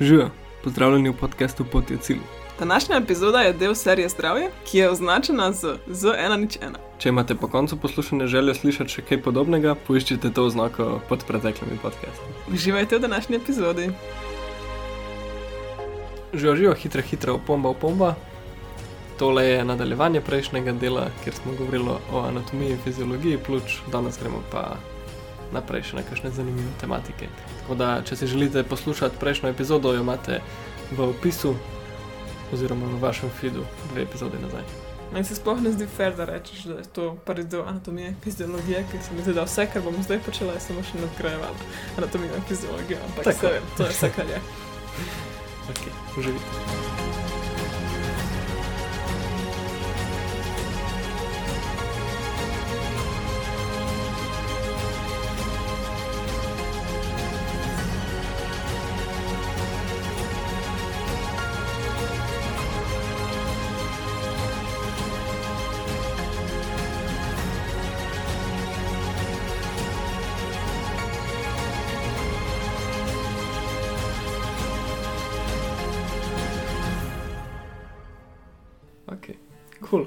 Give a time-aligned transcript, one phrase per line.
[0.00, 0.30] Živijo,
[0.64, 2.18] pozdravljeni v podkastu Pot je cilj.
[2.58, 6.74] Današnja epizoda je del serije Zdravje, ki je označena z Z101.
[6.98, 11.78] Če imate po koncu poslušanja željo slišati še kaj podobnega, poiščite to oznako pod preteklimi
[11.82, 12.32] podcasti.
[12.52, 13.88] Uživajte v današnji epizodi.
[16.34, 18.14] Živijo, živijo, hitra, hitra, opomba, opomba.
[19.18, 24.42] Tole je nadaljevanje prejšnjega dela, kjer smo govorili o anatomiji in fiziologiji pljuč, danes gremo
[24.52, 24.76] pa
[25.52, 27.28] naprej še na kakšne zanimive tematike.
[27.60, 30.40] Tako da, če si želite poslušati prejšnjo epizodo, jo imate
[30.90, 31.54] v opisu
[32.52, 34.66] oziroma v vašem feedu dve epizode nazaj.
[35.12, 38.16] Meni se sploh ne zdi fair, da rečeš, da je to prvi del anatomije in
[38.24, 41.54] fiziologije, ker se mi zdi, da vse, kar bom zdaj počela, je samo še nadgrajevala
[41.96, 42.98] anatomijo in fiziologijo.
[43.10, 43.54] Ampak Tako.
[43.54, 44.42] se, to je vse, kar je.
[45.66, 46.95] Okay, uživite.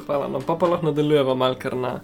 [0.10, 0.28] Hvala.
[0.28, 2.00] No, pa, pa lahko nadaljujemo malo kar na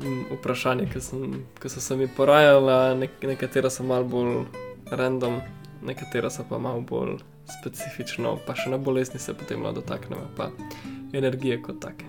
[0.00, 2.94] mm, vprašanje, ki, sem, ki so se mi porajala.
[2.94, 4.44] Nek, nekatera so malo bolj
[4.90, 5.40] random,
[5.84, 7.18] nekatera so pa malo bolj
[7.60, 10.48] specifično, pa še na bolezni se potem malo dotaknemo, pa
[11.12, 12.08] energije kot take.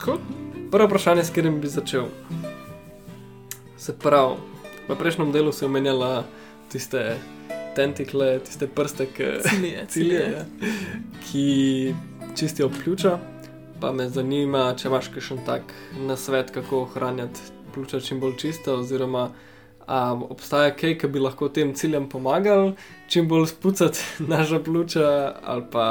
[0.00, 0.18] Cool.
[0.72, 2.08] Prvo vprašanje, s katerim bi začel.
[3.76, 4.40] Se pravi,
[4.88, 6.24] v prejšnjem delu si omenjala
[6.72, 7.18] tiste
[7.76, 10.44] tentikle, tiste prste, ki Cilije, cilje, ja,
[11.26, 11.94] ki
[12.36, 13.18] čistijo pljuča.
[13.82, 15.72] Pa me zanima, če imaš kakšen tak
[16.06, 19.32] nasvet, kako ohranjati pljuča čim bolj čista, oziroma
[19.90, 22.76] a obstaja kaj, ki bi lahko tem ciljem pomagal,
[23.10, 25.08] čim bolj spucati naša pljuča,
[25.42, 25.86] ali pa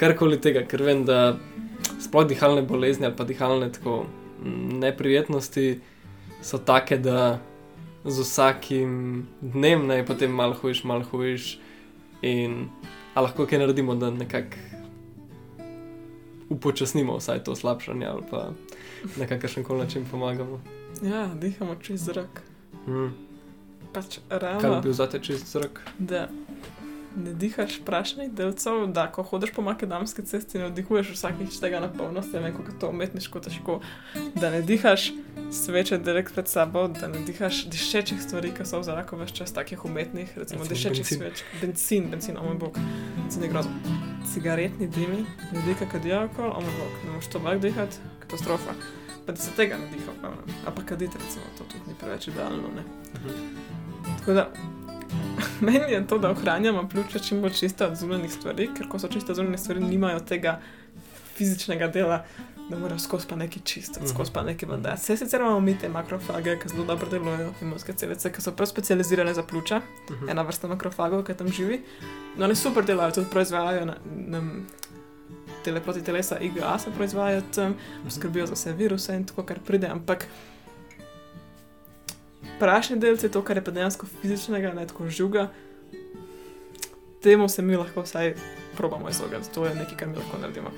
[0.00, 1.36] karkoli tega, ker vem, da
[2.00, 3.98] sploh dihalne bolezni ali pa dihalne tako
[4.40, 5.68] mm, neprijetnosti
[6.40, 7.36] so take, da
[8.04, 11.58] z vsakim dnem naj potem malo hojiš, malo hojiš
[12.24, 12.70] in
[13.12, 14.69] a lahko kaj naredimo, da nekako
[16.50, 18.50] upočasnimo vsaj to slabšanje ali pa
[19.16, 20.60] na kakršen koli način pomagamo.
[21.02, 22.42] Ja, dihamo čez zrak.
[22.86, 23.08] Mm.
[23.92, 25.80] Pač Kaj bi bil zate čist zrak?
[25.98, 26.28] da
[27.16, 31.88] ne dihaš prašnih delcev, da ko hodiš po makadamski cesti, ne vdihuješ vsakič tega na
[31.92, 33.80] polno, se vem, kako to umetniško težko.
[34.34, 35.12] Da ne dihaš
[35.52, 39.52] sveče direkt pred sabo, da ne dihaš dišečih stvari, ki so v zraku več čas
[39.52, 41.18] takih umetnih, recimo Recimo dišečih bencin.
[41.18, 41.44] sveč.
[41.62, 42.78] Benzin, benzin, o moj bog,
[43.16, 43.72] benzin je grozno.
[44.32, 48.74] Cigaretni dimi, ljudje, ki kadijo alkohol, o moj bog, ne moreš to bak dihati, katastrofa.
[49.26, 50.30] Pa da se tega ne diha, pa,
[50.66, 52.84] a pa kaditi, recimo, to tudi ni preveč idealno, ne.
[54.18, 54.46] Tako da,
[55.60, 59.08] meni je to, da ohranjamo pljuča čim bolj čista od zunanjih stvari, ker ko so
[59.08, 60.60] čiste zunanje stvari, nimajo tega
[61.34, 62.24] fizičnega dela,
[62.68, 64.08] da morajo skozi pa nekaj čistiti, Mhm.
[64.08, 64.94] skozi pa nekaj vanda.
[64.94, 68.66] Vse sicer imamo mi te makrofage, ki zelo dobro delujejo, imunske celice, ki so prav
[68.66, 69.80] specializirane za pljuča,
[70.10, 70.28] Mhm.
[70.28, 71.80] ena vrsta makrofagov, ki tam živi.
[72.36, 74.42] No, oni super delajo, tudi proizvajajo na, na
[75.64, 77.74] tele proti telesa, IGA se proizvajajo tam,
[78.10, 80.26] skrbijo za vse viruse in tako, kar pride, ampak
[82.60, 85.48] prašni delci, to, kar je pa dejansko fizičnega, ne tako žuga,
[87.22, 88.34] temu se mi lahko vsaj
[88.76, 90.70] probamo izogniti, to je nekaj, kar mi lahko naredimo.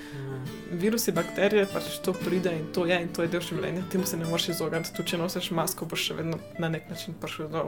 [0.72, 4.16] Virusi, bakterije, pač to pride in to je in to je del življenja, temu se
[4.16, 7.64] ne moreš izogniti, tudi če nosiš masko, boš še vedno na nek način prišel do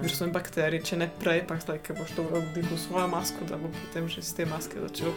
[0.00, 3.60] virusov in bakterij, če ne prej, pa zdaj, ker boš to vdihal svojo masko, da
[3.60, 5.12] bo potem že iz te maske začel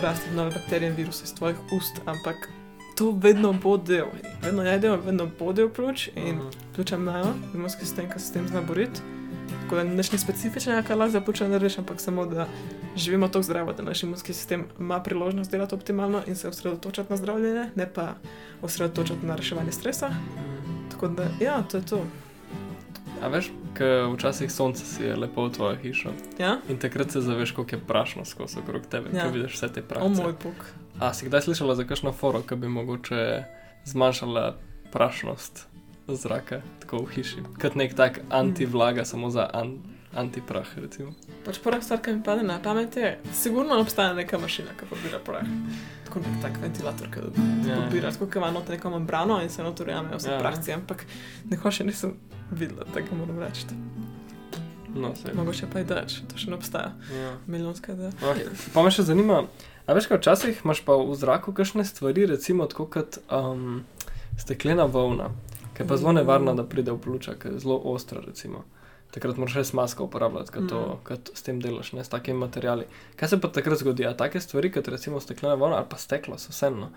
[0.00, 2.48] rasti nove bakterije in viruse iz tvojih ust, ampak
[2.94, 4.06] to vedno bo del,
[4.42, 6.40] vedno je del, vedno bo del pljuč in
[6.74, 7.34] pljuča imajo,
[7.70, 9.00] sistem, ki se s tem zna boriti.
[9.62, 12.46] Tako da nič ni specifičnega, kar lahko za pljuča narediš, ampak samo da
[12.96, 17.16] živimo tako zdravo, da naš imunski sistem ima priložnost delati optimalno in se osredotočati na
[17.16, 18.14] zdravljenje, ne pa
[18.62, 20.10] osredotočati na reševanje stresa.
[20.90, 22.04] Tako da, ja, to je to.
[23.22, 26.58] A veš, ker včasih sonce si je lepo v tvojo hišo Ja?
[26.68, 29.24] in takrat se zaveš, koliko je prašno skozi okrog tebe, Ja.
[29.24, 30.08] ko vidiš vse te O prašne.
[30.14, 30.54] moj bog.
[31.00, 33.44] A si kdaj slišala za kakšno foro, ki bi mogoče
[33.84, 34.54] zmanjšala
[34.92, 35.66] prašnost
[36.08, 37.42] zraka tako v hiši?
[37.60, 39.78] Kot nek tak antivlaga, samo za an,
[40.14, 41.10] antiprah, recimo.
[41.44, 45.18] Pač prva stvar, ki mi pade na pamet je, sigurno obstaja neka mašina, ki pobira
[45.18, 45.42] prah.
[46.06, 47.18] Tako nek tak ventilator, ki
[47.66, 47.80] Ja.
[47.82, 50.34] pobira, tako kot ima noter neko membrano in se noter jamejo vse Ja.
[50.34, 50.40] ja.
[50.40, 51.04] prahci, ampak
[51.50, 52.14] neko še nisem
[52.50, 53.66] videla, tega moram reči.
[54.94, 55.10] No.
[55.34, 56.92] Mogoče pa je dač, to še ne obstaja.
[57.10, 57.32] Ja.
[57.50, 58.12] Milijonska ideja.
[58.22, 58.46] Okay.
[58.70, 59.40] Pa me še zanima,
[59.86, 63.84] a veš, kaj včasih imaš pa v zraku kakšne stvari, recimo tako kot um,
[64.38, 65.30] steklena volna,
[65.74, 68.64] ki je pa zelo nevarna, da pride v pljuča, ki je zelo ostra, recimo.
[69.14, 70.78] takrat moraš res masko uporabljati, ko to,
[71.10, 71.16] Mm.
[71.22, 72.84] to s tem delaš, ne s takimi materiali.
[73.16, 74.06] Kaj se pa takrat zgodi?
[74.06, 76.88] A take stvari, kot recimo steklena voda ali pa steklo, so vseeno.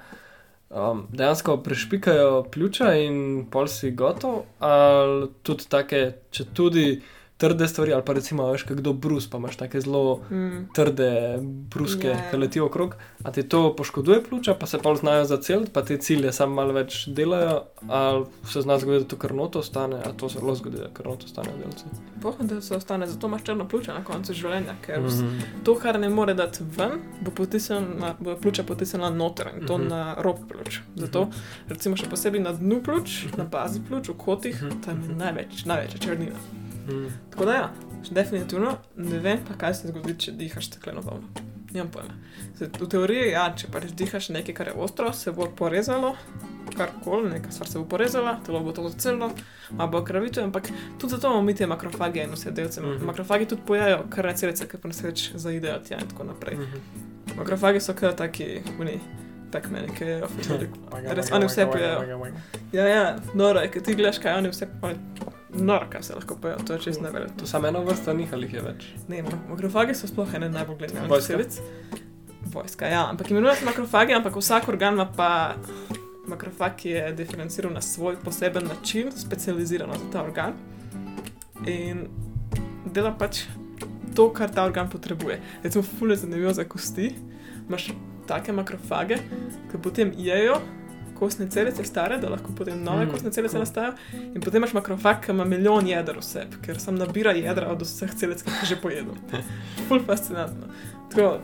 [0.69, 7.01] Um, dejansko prešpikajo pljuča in pol si gotov, ali tudi take, če tudi
[7.37, 10.67] trde stvari, ali pa recimo veš, kdo brus, pa imaš take zelo Mm.
[10.73, 12.23] trde bruske, yeah.
[12.25, 12.31] ja.
[12.31, 15.97] ki letijo okrog, a ti to poškoduje pljuča, pa se pa znajo zaceliti, pa te
[15.97, 20.29] cilje samo malo več delajo, ali se zna zgoditi, da to krnoto ostane, a to
[20.29, 21.85] se zelo zgodi, da krnoto ostane v delcu.
[22.21, 25.41] Pohod, da se ostane, zato imaš črno pljuča na koncu življenja, ker mm -hmm.
[25.63, 26.91] To, kar ne more dati ven,
[27.21, 29.81] bo, potisnjena, bo pljuča potisnjena noter in to mm.
[29.81, 29.89] -hmm.
[29.89, 30.79] na rob pljuč.
[30.95, 31.27] Zato,
[31.69, 34.81] recimo, še posebej na dnu pljuč, na bazi pljuč, v kotih, Mhm.
[34.81, 36.35] tam je največ, največja črnina.
[36.87, 37.07] Mhm.
[37.29, 37.73] Tako da, ja,
[38.11, 41.27] definitivno ne vem, pa kaj se zgodi, če dihaš stekleno volno.
[41.73, 42.13] Nimam pojma.
[42.55, 46.13] Zdaj, V teoriji, ja, če pač dihaš nekaj, kar je ostro, se bo porezalo,
[46.77, 49.31] karkoli, neka stvar se bo porezala, telo bo to zacelilo,
[49.77, 50.69] ali bo kravito, ampak
[50.99, 52.81] tudi zato imamo mi te makrofage in vse delce.
[52.81, 52.85] Mm.
[52.85, 53.05] -hmm.
[53.05, 56.55] Makrofagi tudi pojajo krvne celice, ki pa nas več zaidejo tja in tako naprej.
[56.55, 56.63] Mm.
[56.63, 57.37] -hmm.
[57.37, 58.99] Makrofagi so kar taki, oni,
[59.51, 60.77] tak meni, ki je veliko.
[61.15, 62.31] Res, oni vse pojejo.
[62.71, 63.03] Ja, ja,
[63.33, 64.99] noro je, ker ti gledaš, kaj oni vse pojejo.
[65.57, 67.37] Noro, kaj se lahko pojejo, to je čest neverjetno.
[67.39, 68.87] To samo eno vrsto njih ali jih je več.
[69.07, 71.59] Ne, mak- makrofagi so sploh ene najbolj gledanih celic.
[72.53, 75.55] Vojska, ja, ampak imenujejo se makrofagi, ampak vsak organ ima pa
[76.27, 80.53] makrofag, ki je diferenciran na svoj poseben način, specializirano za ta organ.
[81.65, 82.07] In
[82.85, 83.45] dela pač
[84.15, 85.39] to, kar ta organ potrebuje.
[85.63, 87.15] Recimo, fulje zanimivo za kosti.
[87.67, 87.89] Imaš
[88.27, 89.17] take makrofage,
[89.71, 90.59] ki potem jejo
[91.15, 93.61] kostne celice stare, da lahko potem nove Mm, kostne celice cool.
[93.61, 93.93] nastajajo.
[94.35, 98.13] In potem imaš makrofag, ki ima milijon jeder vseb, ker sam nabira jedra od vseh
[98.13, 99.15] celic, ki jih je že pojedel.
[99.87, 100.67] Ful fascinantno.
[101.09, 101.39] Tako,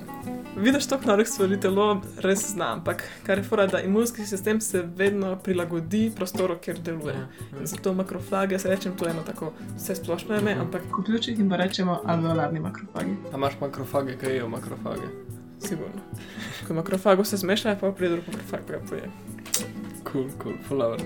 [0.58, 1.88] vidiš toliko novih stvari, telo
[2.20, 7.16] res zna, ampak kar je fora, da imunski sistem se vedno prilagodi prostoru, kjer deluje.
[7.54, 10.62] In zato makrofage, se rečem, to je eno tako vse splošno ime, Mhm.
[10.62, 13.16] ampak v ključih jim pa rečemo alveolarni makrofagi.
[13.26, 15.08] A imaš makrofage, kaj jejo makrofage?
[15.64, 16.02] Sigurno.
[16.68, 19.10] Ko makrofago se zmeša, pa pride drug makrofag, pa ga poje.
[20.04, 21.00] Kul, kul, fulaver.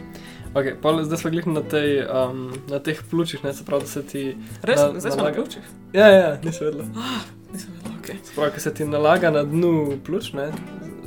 [0.54, 3.89] Okay, pol, zdaj smo glih na, tej, um, na teh pljučih, ne se pravi, da
[3.89, 4.24] se ti.
[4.63, 5.63] Res, Na- zdaj smo na nalaga- ključih.
[5.94, 6.86] Ja, ja, nisem vedela.
[7.54, 8.07] Nisem vedela, ok.
[8.24, 9.74] Spravi, ki se ti nalaga na dnu
[10.06, 10.51] pljuč, ne,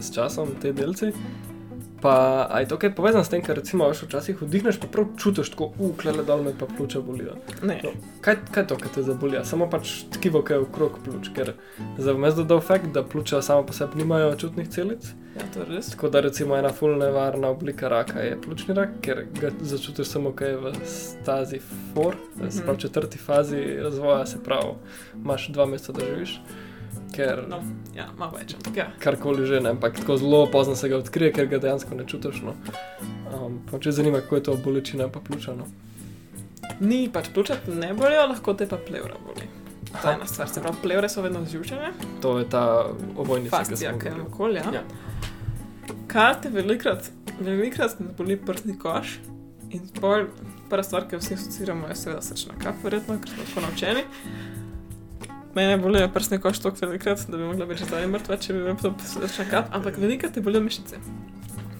[0.00, 1.12] s časom te delci.
[2.02, 5.06] Pa aj to, kaj je povezano s tem, ker recimo veš, včasih vdihneš, pa prav
[5.20, 7.34] čutiš tako, uklele dol me pa pljuča bolijo.
[7.62, 9.44] Ne, No, kaj, kaj je to, kaj te zabolija?
[9.44, 11.52] Samo pač tkivo, ki je okrog pljuč, ker
[11.98, 15.10] za vmes dodal fakt, da pljuča samo po sebi nimajo čutnih celic.
[15.36, 15.90] ja, to je res.
[15.90, 20.32] Tako da recimo ena full nevarna oblika raka je pljučni rak, ker ga začutiš samo,
[20.32, 21.60] ko je v stazi
[21.94, 22.50] 4, mm -hmm.
[22.50, 22.64] se Mhm.
[22.64, 24.72] pravi četrti fazi razvoja, se pravi,
[25.14, 26.40] imaš dva meseca, da živiš.
[27.26, 27.60] Ker No,
[27.96, 28.88] ja, malo več, ja.
[29.02, 32.42] karkoli že, ne, ampak tako zelo pozno se ga odkrije, ker ga dejansko ne čutiš.
[32.46, 32.54] No.
[33.34, 35.54] Um, pa če zanima, kako je to bolečina, pa pljuča.
[35.58, 35.66] No.
[36.80, 39.48] Ni pač pljuča te ne bolijo, lahko te pa plevra boli.
[39.90, 42.86] To je ena stvar, se pravi, plevre so vedno zjučene, To je ta
[43.16, 44.20] ovojnica, ki govorili.
[44.26, 44.64] okoli, ja.
[44.74, 44.82] Ja.
[46.06, 49.18] Kar te velikrat, velikrat boli prsni koš
[49.70, 50.26] in pol,
[50.70, 54.04] prva stvar, ki jo vsi asociiramo, je seveda srčna kap, verjetno, ker smo tako naučeni.
[55.54, 58.76] Mene bolijo prsni koš toliko velikrat, da bi mogla biti zdaj mrtva, če bi bil
[58.76, 58.94] to
[59.50, 60.96] kap, ampak velikrat te bolijo mišice.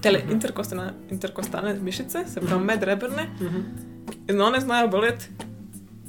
[0.03, 0.33] Tele Mhm.
[0.33, 3.61] interkostalne, interkostalne mišice, se pravi medreberne, Mhm.
[4.29, 5.27] in one znajo boleti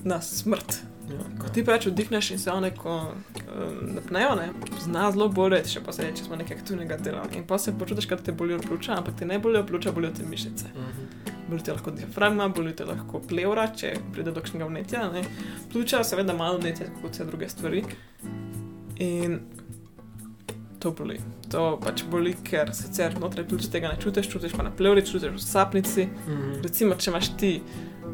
[0.03, 0.81] na smrt.
[1.09, 1.23] Ja.
[1.41, 4.49] Ko ti preveč vdihneš in se one ko um, napnejo, ne,
[4.83, 7.23] zna zelo boleti, še posebej, če smo nekaj aktivnega dela.
[7.37, 10.27] In pa se počutiš, da te bolijo pljuča, ampak te ne bolijo pljuča, bolijo te
[10.27, 10.71] mišice.
[10.71, 11.09] Mhm.
[11.49, 15.07] Boli te lahko diafragma, boli te lahko plevra, če pride do kakšnega vnetja.
[15.11, 15.25] Ne.
[15.71, 17.83] Pljuča, seveda, malo vnetja, kot vse druge stvari.
[19.03, 19.39] In
[20.81, 21.19] to boli.
[21.51, 25.35] To pač boli, ker sicer znotraj pljuč tega ne čutiš, čutiš pa na plevri, čutiš
[25.35, 26.07] v sapnici.
[26.07, 26.61] Mhm.
[26.63, 27.51] Recimo, če imaš ti,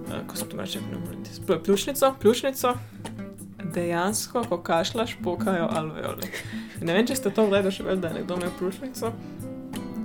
[0.06, 2.74] uh, ko se to reče, pneumonitis, pl- pljučnico, pljučnico,
[3.74, 6.30] dejansko, ko kašljaš, pokajo alveoli.
[6.82, 9.12] Ne vem, če ste to gledali, že vedeli, da je nekdo imel pljučnico.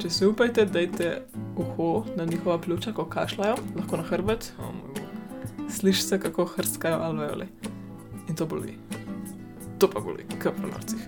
[0.02, 1.10] Če si upajte, dajte
[1.56, 5.68] uho na njihova pljuča, ko kašljajo, lahko na hrbet, O moj bog.
[5.70, 7.46] slišiš se, kako hrskajo alveoli.
[8.28, 8.78] In to boli.
[9.78, 11.06] To pa boli, kot pri norcih.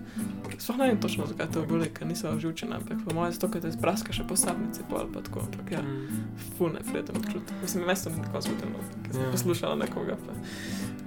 [0.64, 3.60] Sploh ne vem točno, zakaj to boli, ker niso živčene, ampak po mojem zato, ker
[3.60, 5.40] te spraska še po sapnici, pol ali pa tako.
[5.42, 6.22] Ampak ja, Mhm.
[6.56, 7.52] ful neprijeten občutek.
[7.60, 9.26] Mislim, mesto ni tako zgodilo, ker sem Ja.
[9.26, 9.32] yeah.
[9.32, 10.32] poslušala nekoga, pa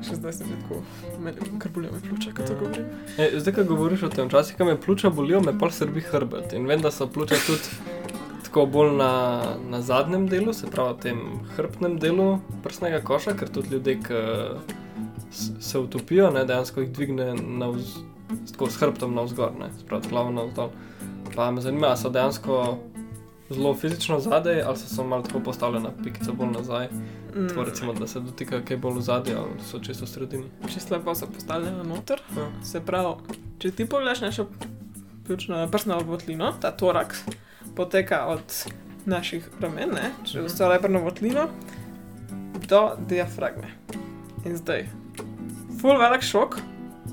[0.03, 0.83] še zdaj sem tako,
[1.57, 2.59] kar bolijo me pljuča, ko to Ja.
[2.59, 2.85] govorim.
[3.17, 6.53] E, zdaj, ko govoriš o tem, včasih, ko me pljuča bolijo, me pol srbi hrbet.
[6.53, 7.69] In vem, da so pljuča tudi
[8.43, 9.11] tako bolj na,
[9.65, 11.17] na zadnjem delu, se pravi, tem
[11.49, 12.27] hrbtnem delu
[12.61, 14.21] prsnega koša, ker tudi ljudje, ki
[15.59, 17.97] se utopijo, ne, dejansko jih dvigne navz,
[18.51, 20.69] tako s hrbtom navzgor, ne, se pravi, glavo navzdol.
[21.35, 22.77] Pa me zanima, so dejansko
[23.49, 26.87] zelo fizično zadaj, ali so samo malo tako postavljena pikica bolj nazaj.
[27.35, 30.43] Mm, Tako recimo, da se dotika kaj bolj v zadju, ali so čisto v sredini.
[30.67, 32.21] Čisto lepo so postavljene noter.
[32.37, 32.47] Ja.
[32.63, 33.13] Se pravi,
[33.59, 34.47] če ti pogledaš našo
[35.25, 37.23] ključno prsno votlino, ta toraks
[37.75, 38.41] poteka od
[39.05, 40.45] naših ramen, ne, čez Mhm.
[40.45, 41.47] vso rebrno votlino
[42.67, 43.67] do diafragme.
[44.45, 44.87] In zdaj,
[45.81, 46.57] full velik šok.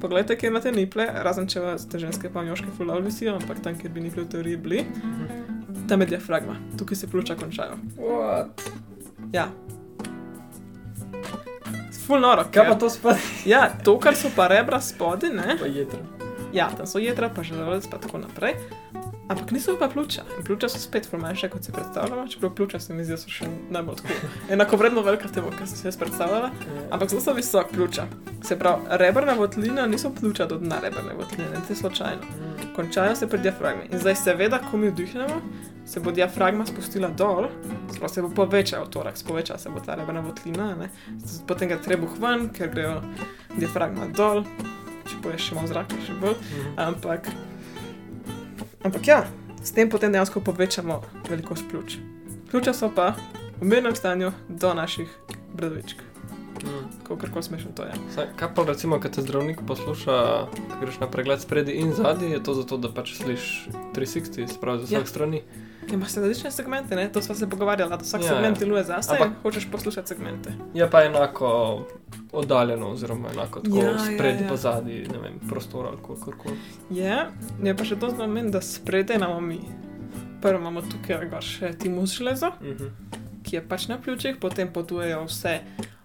[0.01, 3.93] Poglejte, kje imate niple, razen če ste ženske, pa moške dobro visijo, ampak tam, kjer
[3.93, 4.85] bi niple v teoriji bili,
[5.89, 7.79] tam je diafragma, tukaj se pljuča končajo.
[7.99, 8.67] What?
[9.33, 9.49] Ja.
[12.07, 12.45] Full noro.
[12.53, 13.21] Kaj pa to spadi?
[13.49, 15.57] Ja, to, kar so pa rebra spodaj, ne?
[15.61, 16.14] Pa jedra.
[16.55, 18.55] Ja, tam so jedra, pa želodec, pa tako naprej.
[19.29, 20.23] Ampak niso pa pljuča.
[20.39, 23.19] In pljuča so spet ful manjša, kot si predstavljala, čeprav pljuča se mi zdi, da
[23.19, 24.29] so še najbolj tako.
[24.53, 26.51] Enako vredno velika temo, kar sem si jaz predstavljala,
[26.91, 28.05] ampak zelo so visok pljuča.
[28.45, 32.23] Se pravi, rebrna votlina niso pljuča do dna rebrne votline, ne te slučajno.
[32.77, 33.89] Končajo se pri diafragmi.
[33.91, 35.41] In zdaj, seveda, ko mi vdihnemo,
[35.87, 37.49] se bo diafragma spustila dol,
[37.97, 40.93] sploh se bo povečal toraks, poveča se bo ta rebrna votlina, ne?
[41.49, 43.01] Potem ga trebuh ven, ker grejo
[43.57, 44.45] diafragma dol,
[45.05, 46.37] če poješ še malo zraka, še bolj.
[46.77, 47.29] Ampak,
[48.83, 49.25] ampak ja,
[49.59, 51.99] s tem potem dejansko povečamo velikost pljuč.
[52.51, 53.15] Pljuča so pa
[53.61, 55.09] v mirnem stanju do naših
[55.53, 56.03] bradavičk.
[57.03, 57.93] Kako kar smešno to je.
[58.15, 60.17] Saj, kaj pa recimo, kad te zdravnik posluša,
[60.49, 64.81] ko greš na pregled spredi in zadnji, je to zato, da pač slišiš 360, spravi
[64.81, 65.07] z vseh Ja.
[65.07, 65.43] strani.
[65.89, 67.09] Imaš različne segmente, ne?
[67.09, 68.61] to smo se pogovarjali, da vsak Ja, ja, segment ja.
[68.61, 70.53] deluje zase Ampak- hočeš poslušati segmente.
[70.75, 71.81] Je pa enako
[72.33, 74.49] oddaljeno, oziroma enako tako Ja, ja, ja, spredi, ja.
[74.49, 76.57] pa zadnji, ne vem, prostor ali kakorkoli.
[76.91, 77.27] Je,
[77.63, 79.61] je pa še to znamen, da spredaj imamo mi.
[80.43, 82.87] Prvo imamo tukaj gor še timus železo, Mhm.
[83.43, 85.61] ki je pač na pljučih, potem potujejo vse,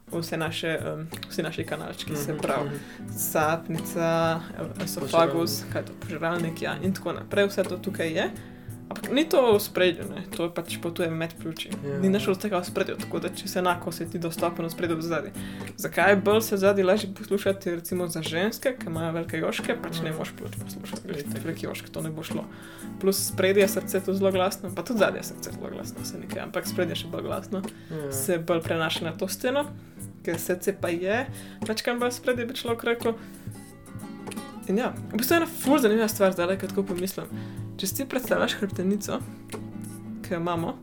[0.10, 2.70] vse naše, um, vsi naši kanalčki, se Mhm, pravi.
[2.70, 2.78] mhm.
[3.10, 4.40] sapnica,
[4.84, 8.30] esofagus, kaj to požiralnik, ja, in tako naprej, vse to tukaj je.
[8.90, 10.24] Ampak ni to v spredju, ne?
[10.34, 11.70] to je pač potuje med pljuči.
[11.86, 12.00] Ja.
[12.02, 14.98] Ni našel tega v spredju, tako da če se enako se ti dostopa v spredju
[14.98, 15.32] v zadnji.
[15.78, 20.14] Zakaj bolj se zadnji lažje poslušati, recimo za ženske, ki imajo velike joške, pač ne
[20.18, 21.34] moš pljuč poslušati, Itak.
[21.34, 22.48] ti velike joške, to ne bo šlo.
[23.00, 26.18] Plus spredje je srce tu zelo glasno, pa tudi zadnje je srce zelo glasno, se
[26.18, 27.62] nekaj, ampak spredje je še bolj glasno
[27.94, 28.12] Ja.
[28.12, 29.66] se bolj prenaša na to steno,
[30.26, 31.28] ker srce pa je,
[31.62, 33.14] večkrat bolj spredje bi človek rekel.
[34.68, 37.26] In ja, v bistvu je ena fur zanimiva stvar, zdaj, ko tako pomislim.
[37.80, 39.20] Če si predstavljaš hrbtenico,
[40.22, 40.74] ki jo imamo,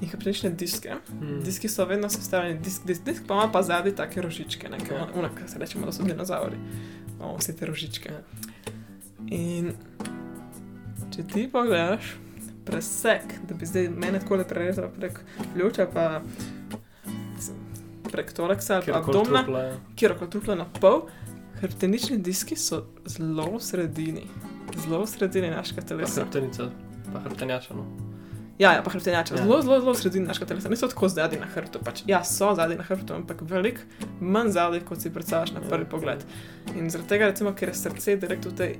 [0.00, 1.40] in hrbtenične diske, Mhm.
[1.40, 4.90] diski so vedno sestavljeni, disk, disk, disk pa ima pa zadnji take rožičke, ne, ki
[4.90, 4.98] Ja.
[5.14, 5.28] ja.
[5.30, 6.56] ki se rečemo, da so dinozauri.
[7.10, 8.10] Imamo vse te rožičke.
[8.10, 8.22] Ja.
[9.28, 9.72] In
[11.10, 12.16] če ti pogledaš
[12.64, 15.20] presek, da bi zdaj mene tako le prerezal prek
[15.54, 16.22] pljuča, pa
[18.04, 19.76] prek toraksa ali abdomna, je.
[19.96, 21.02] kjerkoli trupla na pol,
[21.54, 24.26] hrbtenični diski so zelo v sredini.
[24.76, 26.20] Zelo v sredini našega Pa telesa.
[26.20, 26.70] hrbtenica,
[27.12, 27.74] pa hrbtenjača.
[27.74, 27.84] No.
[28.58, 29.34] Ja, ja, pa hrbtenjača.
[29.34, 29.42] Ja.
[29.42, 30.68] Zelo, zelo, zelo v sredini našega telesa.
[30.68, 31.78] Niso tako zadnji na hrbtu.
[31.80, 33.80] Pač, ja, so zadnji na hrbtu, ampak veliko
[34.20, 35.68] manj zadnji, kot si predstavljaš na Ja.
[35.68, 36.24] prvi pogled.
[36.74, 38.72] In zaradi tega, recimo, ker je srce direkt v tej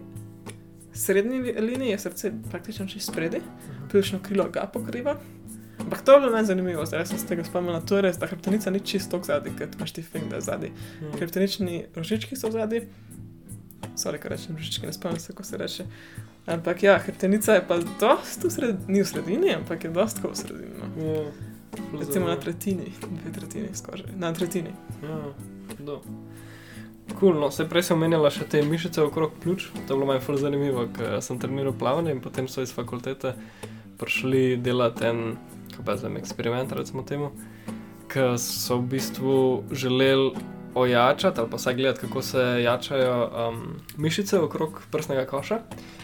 [0.95, 3.41] srednji li- liniji, je srce praktično čez spredi,
[3.91, 5.17] pljučno krilo ga pokriva.
[5.81, 7.81] Ampak to je bilo najzanimivo, zdaj sem se tega spomnila.
[7.81, 10.71] To je res, da hrbtenica ni čisto zadnji, ker imaš ti fing, da je zadnji.
[11.01, 11.19] Mhm.
[11.19, 12.83] Hrbtenični rožički so zadnji.
[13.97, 15.87] Sorry, ko rečem rožički, ne spomnim se, kako se reče.
[16.47, 20.33] Ampak ja, hrbtenica je pa dost v sredini, ni v sredini, ampak je dost tako
[20.33, 20.75] v sredini.
[20.79, 21.07] No.
[21.07, 21.25] Ja.
[22.01, 24.75] Recimo na tretjini, dve tretjini skoraj, na tretjini.
[25.03, 25.21] Ja,
[25.79, 26.01] do.
[27.21, 30.23] Cool, no, se prej sem omenjala še te mišice okrog pljuč, to je bilo meni
[30.25, 33.35] ful zanimivo, ker sem treniral plavanje in potem so iz fakultete
[34.01, 35.21] prišli delati en,
[35.71, 37.31] kako pa zdaj, eksperiment, recimo temu,
[38.13, 39.37] ker so v bistvu
[39.73, 40.33] želeli
[40.75, 43.63] ojačati ali pa vsaj gledati, kako se jačajo um,
[43.97, 45.59] mišice okrog prsnega koša,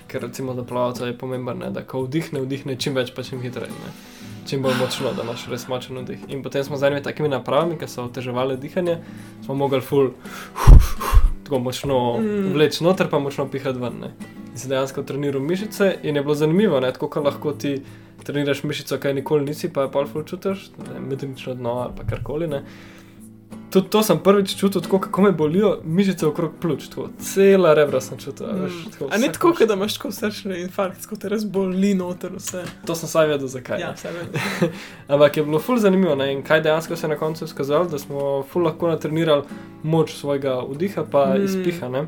[0.06, 3.40] ker recimo za plavalca je pomembno, ne, da ko vdihne, vdihne čim več, pa čim
[3.42, 3.70] hitreje.
[3.70, 3.92] ne.
[4.48, 6.18] Čim bolj močno, da imaš res močen vdih.
[6.28, 8.98] In potem smo z enimi takimi napravami, ki so oteževali dihanje,
[9.44, 10.10] smo mogli ful
[11.44, 12.52] tako močno Mm.
[12.52, 14.00] vleči noter, pa močno pihati ven.
[14.00, 14.10] Ne.
[14.52, 17.82] In si dejansko treniral mišice in je bilo zanimivo, ne, tako kot lahko ti
[18.24, 20.70] treniraš mišico, kaj nikoli nisi, pa je pol ful čutiš,
[21.08, 22.48] medenično dno ali pa karkoli.
[22.48, 22.62] Ne.
[23.70, 28.00] Tudi to sem prvič čutil, tako kako me bolijo mišice okrog pljuč, tako cela rebra
[28.00, 28.46] sem čutil.
[28.46, 28.90] a Veš, Mm.
[28.90, 32.32] tako, A vsak tako, kot da imaš tako srčni infarkt, ko te res boli noter
[32.32, 32.62] vse.
[32.86, 33.80] To sem saj vedel, zakaj.
[33.80, 33.94] Ja, ne.
[33.94, 34.70] vse vem.
[35.08, 36.32] Ampak je bilo ful zanimivo ne?
[36.32, 39.42] in kaj dejansko se je na koncu izkazalo, da smo ful lahko natrenirali
[39.82, 41.38] moč svojega vdiha pa Mm.
[41.38, 41.44] mm.
[41.44, 41.88] izpiha.
[41.88, 42.06] Ne?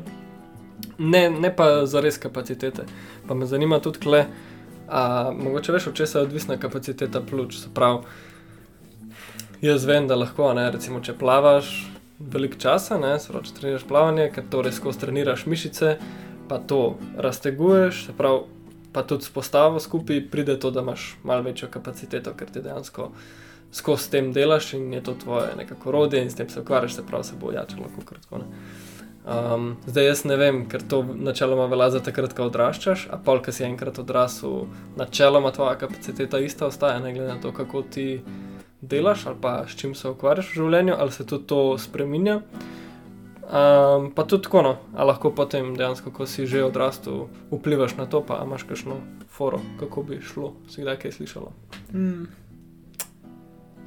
[0.99, 2.83] Ne, ne pa za res kapacitete.
[3.27, 4.25] Pa me zanima tudi, kle,
[4.89, 5.03] a,
[5.33, 7.55] mogoče veš, od česa je odvisna kapaciteta pljuč.
[7.55, 7.99] Se pravi,
[9.61, 11.71] jaz vem, da lahko, ne, recimo, če plavaš
[12.19, 15.95] veliko časa, ne, se pravi, če treniraš plavanje, ker to res skozi treniraš mišice,
[16.49, 18.43] pa to razteguješ, se pravi,
[18.91, 23.11] pa tudi s postavo skupaj pride to, da imaš malo večjo kapaciteto, ker ti dejansko
[23.71, 27.05] skozi tem delaš in je to tvoje nekako rodje in s tem se ukvarjaš, se
[27.07, 28.41] pravi, se bo ojačalo, kot kratko.
[29.21, 33.39] Um, zdaj jaz ne vem, ker to načeloma velja za takrat, ko odraščaš, a pol,
[33.45, 34.65] ki si enkrat odrasel,
[34.97, 38.07] načeloma tvoja kapaciteta ista ostaja, ne glede na to, kako ti
[38.81, 42.41] delaš ali pa s čim se ukvarjaš v življenju, ali se tudi to spremenja.
[43.51, 48.05] Um, pa tudi tako, no, ali lahko potem dejansko, ko si že odrastel, vplivaš na
[48.07, 48.95] to, pa imaš kakšno
[49.27, 51.51] foro, kako bi šlo, si kdaj kaj slišala.
[51.91, 52.29] Mm.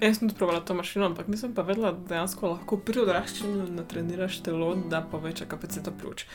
[0.05, 3.71] Jaz sem tudi provala to mašino, ampak nisem pa vedela, da dejansko lahko pri odraščanju
[3.73, 6.27] natreniraš telo, da poveča kapaciteto pljuč.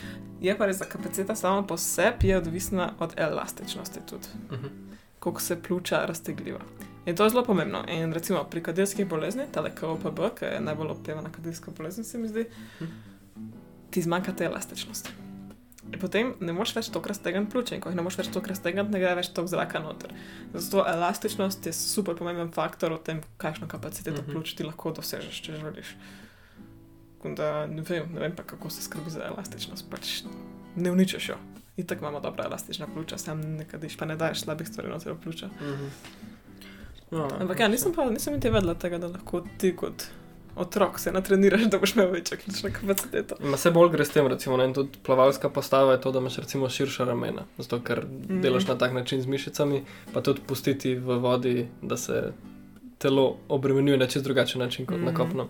[0.42, 4.70] Je pa res, da kapaciteta sama po sebi je odvisna od elastičnosti tudi, Uh -huh.
[5.18, 6.60] koliko se pljuča raztegljiva.
[7.06, 7.84] In to je zelo pomembno.
[7.88, 12.28] In recimo pri kadilskih boleznih, tale KOPB, ki je najbolj opevana kadilska bolezen, se mi
[12.28, 12.44] zdi,
[13.90, 15.10] ti zmanjka te elastičnosti.
[15.92, 18.56] In potem ne moreš več tokrat stegniti pljuča, in ko jih ne moreš več tokrat
[18.56, 20.12] stegniti, ne gre več tok zraka noter.
[20.54, 24.30] Zato elastičnost je super pomemben faktor v tem, kakšno kapaciteto Mhm.
[24.30, 25.96] pljuč ti lahko dosežeš, če želiš.
[27.24, 29.90] Da, ne, vem, ne vem pa, kako se skrbi za elastičnost.
[29.90, 30.22] Pač
[30.76, 31.36] ne uničiš jo.
[31.76, 35.12] In tako imamo dobra elastična pljuča, sam nekaj diš, pa ne daješ slabih stvari noter
[35.12, 35.46] v pljuča.
[35.46, 35.88] Uh -huh.
[37.10, 40.06] No, Ampak ja, nisem pa nisem niti vedela tega, da lahko ti kot
[40.56, 43.34] otrok se natreniraš, da boš imel večjo ključno kapaciteto.
[43.40, 46.18] Ma se bolj gre s tem, recimo, ne, in tudi plavalska postava je to, da
[46.18, 48.40] imaš recimo širša ramena, zato ker mm.
[48.40, 52.32] delaš na tak način z mišicami, pa tudi pustiti v vodi, da se
[52.98, 55.04] telo obremenjuje na čist drugačen način kot mm.
[55.04, 55.16] na Mhm.
[55.16, 55.48] kopno.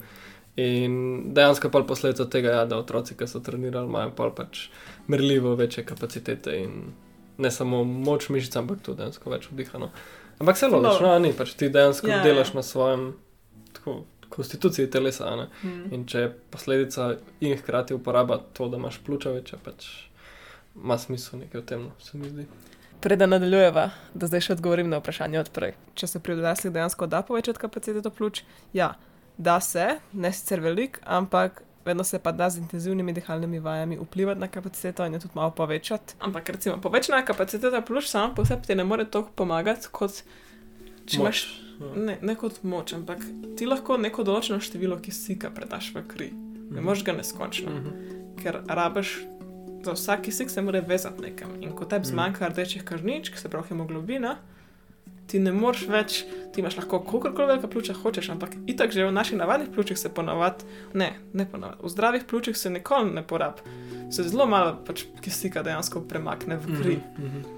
[0.56, 4.68] In dejansko je pa posledica tega, ja, da otroci, ki so trenirali, imajo pol pač
[5.06, 6.70] merljivo večje kapacitete in
[7.38, 9.90] ne samo moč mišic, ampak tudi dejansko več vdihano.
[10.40, 12.24] Ampak se logično, a ni, pač ti dejansko Ja, ja, ja.
[12.24, 13.12] delaš na svojem
[13.72, 15.48] tako, konstituciji telesa, ne.
[15.62, 15.92] Mm.
[15.94, 17.10] In če je posledica
[17.44, 19.88] in hkrati uporaba to, da imaš pljuča večja, pač
[20.78, 22.46] ima smisel nekaj v tem, no, se mi zdi.
[23.00, 25.74] Preden nadaljujeva, da zdaj še odgovorim na vprašanje odprej.
[25.96, 28.42] Če se pri odraslih dejansko da povečati kapaciteto pljuč,
[28.76, 28.94] ja,
[29.36, 34.40] da se, ne sicer velik, ampak vedno se pa da z intenzivnimi dihalnimi vajami vplivati
[34.40, 36.14] na kapaciteto in jo tudi malo povečati.
[36.20, 40.22] Ampak recimo, povečana kapaciteta pljuč sama po sebi ti ne more toliko pomagati, kot
[41.06, 41.44] če imaš
[41.80, 41.86] ja.
[41.96, 43.18] ne, ne kot moč, ampak
[43.56, 46.30] ti lahko neko določeno število kisika predaš v kri.
[46.70, 47.70] Ne moreš ga neskončno.
[47.70, 48.16] Mhm.
[48.40, 49.18] ker rabiš
[49.84, 51.50] za vsak kisik se mora vezati nekam.
[51.62, 52.10] In ko tebi Mm.
[52.10, 54.36] zmanjka rdečih krvničk, se pravi hemoglobina,
[55.30, 59.14] ti ne moreš več, ti imaš lahko kakorkoli velika pljuča hočeš, ampak itak že v
[59.14, 60.66] naših navadnih pljučih se ponavadi,
[60.98, 63.78] ne, ne ponavadi, v zdravih pljučih se nikoli ne porabi.
[64.10, 66.98] Se zelo malo pač kisika dejansko premakne v kri.
[66.98, 67.56] Mhm, mhm.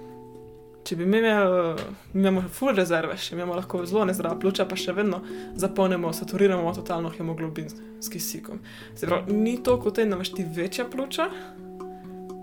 [0.82, 1.82] Če bi mi imeli,
[2.18, 5.20] imamo full rezerve, še imamo lahko zelo nezdrava pljuča, pa še vedno
[5.54, 7.70] zapolnimo, saturiramo totalno hemoglobin
[8.02, 8.58] s kisikom.
[8.98, 11.28] Se pravi, ni to kot da imaš ti večja pljuča,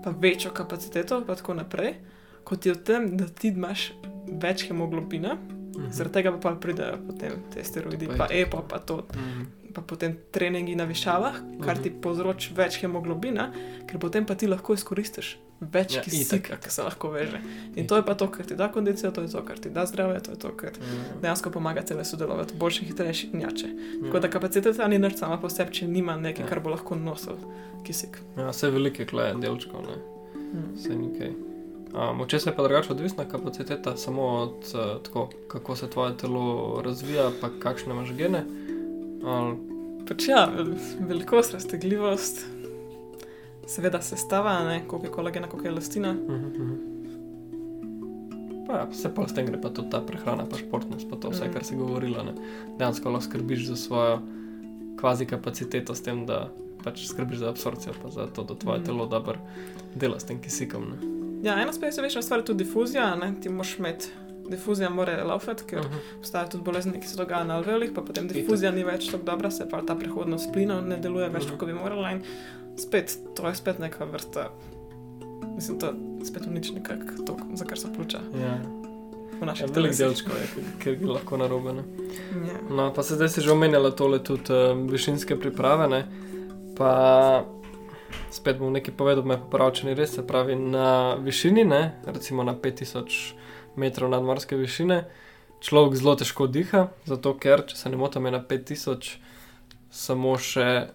[0.00, 1.98] pa večjo kapaciteto, pa tako naprej,
[2.48, 3.90] kot je v tem, da ti imaš
[4.28, 5.36] več hemoglobina,
[5.70, 5.90] Mhm.
[5.90, 9.44] zaradi tega pa pol pridejo potem te steroidi, Pa pa EPO, pa to, Mhm.
[9.72, 11.82] pa potem treningi na višavah, kar Mhm.
[11.82, 13.52] ti povzroči več hemoglobina,
[13.86, 16.60] ker potem pa ti lahko izkoristiš več Ja, kisika, itak.
[16.60, 17.40] ki se lahko veže.
[17.76, 19.86] In to je pa to, kar ti da kondicijo, to je to, kar ti da
[19.86, 21.20] zdravje, to je to, kar Mhm.
[21.22, 23.68] dejansko pomaga telesu delovati boljše, hitrejše in jače.
[24.02, 24.20] Tako Ja.
[24.20, 26.48] da kapaciteta ni nič sama po sebi, če nima nekaj, Ja.
[26.48, 27.36] kar bo lahko nosil
[27.84, 28.18] kisik.
[28.36, 29.94] Ja, vse velike kleje delčkov, ne,
[30.34, 30.74] Hmm.
[30.74, 31.49] vse nekaj.
[31.90, 36.44] Um, če se pa drugače odvisna kapaciteta, samo od uh, tako, kako se tvoje telo
[36.84, 38.44] razvija, pa kakšne imaš gene.
[39.24, 39.56] Ali,
[40.06, 42.46] Pač ja, vel- velikost, raztegljivost,
[43.66, 46.12] seveda sestava, ne, koliko je kolagena, koliko je elastina.
[46.12, 46.74] Mhm, mhm.
[48.66, 51.30] Pa ja, vse pa s tem gre pa tudi ta prehrana, pa športnost, pa to
[51.30, 51.52] vse, Mhm.
[51.52, 52.22] kar si govorila.
[52.22, 52.32] Ne.
[52.78, 54.18] Dejansko lahko skrbiš za svojo
[54.96, 56.48] kvazi kapaciteto s tem, da
[56.84, 58.86] pač skrbiš za absorpcijo, pa za to, da tvoje Mhm.
[58.86, 59.38] telo dobro
[59.94, 60.82] dela s tem kisikom.
[60.84, 61.19] Ne.
[61.42, 64.08] Ja, ena specifična stvar je tudi difuzija, ne, ti moraš imeti.
[64.48, 65.94] Difuzija mora laufati, ker Mhm.
[66.18, 69.50] obstajajo tudi bolezni, ki se dogajajo na alveolih, pa potem difuzija ni več tako dobra,
[69.50, 71.56] se pa ta prehodnost plinov ne deluje več, Mhm.
[71.56, 72.10] kot bi morala.
[72.10, 72.22] In
[72.76, 74.48] spet, to je spet neka vrsta,
[75.54, 75.92] mislim, to
[76.24, 78.58] spet uniči nekako to, za kar so pljuča Ja.
[79.32, 80.46] v naših Ja, velik delčkov je,
[80.80, 81.72] ker- je lahko narobe.
[81.72, 81.82] Ne.
[82.44, 82.58] Ja.
[82.70, 85.88] No, pa se zdaj si že omenjala tole tudi uh, višinske priprave.
[85.88, 86.06] Ne?
[86.76, 87.44] Pa
[88.30, 90.14] spet bom nekaj povedal, me popravi, če ni res.
[90.16, 91.82] Se pravi, na višini, ne?
[92.06, 93.34] recimo na 5000
[93.80, 95.04] metrov nadmorske višine,
[95.62, 99.16] človek zelo težko diha, zato ker, če se ne motim, je na 5000
[99.90, 100.90] samo še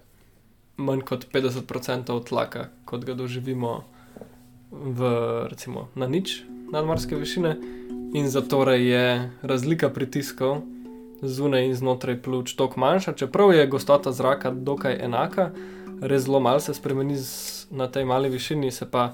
[0.75, 3.83] manj kot 50% tlaka, kot ga doživimo
[4.71, 5.09] v,
[5.51, 7.55] recimo, na nič nadmorske višine.
[8.15, 10.63] In zato je razlika pritiskov
[11.21, 15.49] zunaj in znotraj pljuč toliko manjša, čeprav je gostota zraka dokaj enaka,
[16.01, 19.13] res zelo malo se spremeni z, na tej mali višini, se pa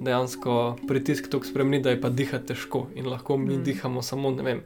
[0.00, 3.62] dejansko pritisk tako spremeni, da je pa dihati težko in lahko mi mm.
[3.64, 4.62] dihamo samo, ne vem,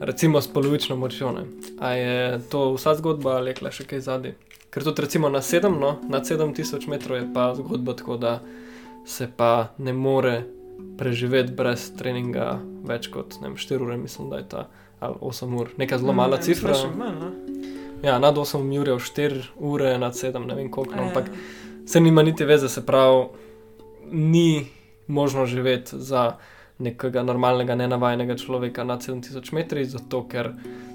[0.00, 1.32] recimo s polovično močjo.
[1.32, 1.44] Ne.
[1.78, 4.34] A je to vsa zgodba ali je še kaj zadnji?
[4.70, 8.40] Ker tudi recimo na 7, no, nad 7000 metrov je pa zgodba tako, da
[9.06, 10.42] se pa ne more
[10.98, 14.68] preživeti brez treninga več kot vem, 4 ure, mislim, da je ta
[15.00, 16.74] ali 8 ur, neka zelo mala Ne, cifra.
[16.74, 17.45] še manj, no.
[18.06, 21.08] Ja, nad 8 ur je 4 ure, nad 7, ne vem koliko, no, Ja.
[21.08, 21.30] ampak
[21.86, 23.24] se nima niti veze, se pravi,
[24.10, 24.66] ni
[25.06, 26.36] možno živeti za
[26.78, 30.52] nekega normalnega, nenavajnega človeka nad 7000 metri, zato ker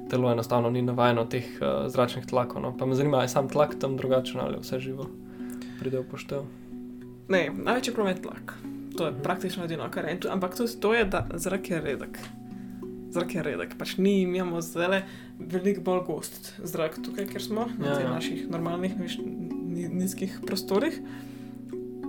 [0.10, 2.62] telo enostavno ni navajeno teh uh, zračnih tlakov.
[2.62, 2.78] No.
[2.78, 5.08] Pa me zanima, ali je sam tlak tam drugačen ali vse živo
[5.80, 6.46] pride v poštev.
[7.30, 8.54] Ne, največji problem je tlak.
[8.98, 10.20] To je praktično edino, kar je.
[10.30, 12.20] Ampak tudi to je, da zrak je redek.
[13.12, 15.02] Zrak je redek, pač ni, imamo zdaj
[15.48, 18.12] veliko bolj gost zrak tukaj, ker smo na Ja, teh ja.
[18.12, 21.00] naših normalnih, viš, ni, nizkih prostorih.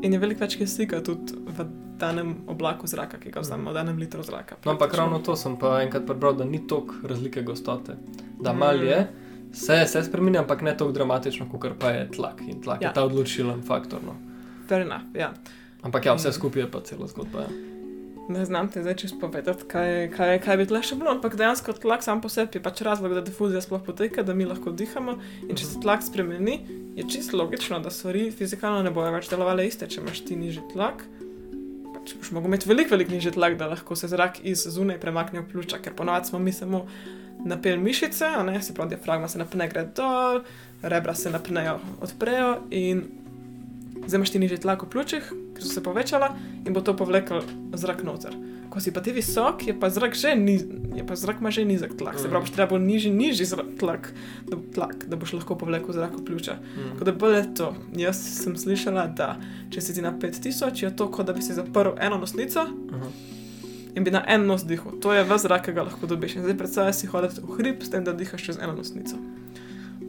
[0.02, 1.64] In je veliko več kisika tudi v
[1.96, 4.56] danem oblaku zraka, ki ga vzamemo, v danem litru zraka.
[4.64, 7.94] No, ampak ravno to sem pa enkrat prebral, da ni toliko razlike gostote.
[8.36, 8.58] Da Mm.
[8.58, 9.06] mal je,
[9.52, 12.40] se, se spremenja, ampak ne tako dramatično, kot pa je tlak.
[12.42, 12.88] In tlak ja.
[12.88, 14.00] Je ta odločilen faktor.
[14.02, 14.16] No.
[14.66, 15.32] Fair enough, ja.
[15.82, 17.40] Ampak ja, vse skupaj je pa cela zgodba.
[17.40, 17.71] Ja.
[18.28, 21.74] Ne znam te zdaj čisto povedati, kaj, kaj, kaj bi tle še bilo, ampak dejansko
[21.82, 25.16] tlak sam po sebi je pač razlog, da difuzija sploh poteka, da mi lahko dihamo.
[25.48, 26.60] In če se tlak spremeni,
[26.96, 29.88] je čisto logično, da stvari fizikalno ne bojo več delovale iste.
[29.90, 31.02] Če imaš ti nižji tlak,
[31.96, 35.42] pač boš mogel imeti veliko, veliko nižji tlak, da lahko se zrak iz zunaj premakne
[35.42, 36.86] v pljuča, ker ponovadi smo mi samo
[37.42, 40.44] napel mišice, ne, se pravi, diafragma se napne, gre dol,
[40.82, 43.02] rebra se napnejo, odprejo in
[44.06, 46.34] zdaj imaš ti nižji tlak v pljučih, so se povečala
[46.66, 47.42] in bo to povlekel
[47.74, 48.34] zrak noter.
[48.72, 50.64] Ko si pa ti visok, je pa zrak že niz,
[50.96, 53.68] je pa zrak ima že nizek tlak, se pravi, boš treba bolj nižji, nižji zrak,
[53.78, 54.08] tlak,
[54.48, 56.56] da, tlak, da boš lahko povlekel zrak v pljuča.
[56.56, 56.92] Mm.
[56.96, 57.68] Tako da bolje to.
[57.96, 59.36] Jaz sem slišala, da
[59.70, 63.12] če si ti na 5000, je to kot da bi si zaprl eno nosnico Aha.
[63.92, 64.96] in bi na en nos dihal.
[65.04, 66.40] To je ves zrak, ki ga lahko dobiš.
[66.40, 69.20] In zdaj predstavljaj si hoditi v hrib, s tem, da dihaš čez eno nosnico.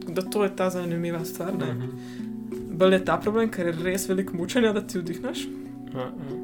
[0.00, 1.52] Tako da to je ta zanimiva stvar.
[1.52, 1.74] Ne?
[1.74, 2.33] Mhm.
[2.74, 5.46] Bolj je ta problem, ker je res veliko mučenja, da ti vdihneš.
[5.94, 6.38] Ja, ja.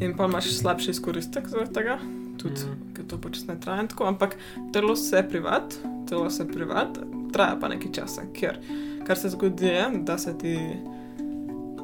[0.00, 1.98] In pa imaš slabši izkoristek zaradi tega,
[2.40, 2.94] tudi mm.
[2.96, 4.36] ker to pač ne traja tako, ampak
[4.72, 5.76] telo se privat,
[6.08, 6.96] telo se privat,
[7.34, 8.56] traja pa nekaj časa, ker
[9.04, 10.56] kar se zgodi je, da se ti.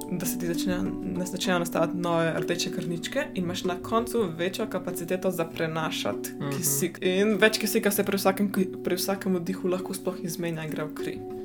[0.06, 0.82] Da se ti začnejo,
[1.18, 6.44] ne začnejo nastaviti nove rdeče krvničke, in imaš na koncu večjo kapaciteto za prenašati Mhm.
[6.44, 6.56] mhm.
[6.56, 6.98] kisik.
[7.02, 8.52] In več kisika se pri vsakem,
[8.84, 11.35] pri vsakem vdihu lahko sploh izmenja in gre v kri.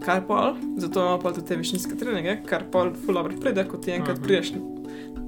[0.00, 3.76] Kar pol, zato imamo pol tudi te višinske treninge, kar pol ful dobro pride, ko
[3.76, 4.52] ti enkrat prideš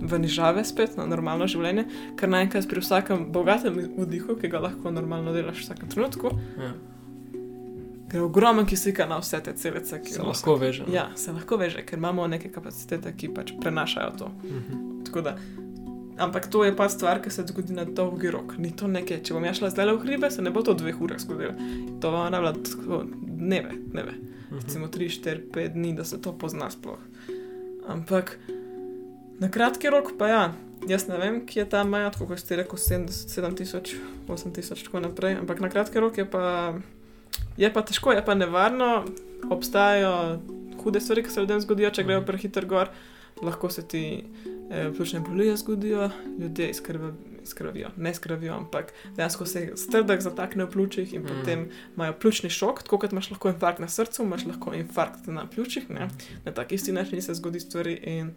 [0.00, 4.90] v nižave spet na normalno življenje, ker naenkrat pri vsakem bogatem vdihu, ki ga lahko
[4.90, 6.72] normalno delaš v vsakem trenutku, Ja.
[8.09, 10.85] gre ogromno kisika na vse te celice, ki Se lahko veže.
[10.87, 10.94] no.
[10.94, 14.31] Ja, se lahko veže, ker imamo neke kapacitete, ki pač prenašajo to.
[14.44, 15.02] Mhm.
[15.04, 15.37] Tako Da,
[16.18, 18.54] ampak to je pa stvar, ki se zgodi na dolgi rok.
[18.59, 20.76] Ni to nekaj, če bom jaz šla zdaj v hribe, se ne bo to v
[20.76, 21.52] dveh urah zgodilo.
[22.00, 24.14] To bo navla tako dneve, dneve.
[24.50, 24.61] Mhm.
[24.61, 26.98] Recimo 3, 4, 5 dni, da se to pozna sploh.
[27.88, 28.38] Ampak
[29.40, 30.54] na kratki rok pa ja.
[30.88, 33.96] Jaz ne vem, kje je ta meja, tako kot ste rekel, 7000,
[34.28, 35.34] 8000, tako naprej.
[35.40, 36.74] Ampak na kratki rok je pa,
[37.56, 39.04] je pa težko, je pa nevarno.
[39.50, 40.38] Obstajajo
[40.82, 42.88] hude stvari, ki se ljudem zgodijo, če grejo prehiter gor.
[43.42, 44.24] Lahko se ti
[44.70, 47.12] eh, pljučne bolije zgodijo, ljudje izkrv-
[47.48, 51.24] izkrvijo, ne skrvijo, ampak dejansko se strdek zatakne v pljučih in Mm.
[51.24, 51.28] mm.
[51.30, 51.64] potem
[51.96, 55.90] imajo pljučni šok, tako kot imaš lahko infarkt na srcu, imaš lahko infarkt na pljučih.
[55.90, 56.08] Ne?
[56.44, 58.30] Na tak isti način se zgodi stvari in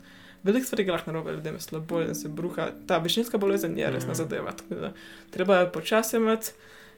[0.43, 2.69] veliko stvari gre narobe, ljudem je slabo in se bruha.
[2.87, 4.17] Ta višinska bolezen je resna Mhm.
[4.17, 4.51] zadeva.
[4.51, 4.93] tako da
[5.29, 6.51] Treba je počasi imeti.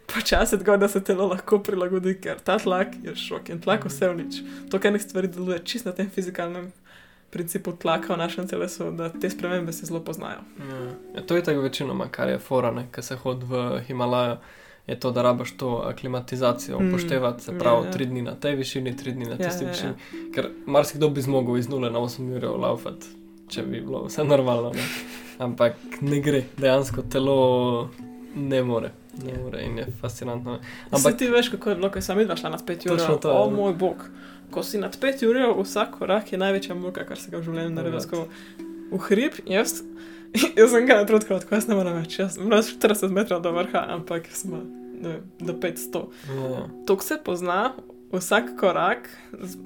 [0.08, 3.88] Počasi je da se telo lahko prilagodi, ker ta tlak je šok in tlak Mhm.
[3.90, 4.36] vse v nič.
[4.70, 6.72] To, kar nek stvari deluje čisto na tem fizikalnem
[7.34, 10.40] principu tlaka v našem telesu, da te spremembe se zelo poznajo.
[10.60, 10.82] Ja.
[11.16, 14.38] Ja, to je tako večinoma, kar je fora, ki se hodi v Himalajo.
[14.88, 17.92] Je to, da rabaš to aklimatizacijo Mm, upoštevati, se ja, pravi, ja.
[17.92, 19.72] tri dni na tej višini, tri dni na Ja, tisti ja, ja.
[19.72, 19.94] višini.
[20.36, 23.08] Ker marsikdo bi zmogel iz 0 na 8 ur laufati,
[23.48, 24.74] če bi bilo vse normalno.
[24.76, 24.84] Ne?
[25.40, 27.90] Ampak ne gre, dejansko telo
[28.36, 28.92] ne more.
[29.24, 30.52] Ne more in je fascinantno.
[30.52, 32.98] Ampak Ampak ti veš, kako je bilo, ko sem videla šla na 5 ur.
[32.98, 33.56] Točno to, O ja.
[33.56, 34.04] moj bog.
[34.54, 37.74] Ko si nad 5 ur, vsak korak je največja muka, kar se ga v življenju
[37.74, 38.04] naredi.
[38.06, 38.28] Sko
[38.94, 39.80] V hrib, jaz,
[40.60, 42.20] jaz sem ga na trenutku, tako jaz ne morem več.
[42.22, 44.62] Jaz sem 40 metrov do vrha, ampak ne
[45.02, 46.04] vem, do 500.
[46.30, 47.74] ja, To se pozna.
[48.14, 49.08] Vsak korak,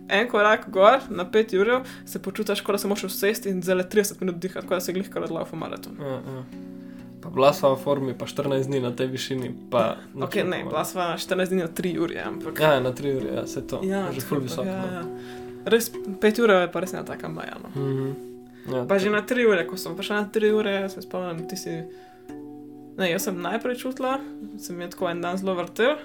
[0.08, 1.72] en korak gor na 5 ur,
[2.08, 4.96] se počutiš, kot da se moraš usesti in zelo 30 minut dihati, kot da se
[4.96, 6.00] glih kar odlaufa maraton.
[6.00, 6.77] ja, ja.
[7.38, 9.54] Bila sva v formi, pa 14 dni na tej višini.
[9.70, 12.58] Pa Ok, nič ne, bila sva na 14 dni na 3 ure, ampak.
[12.58, 13.86] Ja, na 3 ure, ja, se to.
[13.86, 14.66] Ja, že ful visoko.
[14.66, 14.90] Ja, no.
[14.90, 15.04] ja.
[15.70, 17.62] Res 5 ur je pa res ena taka maja.
[17.62, 17.70] No.
[17.78, 18.10] Mhm.
[18.68, 21.56] Ja, Pa že na tri ure, ko sem prišla na tri ure, se spomnim, ti
[21.56, 21.72] si.
[22.98, 24.18] Ne, jaz sem najprej čutila,
[24.60, 25.96] sem je tako en dan zelo vrtel,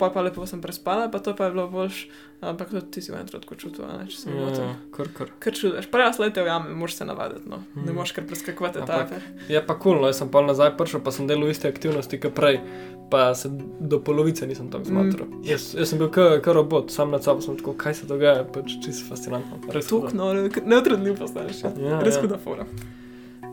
[0.00, 1.98] pa pa lepo sem prespala, pa to pa je bilo boljš,
[2.42, 4.64] ampak tudi ti si v enem trenutku čutila, ne, če sem ja, motil.
[4.64, 5.28] ja, kar, kar.
[5.38, 7.60] Ker čudeš, prva slejte v jame, moraš se navaditi, no.
[7.76, 7.94] Ne Mhm.
[7.94, 9.20] moreš kar preskakovati etape.
[9.46, 12.16] Je pa kul, cool, no, jaz sem pa nazaj prišel, pa sem delal iste aktivnosti
[12.18, 12.60] kot prej,
[13.08, 14.86] pa se do polovice nisem tako Mm.
[14.86, 15.26] zmatral.
[15.28, 15.42] Mm.
[15.44, 18.78] Jaz, jaz sem bil kot robot, sam nad sabo sem tako, kaj se dogaja, pač
[18.80, 19.58] čisto fascinantno.
[19.68, 20.08] Res hudo.
[20.12, 20.32] no,
[20.64, 21.62] neutrodljiv postaneš.
[21.62, 22.22] Ja, Res ja.
[22.22, 22.64] huda fora.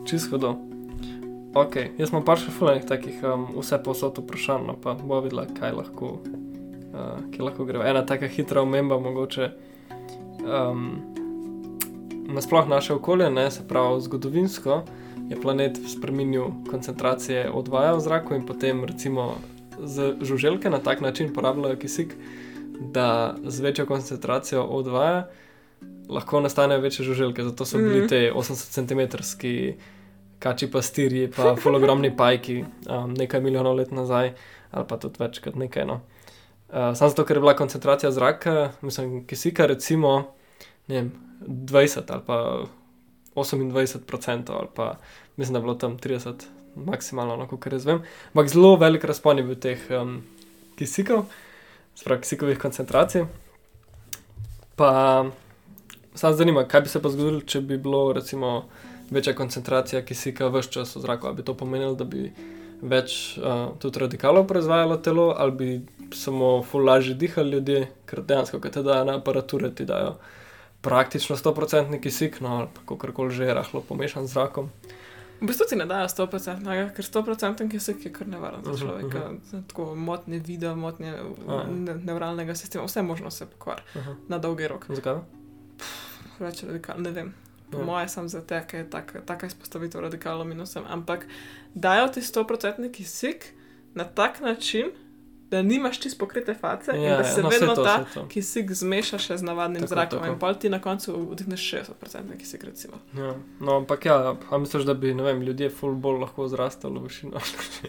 [0.04, 0.56] Čisto hudo.
[1.54, 5.46] Ok, jaz imam pa še fulanih takih um, vse posod vprašanj, no pa bo videla,
[5.46, 6.18] kaj lahko,
[6.92, 7.80] uh, ki lahko gre.
[7.88, 9.50] Ena taka hitra omemba, mogoče
[10.44, 11.00] um,
[12.28, 14.82] nasploh naše okolje, ne, se pravi zgodovinsko,
[15.28, 19.34] je planet spremenil koncentracije odvaja v zraku in potem recimo
[19.80, 22.14] z žuželke na tak način porabljajo kisik,
[22.80, 25.28] da z večjo koncentracijo odvaja
[26.08, 28.08] lahko nastanejo večje žuželke, zato so bili Mhm.
[28.08, 29.16] te 80 cm
[30.38, 34.32] kači pastirji, pa fulogromni pajki, um, nekaj milijonov let nazaj,
[34.70, 35.86] ali pa tudi več kot nekaj.
[35.88, 36.00] No.
[36.68, 40.34] Uh, Samo zato, ker je bila koncentracija zraka, mislim, kisika, recimo
[40.88, 41.12] vem,
[41.46, 42.38] 20 ali pa
[43.34, 44.96] 28 procent, ali pa
[45.36, 48.02] mislim, da je bilo tam 30 maksimalno, no, kot jaz vem.
[48.32, 50.22] Ampak zelo velik razpon je bil teh um,
[50.78, 51.24] kisikov,
[51.94, 53.26] sprav kisikovih koncentracij.
[54.76, 55.26] Pa
[56.14, 58.68] sam zanima, kaj bi se pa zgodilo, če bi bilo recimo
[59.10, 61.26] večja koncentracija kisika v vse čas v zraku.
[61.26, 62.32] Ali bi to pomenilo, da bi
[62.80, 65.68] več uh, tudi radikalov proizvajalo telo, ali bi
[66.12, 70.14] samo ful lažje dihali ljudje, ker dejansko, kaj te dajo na aparature, ti dajo
[70.80, 74.70] praktično 100% kisik, no ali pa kakorkoli že rahlo pomešan z zrakom.
[75.40, 78.78] V bistvu ti ne dajo 100%, ne, ker 100% kisik je kar nevaren za Mhm,
[78.78, 79.20] človeka.
[79.66, 81.14] Tako motnje vida, motnje
[81.48, 81.64] A.
[81.64, 84.14] ne, nevralnega sistema, vse možno se pokvari Aha.
[84.28, 84.86] na dolgi rok.
[84.88, 85.18] Zakaj?
[86.38, 87.34] Več radikalov, ne vem.
[87.70, 87.84] Po Ja.
[87.84, 91.26] moje sem za te, ker je taka, taka izpostavitev radikalov minusem, ampak
[91.74, 93.52] dajo ti 100% kisik
[93.94, 94.90] na tak način,
[95.50, 98.26] da nimaš čist pokrite face ja, in da se no, vedno to, ta to.
[98.28, 100.32] kisik zmeša še z navadnim Tako, zrakom tako.
[100.32, 103.00] in pol ti na koncu vdihneš 60% kisik recimo.
[103.16, 103.34] Ja.
[103.60, 107.02] No, ampak ja, a misliš, da bi ne vem, ljudje ful bolj lahko zrastali v
[107.08, 107.40] višino?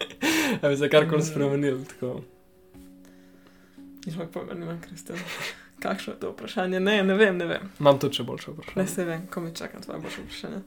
[0.61, 1.85] Ali bi se karkoli spremenili?
[1.85, 2.21] Tako.
[4.05, 5.17] Nič moj pojma, nimam kristal.
[5.79, 6.79] Kakšno je to vprašanje?
[6.79, 7.69] Ne, ne vem, ne vem.
[7.79, 8.87] Imam tudi še boljše Ne vprašanje.
[8.87, 10.61] se vem, ko mi čakam tvoje boljše vprašanje.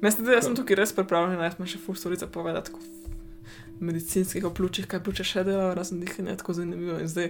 [0.00, 2.78] Mislim, da sem tukaj res pripravljen, jaz imam še ful storica povedati v
[3.80, 7.28] medicinskih oplučih, kaj pljuče še delajo, razen dihanja, tako zanimivo in zdaj,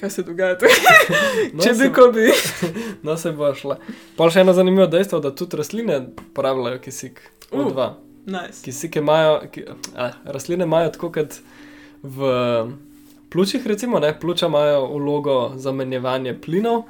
[0.00, 1.06] kaj se dogaja tukaj.
[1.54, 2.26] No, Če bi se- ko bi.
[3.06, 3.78] No, se bo šla.
[4.16, 7.22] Pa še eno zanimivo dejstvo, da tudi rastline uporabljajo kisik.
[7.50, 7.62] Uh.
[7.62, 7.86] O2.
[8.26, 8.60] Nice.
[8.60, 9.62] Kisike imajo, ki,
[9.94, 11.38] a, rastline imajo tako kot
[12.02, 12.18] v
[13.30, 16.82] pljučih, recimo, ne, pljuča imajo vlogo za menjevanje plinov,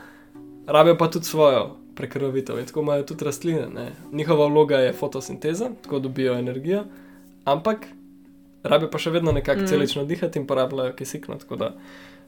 [0.67, 3.67] rabijo pa tudi svojo prekrvavitev in tako imajo tudi rastline.
[3.69, 3.93] Ne.
[4.13, 6.85] Njihova vloga je fotosinteza, tako dobijo energijo,
[7.45, 7.87] ampak
[8.63, 9.67] rabijo pa še vedno nekako Mm.
[9.67, 11.29] celično dihati in porabljajo kisik.
[11.29, 11.75] No, da,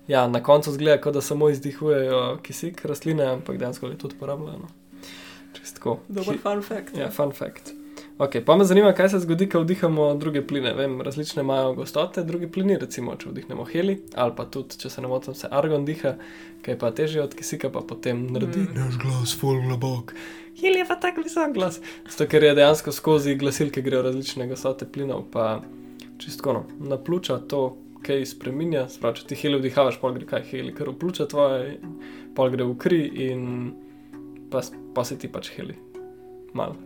[0.09, 4.59] ja, na koncu zgleda, kot da samo izdihujejo kisik rastline, ampak dejansko jih tudi porabljajo.
[4.59, 4.69] No.
[5.75, 5.99] Tako.
[6.09, 6.97] Dober Ki- fun fact.
[6.97, 7.73] Ja, fun fact.
[8.19, 10.73] Okay, pa me zanima, kaj se zgodi, ko vdihamo druge pline.
[10.75, 15.03] Vem, različne imajo gostote, drugi plini, recimo, če vdihnemo heli, ali pa tudi, če se
[15.05, 16.17] ne motim, se argon diha,
[16.65, 18.75] ki je pa težje od kisika, pa potem naredi Mm.
[18.75, 20.15] naš glas, full globok.
[20.59, 21.79] Heli je pa tak visok glas.
[22.09, 25.63] Zato, ker je dejansko skozi glasilke grejo različne gostote plinov, pa
[26.19, 27.77] čistko no, na pljuča to.
[28.03, 31.79] Kaj spremenja, sprav, če ti heli vdihavaš, pol gre kaj heli, ker v pljuča tvoje,
[32.35, 33.73] pol gre v kri in
[34.51, 34.63] pa,
[34.95, 35.75] pa se ti pač heli.
[36.55, 36.77] Mal.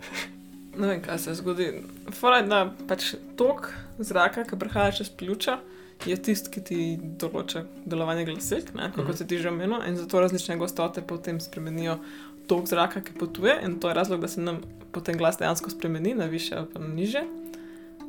[0.74, 1.66] Ne vem, kaj se zgodi.
[2.10, 5.58] Fora je, da pač tok zraka, ki prihaja čez pljuča,
[6.02, 6.78] je tisti, ki ti
[7.18, 9.14] določa delovanje glasilk, ne, kot Mhm.
[9.14, 11.98] se ti že omenil, in zato različne gostote potem spremenijo
[12.46, 16.14] tok zraka, ki potuje, in to je razlog, da se nam potem glas dejansko spremeni
[16.14, 17.22] na više ali pa na niže.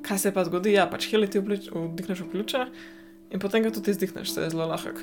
[0.01, 0.73] Kaj se pa zgodi?
[0.73, 2.67] Ja, pač heli ti vdihneš v pljuča
[3.31, 4.97] in potem ga tudi izdihneš, se je zelo lahek.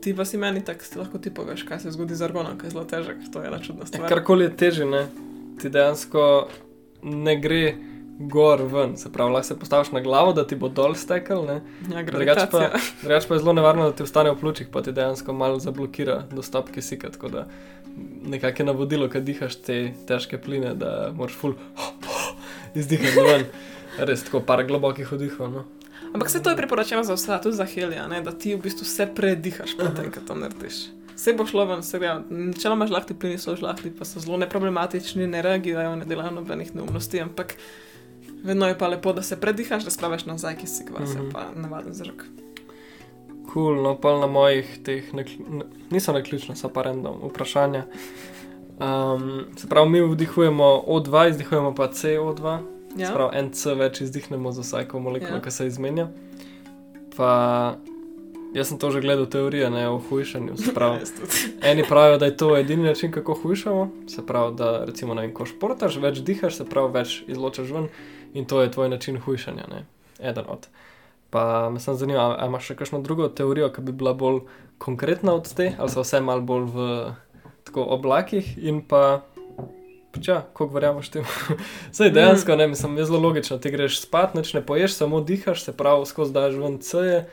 [0.00, 2.70] Ti pa si meni tako, lahko ti poveš, kaj se zgodi z argonom, ki je
[2.70, 4.08] zelo težek, to je ena čudna Ja, stvar.
[4.08, 5.06] karkoli je teže, ne,
[5.58, 6.48] ti dejansko
[7.04, 7.74] ne gre
[8.18, 8.96] gor ven.
[8.96, 11.46] Se pravi, lahko se postaviš na glavo, da ti bo dol stekel.
[11.90, 12.70] Ja, Drugače pa,
[13.02, 16.22] drugač pa je zelo nevarno, da ti ostane v pljučih, pa ti dejansko malo zablokira
[16.30, 17.10] dostop kisika.
[17.10, 17.46] Tako da
[18.26, 21.54] nekako je navodilo, kad dihaš te težke pline, da moraš ful
[22.78, 23.48] izdihati ven.
[23.98, 25.50] Res tako par globokih vdihov.
[25.50, 25.64] No.
[26.14, 29.06] Ampak vse to je priporočeno za vse, tudi za helija, da ti v bistvu vse
[29.14, 30.86] predihaš, potem, ko to narediš.
[31.14, 32.14] Vse bo šlo ven, vse gre.
[32.30, 37.20] Načeloma žlahti plini so žlahti, pa so zelo neproblematični, ne reagirajo, ne delajo nobenih neumnosti,
[37.20, 37.54] ampak
[38.42, 41.20] vedno je pa lepo, da se predihaš, da spraviš nazaj, ki si kvas, mm Mhm.
[41.20, 41.32] -hmm.
[41.32, 42.24] pa navaden zrak.
[43.44, 47.84] Kul, cool, no pa na mojih teh, nekl- n- niso naključna, so pa random vprašanja.
[48.76, 52.58] Um, se pravi, mi vdihujemo O2, izdihujemo pa CO2.
[52.96, 53.06] Ja.
[53.06, 55.40] Se pravi, en C več izdihnemo za vsako molekulo, Ja.
[55.40, 56.08] ki se izmenja.
[57.16, 57.74] Pa
[58.54, 60.54] jaz sem to že gledal teorije ne, o hujšanju.
[60.76, 61.02] Pravi,
[61.62, 63.90] eni pravijo, da je to edini način, kako hujšamo.
[64.08, 67.88] Se pravi, da recimo, vem, ko športaš, več dihaš, se pravi, več izločaš ven
[68.34, 69.66] in to je tvoj način hujšanja.
[69.70, 69.84] Ne?
[70.20, 70.68] Eden od.
[71.30, 74.44] Pa me sem zanimivo, ali imaš še kakšno drugo teorijo, ki bi bila bolj
[74.78, 76.88] konkretna od te, ali so vse malo bolj v
[77.66, 79.22] tako oblakih in pa.
[80.22, 81.26] Ja, koliko verjameš temu?
[81.96, 83.56] Saj dejansko, ne, mislim, je zelo logično.
[83.58, 87.24] Ti greš spat, nič ne poješ, samo dihaš, se pravi, skozi daš ven C,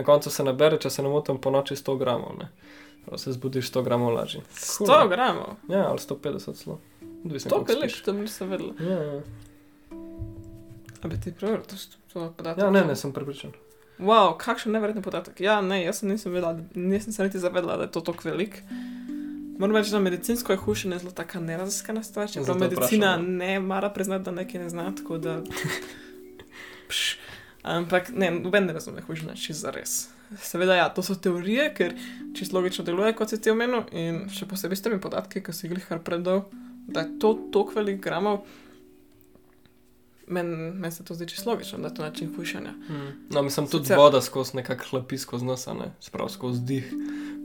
[0.00, 2.38] na koncu se nabere, če se ne motim, po noči 100 gramov.
[2.38, 2.48] Ne.
[3.04, 4.40] Prav se zbudiš 100 gramov lažje.
[4.54, 5.56] 100 gramov.
[5.68, 6.80] Ja, ali 150 celo.
[7.24, 8.02] Odvisno, To koliko je veliko, spiš.
[8.02, 8.72] to nisem vedela.
[8.80, 9.20] Ja, ja.
[11.02, 12.60] A bi ti preveril, to so podatki?
[12.60, 13.52] ja, ne, ne, sem prepričan.
[13.98, 15.40] Wow, kakšen neverjeten podatek.
[15.40, 18.62] Ja, ne, jaz sem nisem vedela, nisem se niti zavedala, da je to tako velik.
[19.58, 23.90] Moram reči, da medicinsko je hujšanje zelo taka neraziskana stvar, čeprav medicina vprašam, ne mara
[23.90, 25.42] priznati, da nekaj ne zna, tako da...
[26.88, 27.16] Pš.
[27.62, 30.08] Ampak ne, noben ne razume hujšanja, čisto za res.
[30.40, 31.92] Seveda, ja, to so teorije, ker
[32.38, 35.66] čisto logično deluje, kot si ti omenil, in še posebej s temi podatki, ki si
[35.68, 36.46] jih kar predal,
[36.86, 38.44] da je to toliko velik gramov,
[40.30, 42.72] meni men se to zdi čisto logično, da je to način hujšanja.
[43.30, 46.92] No, mislim, tudi Sicer- voda skozi nekak hlapi skozi nos, ne, sprav skozi dih,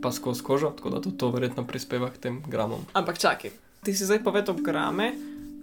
[0.02, 2.86] pa skozi kožo, tako da tudi to verjetno prispeva k tem gramom.
[2.94, 3.52] Ampak čakaj,
[3.84, 5.12] ti si zdaj povedal grame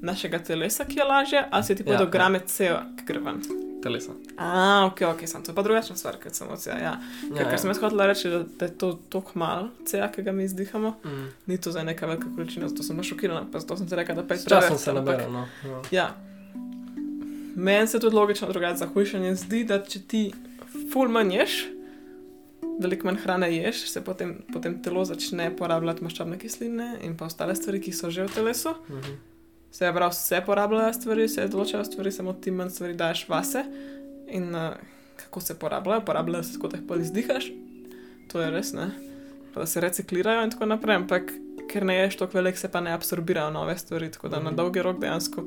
[0.02, 3.20] našega telesa, ki je lažje, ali si ti povedal Ja, ja, grame CO, ki gre
[3.22, 3.61] ven?
[3.82, 4.12] Telesa.
[4.38, 4.48] A,
[4.86, 6.78] ok, ok, sem to je pa drugačna stvar, kot sem ocija.
[6.78, 6.92] Ja.
[7.28, 10.32] Ker, ker sem jaz hotela reči, da, da je to tako malo CO, ki ga
[10.32, 11.26] mi izdihamo, Mm.
[11.46, 14.22] ni to zdaj neka velika količina, zato sem šokirana, pa zato sem ti rekla, da
[14.24, 15.46] pet S časom se nabere, no.
[15.64, 15.82] Ja.
[15.92, 16.06] Ja.
[17.56, 20.22] Meni se tudi logično drugače za hujšanje zdi, da če ti
[20.92, 21.56] ful manj ješ,
[22.80, 27.54] veliko manj hrane ješ, se potem, potem telo začne porabljati maščobne kisline in pa ostale
[27.54, 28.72] stvari, ki so že v telesu.
[28.88, 29.31] Mhm.
[29.72, 33.64] Se je prav, vse porabljajo stvari, se določajo stvari, samo ti manj stvari daš vase.
[34.32, 34.74] In uh,
[35.16, 36.04] kako se porabljajo?
[36.04, 37.48] Porabljajo se tako, da jih pol izdihaš,
[38.32, 38.90] to je res, ne.
[39.54, 41.32] Da se reciklirajo in tako naprej, ampak
[41.72, 44.44] ker ne ješ toliko velik, se pa ne absorbirajo nove stvari, tako da mm.
[44.44, 44.56] na Mhm.
[44.56, 45.46] dolgi rok dejansko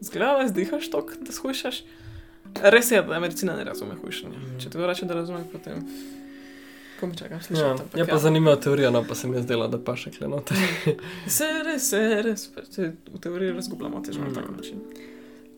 [0.00, 1.82] zgleda, da izdihaš toliko, da shujšaš.
[2.62, 4.38] Res je, da medicina ne razume hujšanja.
[4.38, 4.58] Mhm.
[4.58, 5.84] Če ti to reče, da razume, potem.
[7.00, 7.70] Ko mi čakam Ja, slišati.
[7.72, 10.54] ampak je pa zanimiva teorija, no pa se mi je zdela, da pa še klenote.
[11.28, 14.34] Se res, se res, se v teoriji razgubljamo težko na Mm.
[14.34, 14.80] tak način.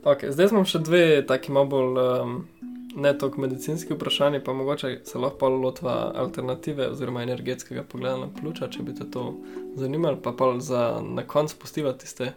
[0.04, 2.46] Okay, zdaj smo še dve taki malo bolj um,
[2.94, 8.68] ne toliko medicinski vprašanji, pa mogoče se lahko lotva alternative oziroma energetskega pogleda na pljuča,
[8.68, 9.36] če bi te to
[9.76, 12.32] zanimalo, pa pa za na koncu postiva tiste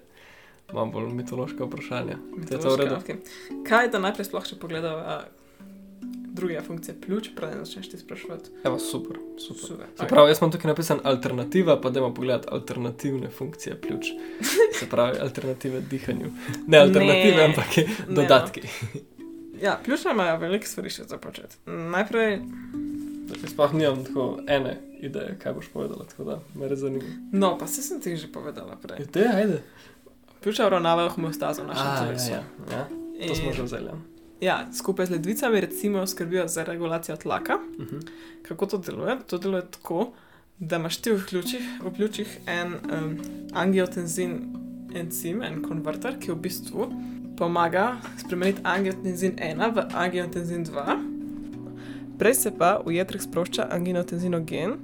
[0.74, 2.18] malo bolj mitološke vprašanja.
[2.52, 2.96] Je redu?
[2.96, 3.18] Okay.
[3.64, 5.26] Kaj da najprej sploh še pogledava
[6.28, 8.50] druge funkcije pljuč, preden začneš ti sprašovati?
[8.64, 9.62] Evo, super, super.
[9.62, 9.86] Super.
[9.96, 14.06] Se pravi, jaz imam tukaj napisan alternativa, pa dajmo pogledati alternativne funkcije pljuč.
[14.80, 16.32] Se pravi, alternative dihanju.
[16.68, 17.46] Ne alternative, Ne.
[17.46, 18.62] ampak Ne, dodatki.
[19.62, 21.56] Ja, pljuča imajo veliko stvari še za početi.
[21.68, 22.40] Najprej,
[23.28, 27.04] Zdaj Sploh nimam tako ene ideje, kaj boš povedala, tako da me res zanima.
[27.32, 29.00] no, pa se sem ti že povedala prej.
[29.00, 29.62] Je te, ajde.
[30.42, 32.32] Pljuča uravnavajo homeostazo v našem A, telesu.
[32.32, 33.28] ja, ja, ja.
[33.28, 33.86] To smo In- že vzeli.
[33.86, 33.98] ja.
[34.42, 37.58] Ja, skupaj z ledvicami recimo skrbijo za regulacijo tlaka.
[37.80, 38.00] Mhm.
[38.42, 39.18] Kako to deluje?
[39.28, 40.12] To deluje tako,
[40.60, 43.18] da imaš ti v pljučih, v pljučih en um,
[43.54, 44.56] angiotenzin
[44.96, 46.88] encim, en konverter, ki v bistvu
[47.38, 50.98] pomaga spremeniti angiotenzin 1 v angiotenzin 2.
[52.20, 54.78] Prej se pa v jedrih sprošča angiotenzinogen,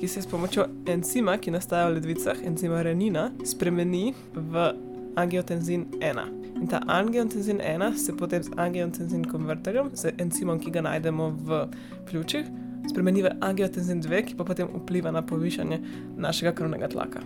[0.00, 4.87] ki se s pomočjo encima, ki nastaja v ledvicah, encima renina, spremeni v
[5.18, 6.26] angiotenzin 1.
[6.56, 11.60] In ta angiotenzin 1 se potem z angiotenzin konverterjem, z encimom, ki ga najdemo v
[12.06, 12.46] pljučih,
[12.86, 15.78] spremeni v angiotenzin 2, ki pa potem vpliva na povišanje
[16.18, 17.20] našega krvnega tlaka.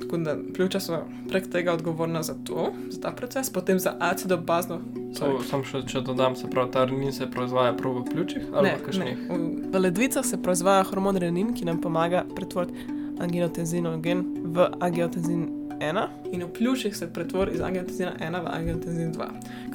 [0.00, 4.80] Tako da pljuča so prek tega odgovorna za to, za ta proces, potem za acidobazno.
[5.14, 8.76] Sem še, če dodam, se pravi, ta renin se proizvaja prav v pljučih ali Ne,
[8.76, 9.18] v kakšnih.
[9.20, 9.38] ne.
[9.38, 9.38] V,
[9.70, 12.74] v ledvicah se proizvaja hormon renin, ki nam pomaga pretvoriti
[13.22, 15.46] angiotenzinogen v angiotenzin
[15.80, 19.28] 1, in v pljučih se pretvori iz angiotenzina 1 v angiotenzin 2.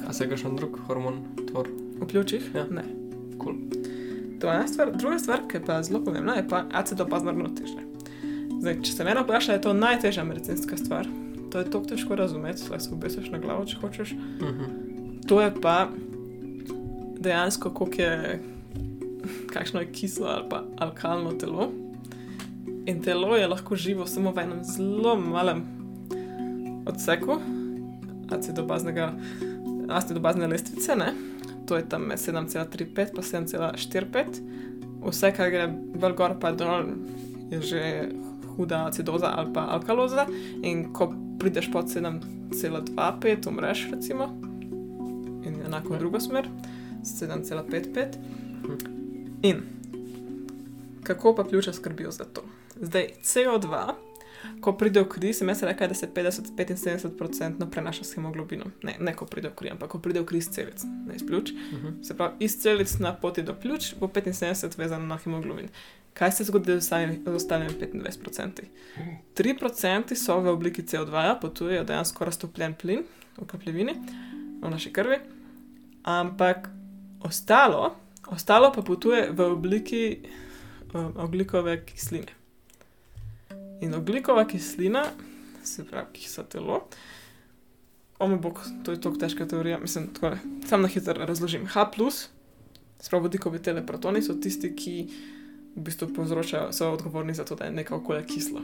[0.08, 1.68] A se je kakšen drug hormon tvor?
[2.00, 2.50] V pljučih?
[2.54, 2.66] Ja.
[2.70, 2.84] Ne.
[3.42, 3.54] Cool.
[4.40, 4.92] To je ena stvar.
[4.96, 7.84] Druga stvar, ki je pa zelo pomembna, je pa acidopazno ravnotežje.
[8.60, 11.08] Zdaj, če se mene vpraša, je to najtežja medicinska stvar.
[11.50, 14.14] To je tako težko razumeti, da se obesiš na glavo, če hočeš.
[14.40, 14.64] Mhm.
[15.28, 15.88] To je pa
[17.20, 18.40] dejansko, koliko je,
[19.52, 21.70] kakšno je kislo ali pa alkalno telo.
[22.86, 25.79] In telo je lahko živo samo v enem zelo malem
[26.90, 27.40] odseku
[29.90, 31.14] acidobazne lestvice, ne?
[31.70, 34.40] to je tam med 7,35 pa 7,45.
[35.06, 36.88] Vse, kar gre bolj gor pa dol,
[37.50, 37.82] je že
[38.56, 40.26] huda acidoza ali pa alkaloza.
[40.62, 44.28] In ko prideš pod 7,25, umreš, recimo,
[45.46, 46.50] in enako v drugo smer,
[47.06, 48.18] 7,55.
[49.42, 49.62] In
[51.06, 52.42] kako pa pljuča skrbijo za to?
[52.80, 53.94] Zdaj, CO2,
[54.60, 58.72] ko pride v kri, sem jaz rekel, da se 50-75% prenaša s hemoglobinom.
[58.82, 61.26] Ne, ne, ko pride v kri, ampak ko pride v kri iz celic, ne iz
[61.26, 61.52] pljuč.
[61.52, 61.94] Uh -huh.
[62.06, 65.68] Se pravi, iz celic na poti do pljuč bo 75 vezano na hemoglobin.
[66.14, 66.92] Kaj se zgodi z
[67.26, 68.50] ostalimi 25%?
[69.34, 73.02] 3% so v obliki CO2, potujejo dejansko raztopljen plin
[73.38, 73.94] v kapljevini,
[74.62, 75.16] v naši krvi,
[76.02, 76.68] ampak
[77.20, 77.94] ostalo,
[78.26, 80.18] ostalo pa potuje v obliki
[80.94, 82.39] um, oglikove kisline.
[83.80, 85.04] In oglikova kislina,
[85.64, 86.82] se pravi, ki so telo.
[88.18, 90.36] Ome bog, to je tako težka teorija, mislim, tako
[90.68, 91.66] sam na hitro razložim.
[91.66, 91.86] H,
[93.00, 94.94] spravo vodikovi teleprotoni so tisti, ki
[95.76, 98.60] v bistvu povzročajo, so odgovorni za to, da je neka okolje kislo.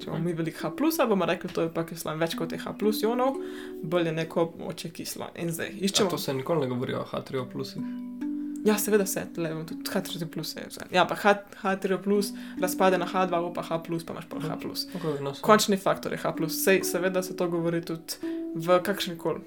[0.00, 2.74] Če imamo mi veliko H, bomo rekli, to je pa kislo več kot je H,
[3.02, 3.40] ionov,
[3.82, 5.32] bolj je neko moče kislo.
[5.36, 6.08] In zdaj iščemo.
[6.08, 8.28] A to se nikoli ne govori o H3 plusih.
[8.64, 10.86] Ja, seveda se, le imamo tudi H3 plus, vse.
[10.92, 14.58] Ja, pa H, H3 plus razpade na H2, pa H plus, pa imaš pa H
[14.60, 14.86] plus.
[14.94, 16.64] Okay, no, Končni faktor je H plus.
[16.64, 19.40] Sej, seveda se to govori tudi v kakšni koli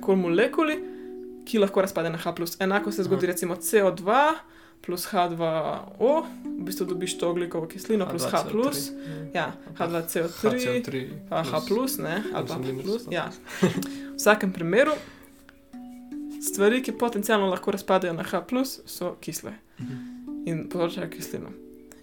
[0.00, 0.78] kol molekuli,
[1.44, 2.56] ki lahko razpade na H plus.
[2.60, 4.34] Enako se zgodi recimo CO2
[4.80, 8.90] plus H2O, v bistvu dobiš to oglikovo kislino plus H plus.
[9.34, 13.02] Ja, H2CO3, H3 pa H plus, ne, ali pa plus H plus.
[13.10, 13.30] Ja.
[13.60, 14.94] V vsakem primeru
[16.40, 18.42] stvari, ki potencialno lahko razpadejo na H
[18.86, 19.52] so kisle
[20.46, 21.50] in povzročajo kislino.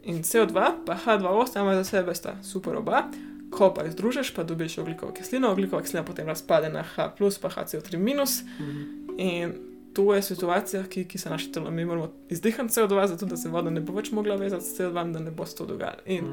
[0.03, 3.03] In CO2 pa H2O sama za sebe sta super oba.
[3.51, 7.09] Ko pa jih združiš, pa dobiš ogljikovo kislino, ogljikova kislina potem razpade na H,
[7.41, 8.41] pa HCO3 minus.
[9.17, 9.53] In
[9.93, 13.49] to je situacija, ki, ki se naše telo, mi moramo izdihati CO2, zato da se
[13.49, 16.01] voda ne bo več mogla vezati s CO2, da ne bo se to dogajalo.
[16.05, 16.25] In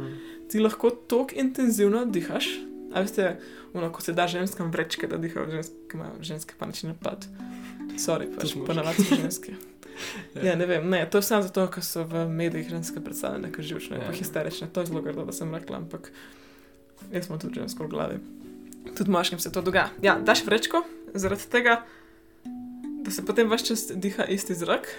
[0.51, 2.49] ti lahko tako intenzivno dihaš.
[2.95, 3.41] A veste,
[3.73, 7.27] ono, ko se da ženskam vrečke, da dihajo ženske, imajo ženske panični napad.
[7.97, 9.55] Sorry, pač ponavadi so ženske.
[10.37, 13.63] Ja, ne vem, ne, to je samo zato, ker so v medijih ženske predstavljene kot
[13.63, 14.07] živčne, Ja.
[14.07, 14.67] pa histerične.
[14.69, 16.11] To je zelo grdo, da sem rekla, ampak
[17.13, 18.17] jaz smo tudi žensko v glavi.
[18.91, 19.93] Tudi moškim se to dogaja.
[20.03, 20.83] Ja, daš vrečko,
[21.15, 21.85] zaradi tega,
[22.99, 24.91] da se potem vse čas diha isti zrak,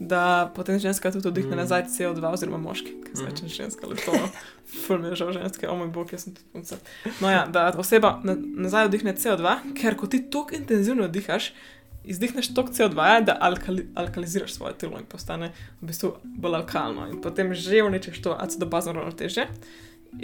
[0.00, 0.22] da
[0.54, 1.58] potem ženska tudi vdihne Mm.
[1.58, 4.12] nazaj CO2, oziroma moški, ki se reče ženska, ali to.
[4.78, 6.76] Ful mi je žal ženske, o moj bog, jaz sem tudi punca.
[7.20, 9.44] No ja, da oseba na, nazaj vdihne CO2,
[9.74, 11.52] ker ko ti tako intenzivno dihaš,
[12.08, 17.08] izdihneš toliko CO2, da alkali, alkaliziraš svoje telo in postane v bistvu bolj alkalno.
[17.10, 19.48] In potem že uničiš to acidobazno ravnotežje.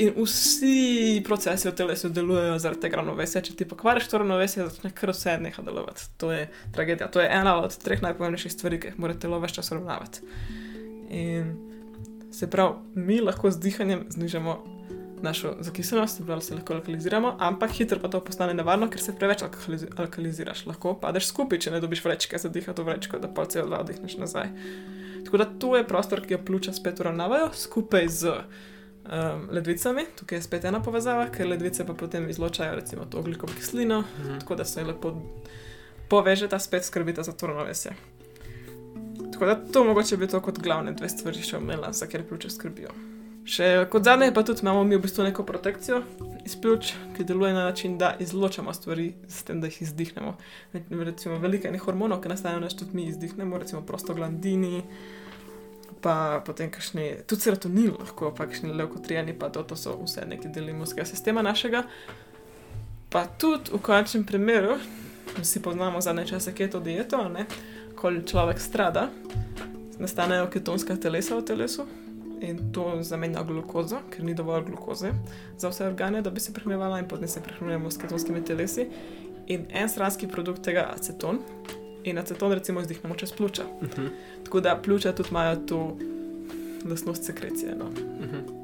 [0.01, 3.43] In vsi procesi v telesu delujejo zaradi tega ravnovesja.
[3.45, 6.09] Če ti pokvariš to ravnovesje, začne kar vse neha delovati.
[6.19, 7.11] To je tragedija.
[7.13, 10.25] To je ena od treh najpomembnejših stvari, ki jih mora telo več časa ravnavati.
[11.13, 11.53] In
[12.33, 14.74] se pravi, mi lahko z dihanjem znižamo
[15.25, 19.15] našo zakiseljenost, se pravi, se lahko alkaliziramo, ampak hitro pa to postane nevarno, ker se
[19.17, 20.67] preveč alkaliz alkaliziraš.
[20.69, 24.19] Lahko padeš skupaj, če ne dobiš vrečke za dihati v vrečko, da pa CO2 vdihneš
[24.21, 24.53] nazaj.
[25.25, 30.07] Tako da to je prostor, ki ga pljuča spet uravnavajo skupaj z um, ledvicami.
[30.17, 34.05] Tukaj je spet ena povezava, ker ledvice pa potem izločajo recimo to ogljikovo kislino,
[34.41, 35.15] tako da se lepo
[36.09, 37.97] povežeta, spet skrbita za to ravnovesje.
[39.33, 42.51] Tako da to mogoče bi to kot glavne dve stvari še omenila, za kjer pljuča
[42.51, 43.14] skrbijo.
[43.45, 45.99] Še kot zadnje pa tudi imamo mi v bistvu neko protekcijo
[46.49, 50.37] iz pljuč, ki deluje na način, da izločamo stvari s tem, da jih izdihnemo.
[51.05, 54.83] Recimo veliko enih hormonov, ki nastanejo, naš tudi mi izdihnemo, recimo prostoglandini,
[56.01, 60.49] pa potem kakšni, tudi serotonin lahko, pa kakšni leukotrijani, pa to, to so vse neki
[60.49, 61.83] deli imunskega sistema našega.
[63.13, 64.79] Pa tudi v končnem primeru,
[65.37, 67.45] vsi poznamo zadnje čase keto dieto, ne,
[67.97, 69.11] ko človek strada,
[70.01, 71.87] nastanejo ketonska telesa v telesu
[72.45, 75.13] in to zamenja glukozo, ker ni dovolj glukoze
[75.59, 78.89] za vse organe, da bi se prehranjevala in potem se prehranjujemo s ketonskimi telesi.
[79.47, 81.39] In en stranski produkt tega je aceton.
[82.05, 83.65] In aceton recimo izdihnemo čez pljuča.
[84.45, 85.97] Tako da pljuča tudi imajo to
[86.91, 87.75] lastnost sekrecije.
[87.75, 87.91] No.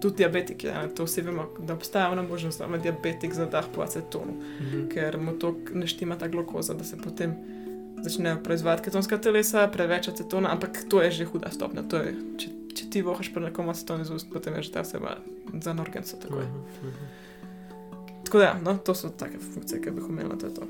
[0.01, 3.83] Tudi diabetiki, ja, to vsi vemo, da obstaja ona možnost, da ima diabetik zadah po
[3.83, 4.33] acetonu,
[4.93, 7.35] ker mu to ne štima ta glukoza, da se potem
[8.03, 11.83] začnejo proizvajati ketonska telesa, preveč acetona, ampak to je že huda stopnja.
[11.83, 12.49] To je, če,
[12.81, 15.19] če ti vohaš pri nekom aceton iz ust, potem je že ta oseba
[15.53, 16.17] za norgenco.
[16.17, 16.49] Tako, je.
[18.25, 20.69] tako da, ja, no, to so take funkcije, ki bi jih omenila, to je to.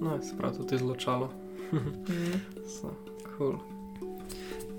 [0.00, 1.30] No, se pravi, tudi izločalo.
[1.72, 1.96] Mm.
[2.66, 2.90] So,
[3.36, 3.58] cool.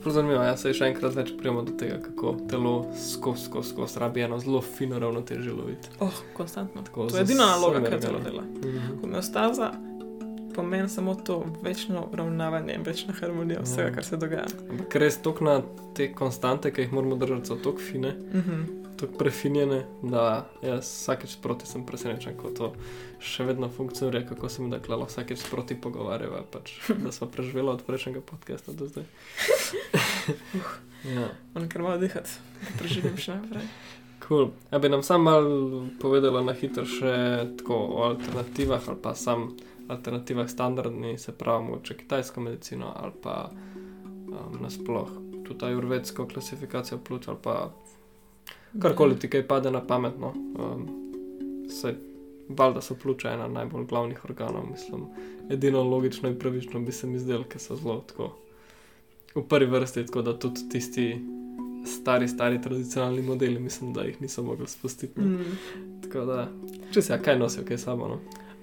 [0.04, 4.02] Prav zanimivo, jaz se še enkrat več prijemo do tega, kako telo skozi, skozi, skozi
[4.04, 5.91] rabi eno zelo fino ravnotežje loviti.
[6.04, 6.84] Oh, konstantno.
[6.86, 8.43] Tako, To je edina naloga, vsemi kar telo dela.
[8.43, 9.00] Mhm.
[9.02, 9.72] Homeostaza
[10.58, 13.93] pomeni samo to večno ravnavanje in večna harmonija vsega, Ja.
[13.93, 14.47] kar se dogaja.
[14.68, 15.62] Ampak res toliko na
[15.93, 18.88] te konstante, ki jih moramo držati, so tako fine, Mhm.
[18.97, 22.74] tako prefinjene, da jaz vsakeč sproti sem presenečen, kako to
[23.22, 27.70] še vedno funkcionira, kako se mi da klalo vsakeč sproti pogovarjava, pač, da smo preživeli
[27.70, 29.05] od prejšnjega podcasta do zdaj.
[31.08, 31.30] ja.
[31.53, 32.30] On kar malo dihati,
[32.78, 33.68] preživim še naprej.
[34.20, 34.51] Cool.
[34.72, 35.43] Ja, bi nam sam mal
[35.99, 39.55] povedala na hitro še tako o alternativah ali pa sam
[39.88, 45.10] alternativah standardni, se pravi, moče kitajsko medicino ali pa um, nasploh
[45.44, 47.72] tudi ajurvedsko klasifikacijo pljuč ali pa
[48.82, 50.28] karkoli ti kaj pade na pametno.
[50.28, 50.88] Um,
[51.70, 51.96] se,
[52.50, 55.06] valjda so pljuča ena najbolj glavnih organov, mislim.
[55.50, 58.36] Edino logično in pravično bi se mi zdelo, ker so zelo tako
[59.36, 61.22] v prvi vrsti, tako da tudi tisti
[61.86, 65.22] stari, stari tradicionalni modeli, mislim, da jih niso mogli spustiti.
[65.22, 65.28] no.
[65.28, 66.02] Mm.
[66.02, 66.48] Tako da,
[66.94, 68.08] če se ja kaj nosijo, kaj samo.
[68.08, 68.20] No?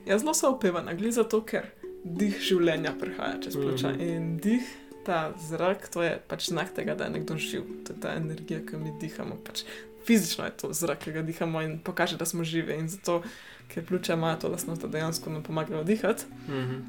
[0.06, 1.70] Jaz zelo se opevam, gli zato, ker
[2.04, 3.88] dih življenja prihaja čez pljuča.
[3.88, 3.98] Mm.
[3.98, 4.16] -hmm.
[4.16, 4.62] In dih,
[5.04, 7.62] ta zrak, to je pač znak tega, da je nekdo živ.
[7.86, 9.36] To je ta energija, ki mi dihamo.
[9.44, 9.62] Pač
[10.06, 12.74] fizično je to zrak, ki ga dihamo in pokaže, da smo živi.
[12.78, 13.22] In zato,
[13.68, 16.80] ker pljuča imajo to lastnost, da dejansko nam pomagajo dihati, Mhm.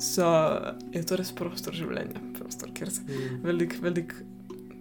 [0.00, 0.24] so,
[0.92, 2.20] je to res prostor življenja.
[2.38, 3.42] Prostor, kjer se Mhm.
[3.42, 4.14] veliko velik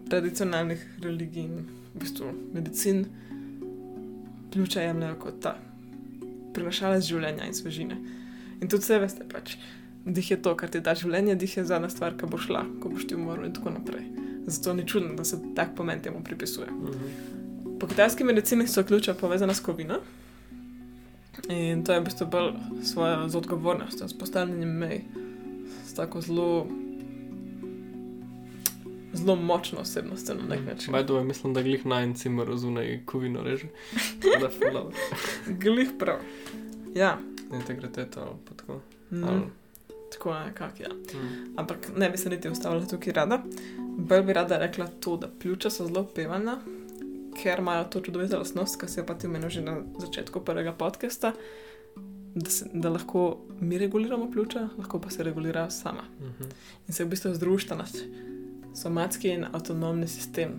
[0.09, 1.65] tradicionalnih religij in
[1.95, 3.05] v bistvu medicin
[4.51, 5.57] pljuča jemljajo kot ta
[6.53, 7.97] prinašalec življenja in svežine.
[8.61, 9.57] In tudi vse veste, pač,
[10.05, 12.91] dih je to, kar ti da življenje, dih je zadnja stvar, ki bo šla, ko
[12.93, 14.05] boš ti umrl in tako naprej.
[14.47, 16.67] Zato ni čudno, da se tak pomen temu pripisuje.
[16.71, 17.79] Mhm.
[17.79, 19.99] Po kitajski medicini so ključa povezana s kovino.
[21.49, 22.53] In to je v bistvu bolj
[22.85, 25.01] svojo z odgovornostjo, s postavljanjem mej,
[25.85, 26.67] s tako zelo,
[29.13, 30.91] zelo močno osebnostjo na nek način.
[30.91, 33.67] Bajdo, mislim, da glih na en cimer zunaj kovino reže.
[34.41, 34.91] Da fulano.
[35.47, 36.17] Glih prav.
[36.95, 37.17] Ja,
[37.53, 38.79] Integriteta ali pa tako.
[39.11, 39.41] mm, Ali,
[40.11, 40.89] tako nekako, ja.
[40.93, 41.53] mm.
[41.55, 43.43] Ampak ne bi se niti ustavila tukaj rada.
[43.97, 46.59] Bolj bi rada rekla to, da pljuča so zelo pevana,
[47.43, 50.71] ker imajo to čudovito lastnost, ki se je pa ti omenil že na začetku prvega
[50.73, 51.33] podcasta,
[52.35, 56.03] da, se, da lahko mi reguliramo pljuča, lahko pa se regulirajo sama.
[56.21, 56.49] Mhm.
[56.87, 57.91] In se v bistvu združita naš
[58.73, 60.49] somatski in avtonomni sistem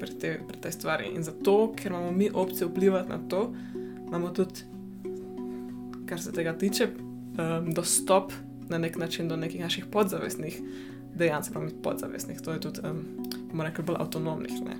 [0.00, 1.10] pri, te, pri tej stvari.
[1.14, 3.52] In zato, ker imamo mi opcijo vplivati na to,
[4.06, 4.60] imamo tudi,
[6.06, 8.32] kar se tega tiče, um, dostop
[8.68, 10.60] na nek način do nekih naših podzavestnih
[11.14, 12.40] dejanj, se pravi podzavestnih.
[12.40, 13.04] To je tudi, um,
[13.48, 14.52] bomo rekli, bolj avtonomnih.
[14.60, 14.76] Ne?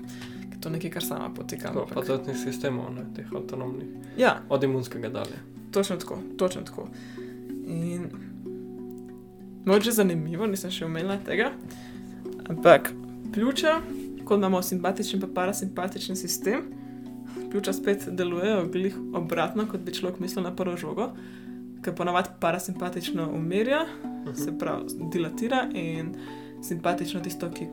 [0.51, 1.69] Ker To je nekaj, kar sama potika.
[1.69, 3.87] Ampak- Patentnih sistemov, ne, teh avtonomnih.
[4.17, 5.37] Ja, Od imunskega dalje.
[5.71, 6.87] Točno tako, točno tako.
[7.67, 8.07] In
[9.65, 11.51] moče zanimivo, nisem še omenila tega,
[12.49, 12.91] ampak
[13.33, 13.79] pljuča,
[14.25, 16.61] kot imamo simpatični in parasimpatični sistem,
[17.51, 21.11] pljuča spet delujejo glih obratno, kot bi človek mislil na prvo žogo,
[21.83, 23.85] ker ponavadi parasimpatično umirja,
[24.35, 26.15] se pravi dilatira in
[26.63, 27.67] simpatično tisto, ki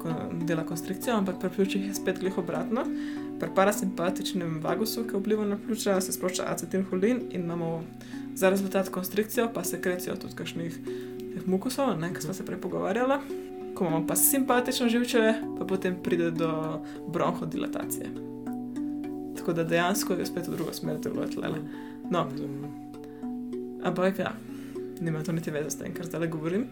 [0.46, 2.84] dela konstrikcijo, ampak pri pljučih je spet glih obratno.
[3.40, 7.82] Pri parasimpatičnem vagusu, ki vpliva na pljuča, se sprošča acetilholin in imamo
[8.34, 10.78] za rezultat konstrikcijo, pa sekrecijo tudi kakšnih
[11.34, 13.18] teh mukusov, ne, ki smo se prej pogovarjali.
[13.74, 18.10] Ko imamo pa simpatično živčeve, pa potem pride do bronhodilatacije.
[19.36, 21.58] Tako da dejansko je spet v drugo smer deluje tlele.
[22.10, 22.26] No,
[23.84, 24.32] ampak ja,
[25.00, 26.66] nima to niti veze s tem, kar zdaj govorim,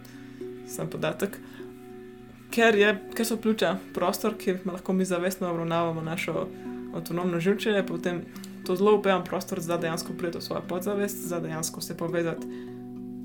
[0.69, 1.39] sam podatek.
[2.51, 6.47] Ker, je, ker so pljuča prostor, kjer lahko mi zavestno obravnavamo našo
[6.95, 8.23] avtonomno živče, je potem
[8.67, 12.47] to zelo upevan prostor za dejansko priti v svojo podzavest, za dejansko se povezati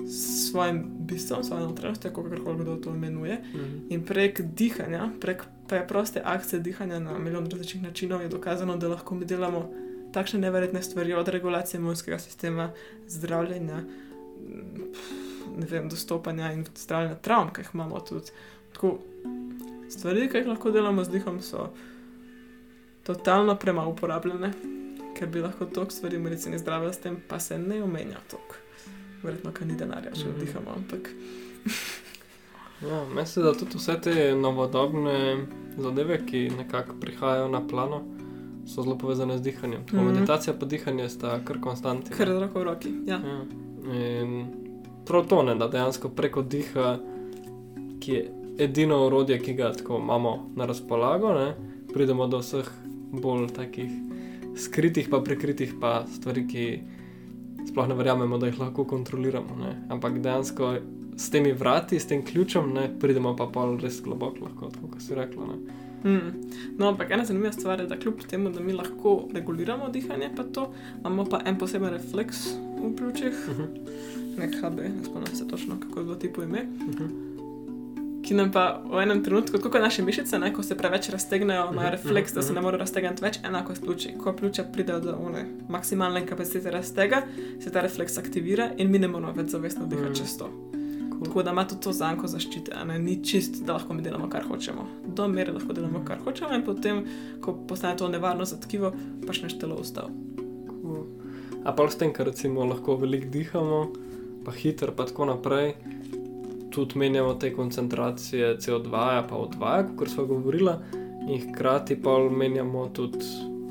[0.07, 3.41] s svojim bistvom, svojo notranjostjo, kako kdo to imenuje.
[3.53, 3.77] Mhm.
[3.89, 9.15] In prek dihanja, prek preproste akcije dihanja na milijon različnih načinov je dokazano, da lahko
[9.15, 9.71] mi delamo
[10.13, 12.69] takšne neverjetne stvari, od regulacije imunskega sistema,
[13.07, 14.83] zdravljenja, mm,
[15.57, 18.31] ne vem, dostopanja in zdravljenja travm, ki jih imamo tudi.
[18.73, 18.99] Tako,
[19.89, 21.69] stvari, ki jih lahko delamo z dihom, so
[23.03, 24.53] totalno premalo uporabljene,
[25.17, 28.64] ker bi lahko toliko stvari v medicini zdravili s tem, pa se ne omenja toliko.
[29.25, 30.35] Verjetno, ker ni denarja, Mhm.
[30.35, 31.09] vdihamo, ampak
[32.81, 35.37] Ja, mislim, da tudi vse te novodobne
[35.77, 38.01] zadeve, ki nekako prihajajo na plano,
[38.65, 39.85] so zelo povezane z dihanjem.
[39.85, 40.05] Tako Mhm.
[40.07, 42.15] Meditacija in dihanje sta kar konstantni.
[42.17, 42.89] kar je roko v roki.
[43.05, 43.15] Ja.
[43.17, 43.41] Ja.
[43.93, 44.45] In
[45.05, 46.99] prav to ne, da dejansko preko diha,
[47.99, 51.55] ki je edino orodje, ki ga tako imamo na razpolago, ne,
[51.93, 52.69] pridemo do vseh
[53.13, 53.91] bolj takih
[54.57, 56.79] skritih, pa prikritih pa stvari, ki
[57.67, 59.57] sploh ne verjamemo, da jih lahko kontroliramo.
[59.59, 59.73] Ne.
[59.89, 60.75] Ampak dejansko
[61.17, 65.01] s temi vrati, s tem ključem, ne, pridemo pa pol res globoko, lahko, tako kot
[65.01, 65.45] si rekla.
[65.45, 65.81] Ne.
[66.05, 66.31] Mm.
[66.77, 70.43] No, ampak ena zanimiva stvar je, da kljub temu, da mi lahko reguliramo dihanje, pa
[70.43, 70.67] to
[70.99, 72.45] imamo pa en poseben refleks
[72.81, 73.67] v pljučih, Uh -huh.
[74.37, 77.34] nek HB, ne spomnim se točno, kako je bilo tipo ime, Uh -huh.
[78.25, 81.91] Ki nam pa v enem trenutku, kot naše mišice, ne, ko se preveč raztegnejo, imajo
[81.91, 84.15] refleks, da se ne morejo raztegniti več, enako s pljuči.
[84.17, 87.21] Ko pljuča pridejo do one maksimalne kapacitete raztega,
[87.59, 90.15] se ta refleks aktivira in mi ne moremo več zavestno dihati Mhm.
[90.15, 90.49] čez to.
[91.23, 94.43] Tako da ima tudi to zanko zaščite, ne ni čist, da lahko mi delamo, kar
[94.43, 94.83] hočemo.
[95.07, 97.05] Do mere lahko delamo, kar hočemo, in potem,
[97.41, 98.91] ko postane to nevarno za tkivo,
[99.27, 100.11] pač naš telo ustavi.
[100.81, 101.05] Cool.
[101.63, 103.93] A pa s tem, ker recimo lahko veliko dihamo,
[104.45, 105.73] pa hitro, pa tako naprej,
[106.75, 109.63] tudi menjamo te koncentracije CO2, -ja pa O2,
[109.95, 110.71] kot smo govorili,
[111.29, 113.17] in hkrati pa menjamo tudi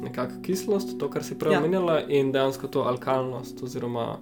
[0.02, 1.58] nekakšno kislost, to, kar si prej Ja.
[1.58, 4.18] omenjala, in dejansko to alkalnost, oziroma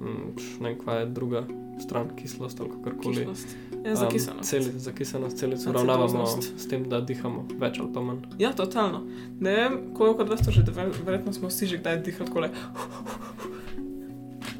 [0.00, 1.44] mm, š- ne vem, kaj je druga
[1.78, 3.16] stran, kislost ali kakorkoli.
[3.16, 3.56] Kišlost.
[3.84, 4.50] Ja, zakisanost.
[4.50, 6.26] celi, zakisanost celic uravnavamo
[6.56, 8.18] s tem, da dihamo več ali pa manj.
[8.38, 9.00] Ja, totalno.
[9.40, 12.46] Ne vem, koliko od vas to že, ver- verjetno smo vsi že kdaj dihali tako.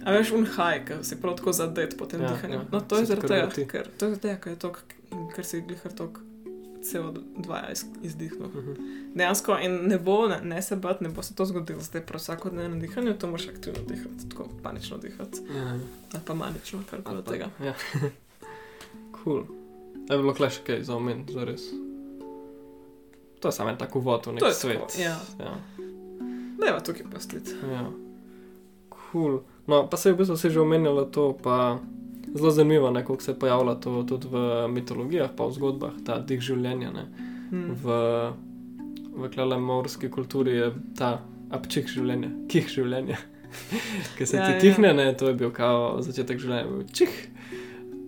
[0.05, 2.55] A veš, unhaj, ki si prav tako zadet po tem Ja, ja, dihanju.
[2.55, 4.83] ja, No, to je zaradi tega, ker, to je tega, ker, je tok,
[5.35, 6.18] ker si glihar tok
[6.83, 8.49] CO2 iz, izdihnil.
[8.49, 8.72] Mhm.
[9.14, 12.18] Dejansko in ne bo, ne, ne se bat, ne bo se to zgodilo zdaj prav
[12.18, 15.39] vsakodnevno dihanje, to moraš aktivno dihati, tako panično dihati.
[15.57, 15.78] Ja.
[16.12, 17.51] Ali pa manično, kar koli od tega.
[17.62, 17.74] Ja.
[19.22, 19.45] cool.
[20.11, 21.62] Je bilo kle še kaj za omen, za res.
[23.41, 24.78] To je samo en tak uvod v nek svet.
[24.83, 25.14] tako, ja.
[25.39, 25.55] ja.
[26.59, 27.55] Dajva tukaj pustiti.
[27.72, 27.87] ja.
[28.91, 29.41] Cool.
[29.66, 31.78] No, pa se je v bistvu že omenjala to, pa
[32.28, 34.36] zelo zanimivo, ne, koliko se je pojavilo to tudi v
[34.68, 36.90] mitologijah, pa v zgodbah, ta dih življenja.
[36.90, 37.04] Ne.
[37.50, 37.74] Hmm.
[37.74, 37.84] V,
[39.14, 43.16] v klele morski kulturi je ta apčik življenja, kih življenja.
[44.16, 44.60] Ki se Ja, ti ja.
[44.60, 47.12] kihne, ne, to je bil kao začetek življenja, čih.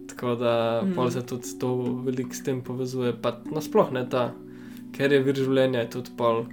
[0.08, 0.52] Tako da
[0.82, 0.90] Mhm.
[0.90, 0.94] mm.
[0.94, 1.74] pol se tudi to
[2.06, 4.32] veliko s tem povezuje, pa nasploh ne ta,
[4.92, 6.44] ker je vir življenja, je tudi pol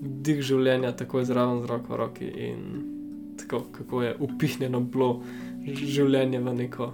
[0.00, 2.64] dih življenja, tako je zraven z roko v roki in
[3.48, 5.22] tako, kako je upihnjeno bilo
[5.64, 6.92] življenje v neko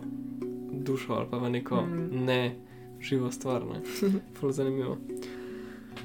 [0.72, 2.24] dušo ali pa v neko mm.
[2.24, 2.57] ne
[3.00, 3.62] živo stvar.
[4.38, 4.98] Ful zanimivo.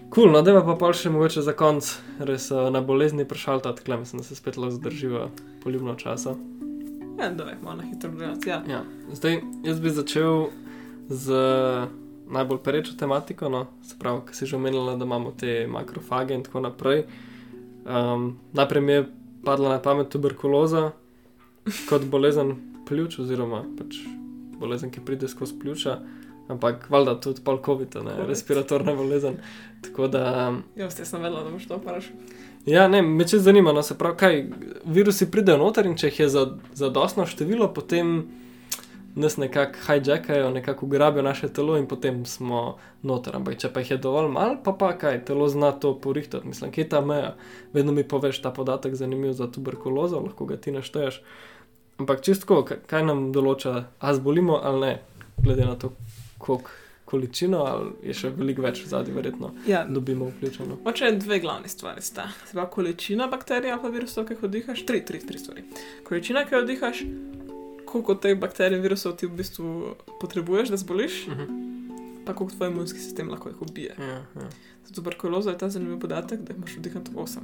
[0.10, 1.86] Kul, no, da pa pa še mogoče za konc,
[2.26, 5.28] res uh, na bolezni prešalta, tako mislim, da se spet lahko zdrživa
[5.64, 6.34] poljubno časa.
[7.20, 8.50] Ja, da je malo na hitro gledati.
[8.50, 8.64] Ja.
[8.68, 8.82] Ja.
[9.14, 10.48] Zdaj, jaz bi začel
[11.10, 11.38] z
[12.30, 16.44] najbolj perečo tematiko, no, se pravi, ki si že omenila, da imamo te makrofage in
[16.44, 17.06] tako naprej.
[17.86, 19.06] Um, najprej mi je
[19.50, 20.92] padla na pamet tuberkuloza
[21.90, 22.54] kot bolezen
[22.88, 23.98] pljuč, oziroma pač
[24.60, 26.00] bolezen, ki pride skozi pljuča.
[26.50, 27.96] Ampak, valjda, tudi pol COVID,
[28.26, 29.36] respiratorna bolezen.
[29.86, 30.22] Tako da,
[30.76, 32.16] Ja, ste sem vedela, da boš to vprašal.
[32.66, 34.40] Ja, ne, me če zanima, no, se pravi, kaj
[34.90, 38.16] virusi pridejo noter in če jih je za, za dostno število, potem
[39.16, 43.36] nas nekako hijackajo, nekako ugrabijo naše telo in potem smo noter.
[43.36, 46.48] Ampak če pa jih je dovolj malo, pa pa kaj, telo zna to porihtati.
[46.48, 47.36] Mislim, kje je ta meja.
[47.74, 51.22] Vedno mi poveš ta podatek, zanimiv za tuberkulozo, lahko ga ti našteješ.
[52.00, 54.94] Ampak čistko, kaj nam določa, a zbolimo ali ne,
[55.44, 55.92] glede na to,
[56.38, 56.72] koliko
[57.10, 60.78] količino, ali je še veliko več v zadnji, verjetno Ja, dobimo vključeno.
[60.86, 62.28] Oče, dve glavni stvari sta.
[62.46, 65.66] Se pravi, količina bakterij ali pa virusov, ki jih vdihaš, tri, tri, tri stvari.
[66.06, 67.02] Količina, ki jo vdihaš,
[67.90, 71.48] koliko teh bakterij in virusov ti v bistvu potrebuješ, da zboliš, Uh -huh.
[72.26, 73.96] pa koliko tvoj imunski sistem lahko jih ubije.
[74.00, 74.06] ja,
[74.42, 74.50] ja.
[74.86, 77.38] Za tuberkulozo je ta zanimiv podatek, da imaš vdihati 8.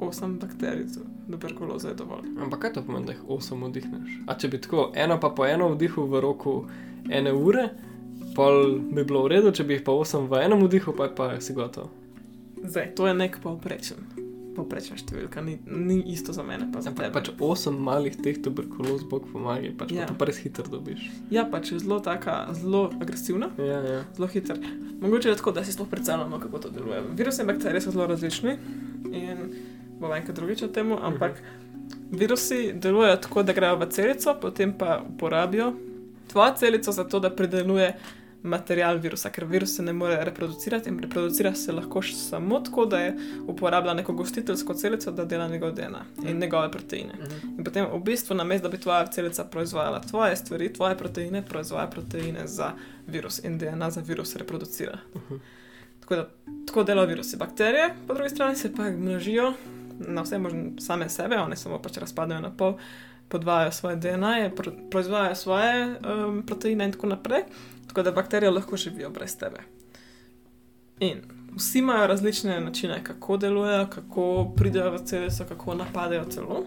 [0.00, 1.00] 8 bakterij za
[1.30, 2.28] tuberkulozo je dovolj.
[2.42, 4.10] Ampak kaj to pomeni, da jih 8 vdihneš?
[4.26, 6.64] A če bi tako eno pa po eno vdihu v roku
[7.10, 7.68] ene ure,
[8.34, 11.40] pol bi bilo v redu, če bi jih pa 8 v enem vdihu, pa, pa
[11.40, 11.88] si gotov.
[12.64, 13.96] Zdaj, to je nek povprečen.
[14.56, 17.12] Povprečna številka, ni, ni isto za mene, pa za tebe.
[17.12, 20.00] pač 8 malih teh tuberkuloz, bog pomaga, pač Ja.
[20.00, 20.06] ja.
[20.08, 21.10] pa pa res hitro dobiš.
[21.30, 23.50] Ja, pač je zelo taka, zelo agresivna.
[23.60, 24.00] Ja, ja.
[24.16, 24.58] zelo hiter.
[25.00, 27.02] Mogoče je tako, da si sploh predstavljamo, kako to deluje.
[27.16, 28.56] Virusi in bakterije so zelo različni
[29.12, 29.36] in
[30.00, 31.38] bomo enkrat drugič o tem, ampak
[32.10, 35.72] virusi delujejo tako, da grejo v celico, potem pa uporabijo
[36.32, 37.92] tvojo celico za to, da predeluje
[38.46, 42.98] material virusa, ker virus se ne more reproducirati in reproducira se lahko samo tako, da
[42.98, 43.16] je
[43.46, 47.14] uporablja neko gostiteljsko celico, da dela njegov DNA in njegove proteine.
[47.58, 51.86] In potem v bistvu, namesto da bi tvoja celica proizvajala tvoje stvari, tvoje proteine, proizvaja
[51.86, 52.72] proteine za
[53.06, 54.98] virus in DNA za virus reproducira.
[55.16, 55.34] Mhm.
[56.00, 56.28] Tako da
[56.66, 57.36] tako delajo virusi.
[57.36, 59.52] Bakterije, po drugi strani, se pa množijo
[59.98, 62.76] na vse možne same sebe, one samo pač razpadajo na pol,
[63.28, 67.42] podvajajo svoje DNA, pro, proizvajajo svoje um, proteine in tako naprej.
[67.86, 69.60] Tako da bakterije lahko živijo brez tebe.
[71.00, 71.22] In
[71.56, 76.64] vsi imajo različne načine, kako delujejo, kako pridejo v celico, kako napadajo telo.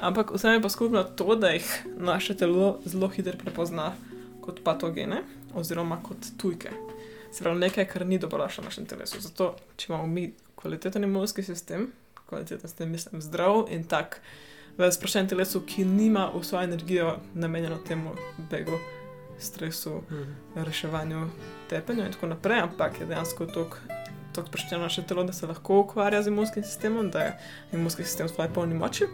[0.00, 3.92] Ampak vsem je pa skupno to, da jih naše telo zelo hitro prepozna
[4.40, 5.22] kot patogene
[5.54, 6.70] oziroma kot tujke.
[7.32, 9.20] Se pravi, nekaj, kar ni dobrodošlo v našem telesu.
[9.20, 11.88] Zato, če imamo mi kvaliteten imunski sistem,
[12.26, 14.20] kvaliteten sistem, mislim, zdrav in tak
[14.78, 18.10] v sproščenem telesu, ki nima vso energijo namenjeno temu
[18.50, 18.78] begu
[19.38, 20.22] stresu, Mhm.
[20.56, 21.28] reševanju,
[21.70, 23.76] tepenju in tako naprej, ampak je dejansko tako
[24.32, 27.38] tako sproščeno naše telo, da se lahko ukvarja z imunskim sistemom, da je
[27.72, 29.04] imunski sistem v svoji polni moči.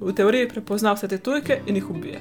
[0.00, 2.20] V teoriji prepozna vse te tujke in jih ubije.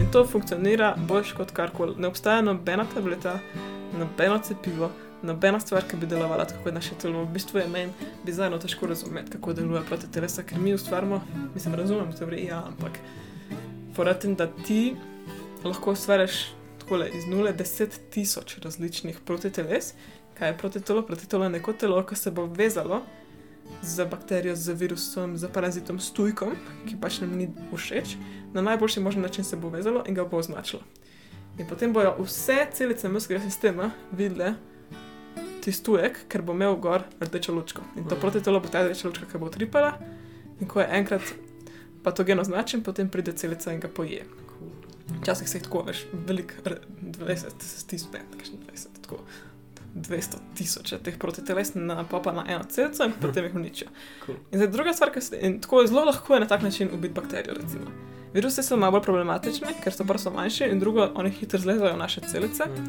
[0.00, 1.94] In to funkcionira boljš kot karkoli.
[1.98, 3.38] Ne obstaja nobena tableta,
[3.98, 4.90] nobeno cepivo,
[5.26, 7.24] nobena stvar, ki bi delovala tako kot naše telo.
[7.24, 11.20] V bistvu je meni bizarno težko razumeti, kako deluje proti telesa, ker mi ustvarjamo,
[11.54, 12.98] mislim, razumem v teoriji, ja, ampak
[13.96, 14.96] poratim, da ti
[15.64, 16.46] lahko ustvariš
[16.78, 19.94] takole iz nule 10 tisoč različnih protiteles.
[20.38, 21.02] Kaj je protitelo?
[21.02, 23.02] Protitelo je neko telo, ki se bo vezalo
[23.82, 26.52] z bakterijo, z virusom, z parazitom, s tujkom,
[26.86, 28.16] ki pač nam ni všeč,
[28.52, 30.82] na najboljši možen način se bo vezalo in ga bo označilo.
[31.58, 34.54] In potem bojo vse celice imunskega sistema videle
[35.66, 37.82] tisti tujek, ker bo imel gor rdečo lučko.
[37.96, 38.20] In to Mhm.
[38.20, 39.92] protitelo bo ta rdeča lučka, ki bo tripala.
[40.60, 41.22] In ko je enkrat
[42.02, 44.22] patogen označen, potem pride celica in ga poje.
[45.16, 49.18] Včasih se jih tako veš, veliko, r- 20, tisoč, ne, kakšne 20, tako
[49.96, 53.88] 200 tisoč teh protiteles napopa na eno celico in potem jih uničijo.
[54.24, 54.36] Cool.
[54.52, 57.54] In zdaj druga stvar, ki se tako zelo lahko je na tak način ubiti bakterijo.
[57.54, 57.86] Recimo.
[58.34, 61.98] Virusi so malo bolj problematični, ker so prvo manjši in drugo, oni hitro zlezajo v
[61.98, 62.64] naše celice.
[62.66, 62.88] Mhm.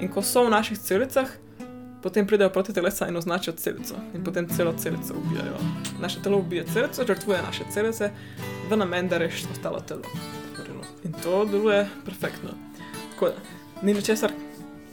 [0.00, 1.28] In ko so v naših celicah,
[2.02, 3.94] potem pridejo proti telesa in označijo celico.
[4.14, 5.58] In potem celo celico ubijajo.
[6.00, 8.10] Naše telo ubije celico, žrtvuje naše celice,
[8.70, 10.02] v namen, da reši ostalo telo.
[11.04, 12.50] In to deluje perfektno.
[13.12, 13.34] Tako da,
[13.82, 14.32] ni ničesar,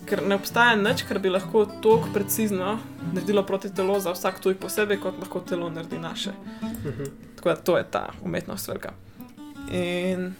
[0.05, 2.77] ker ne obstaja nič, kar bi lahko tako precizno
[3.13, 6.33] naredilo proti telo za vsak tuj posebej, kot lahko telo naredi naše.
[6.63, 7.03] Mhm.
[7.35, 8.93] Tako da to je ta umetnost velika.
[9.71, 10.33] In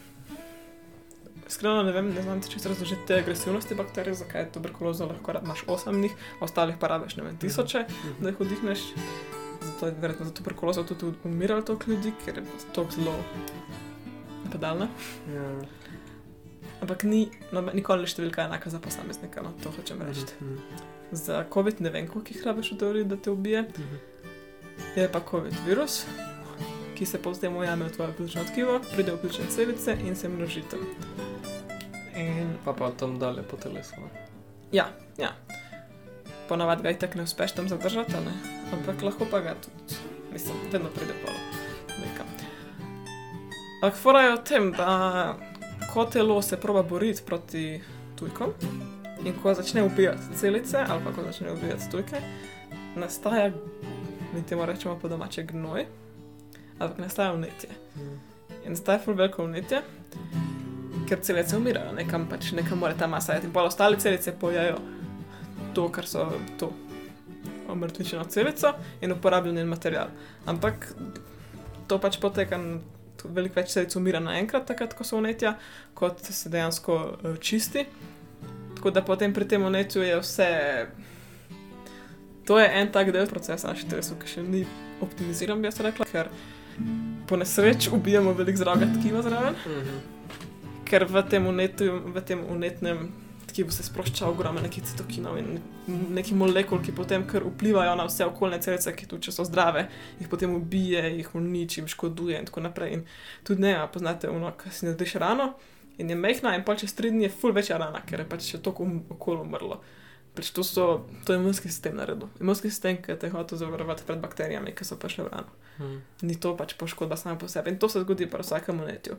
[1.50, 5.34] iskreno ne vem, ne znam ti čisto razložiti te agresivnosti bakterij, zakaj je tuberkuloza lahko
[5.42, 7.84] imaš osem njih, a ostalih pa rabiš ne vem tisoče,
[8.20, 8.78] da jih vdihneš.
[9.62, 12.44] Zato je verjetno za tuberkulozo tudi umiralo toliko ljudi, ker je
[12.74, 13.14] tako zelo
[14.44, 14.88] napadalna.
[15.34, 15.50] Ja.
[16.80, 20.24] Ampak ni, no, nikoli ni številka enaka za posameznika, no, to hočem reči.
[20.40, 20.86] Mhm.
[21.12, 23.66] Za COVID ne vem, koliko jih rabiš v teoriji, da te ubije.
[23.68, 23.96] Mhm.
[24.96, 26.04] Je pa COVID virus,
[26.96, 30.62] ki se potem ujame v tvoje pljučno tkivo, pride v pljučne celice in se množi
[30.70, 30.86] tam.
[32.20, 34.00] In Pa tam dalje po telesu.
[34.00, 34.08] ne.
[34.72, 35.30] ja, ja.
[36.48, 38.34] Ponavadi ga itak ne uspeš tam zadržati, ne?
[38.72, 39.94] ampak lahko pa ga tudi,
[40.32, 41.38] mislim, vedno pride polo.
[41.88, 42.26] Nekam.
[43.82, 45.36] Ampak fora je v tem, da
[45.94, 47.80] ko telo se proba boriti proti
[48.18, 48.52] tujkom
[49.24, 52.20] in ko začne ubijati celice ali pa ko začne ubijati tujke,
[52.96, 53.50] nastaja,
[54.34, 55.86] mi temu rečemo po domače gnoj,
[56.78, 57.70] ampak nastaja vnetje.
[57.96, 58.14] Mhm.
[58.66, 59.82] In zdaj je ful veliko vnetje,
[61.10, 63.48] ker celice umirajo, nekam pač nekam mora ta masa iti.
[63.50, 64.78] In pa ostale celice pojejo
[65.74, 66.70] to, kar so to
[67.70, 70.08] omrtvičeno celico in uporabljen njen material.
[70.50, 70.88] Ampak
[71.90, 72.58] to pač poteka,
[73.24, 75.56] veliko več celic umira naenkrat, takrat, ko so vnetja,
[75.94, 77.84] kot se dejansko eh, čisti.
[78.76, 80.48] Tako da potem pri tem vnetju je vse.
[82.48, 84.62] To je en tak del procesa naših telesov, ki še ni
[85.04, 86.30] optimiziran, bi jaz rekla, ker
[87.28, 90.00] po nesreči ubijamo veliko zdravega tkiva zraven, Mhm.
[90.90, 93.10] Ker v tem, unetu, v tem unetnem
[93.50, 95.56] tkivu se sprošča ogromno nekih citokinov in
[96.14, 99.88] nekih molekul, ki potem kar vplivajo na vse okoljne celice, ki tudi če so zdrave,
[100.20, 102.92] jih potem ubije, jih uniči, jim škoduje in tako naprej.
[102.94, 103.02] In
[103.42, 105.52] tudi ne, a poznate ono, ki si narediš rano
[105.98, 108.46] in je mehna in pa čez tri dni je ful večja rana, ker je pač
[108.52, 109.80] še toliko um- okolje umrlo.
[110.34, 110.86] Pač to, so,
[111.26, 112.30] to je imunski sistem naredil.
[112.40, 115.98] Imunski sistem, ki te hoče zavarovati pred bakterijami, ki so prišle v rano Mhm.
[116.22, 117.70] ni to pač poškodba sama po sebi.
[117.70, 119.16] In to se zgodi pri vsakem unetju.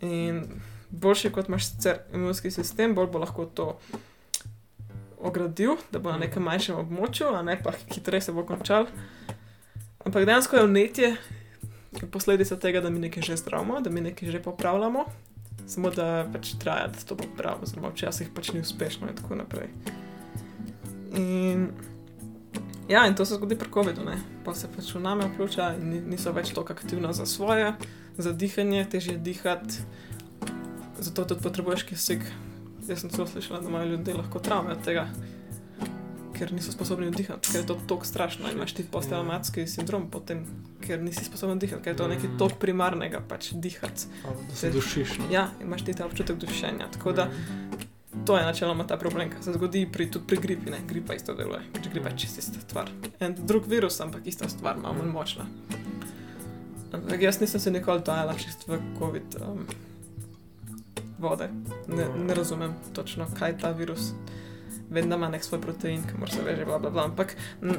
[0.00, 0.44] In
[0.90, 3.78] boljši kot imaš sicer imunski sistem, bolj bo lahko to
[5.20, 8.86] ogradil, da bo na nekem manjšem območju, a ne pa hitreje se bo končal.
[10.06, 11.16] Ampak dejansko je unetje
[12.12, 15.04] posledica tega, da mi nekaj že zdravimo, da mi nekaj že popravljamo,
[15.66, 19.68] samo da pač traja, da to popravimo, oziroma včasih pač ni uspešno in tako naprej.
[21.16, 21.70] In
[22.88, 24.02] Ja, in to se zgodi pri COVID-u.
[24.44, 27.72] Pa se pač vnamejo pljuča in ni- niso več tako aktivna za svoje,
[28.16, 29.74] za dihanje, težje dihati,
[30.98, 32.24] zato tudi potrebuješ kisik.
[32.88, 35.08] Jaz sem celo slišala, da imajo ljudje lahko travme od tega,
[36.38, 38.48] ker niso sposobni dihati, ker je to tako strašno.
[38.48, 40.46] in Imaš ti posttraumatski sindrom, potem,
[40.80, 44.08] ker nisi sposoben dihati, ker je to nekaj tako primarnega, pač dihati.
[44.24, 45.18] Da se dušiš.
[45.18, 45.24] no.
[45.30, 46.88] Ja, imaš ti ta občutek dušenja.
[46.92, 47.28] Tako da
[48.24, 50.70] to je načeloma ta problem, ki se zgodi pri, tudi pri gripi.
[50.70, 50.78] Ne?
[50.88, 52.90] Gripa isto deluje, pač gripa je čisto ista stvar.
[53.20, 55.46] En drug virus, ampak ista stvar, malo manj močna.
[56.92, 59.66] Ampak jaz nisem se nikoli dajala čist v COVID um,
[61.18, 61.48] vode.
[61.88, 64.12] Ne, ne razumem točno, kaj ta virus.
[64.90, 67.36] Vem, da ima nek svoj protein, ki mora se reči, bla, bla, bla, ampak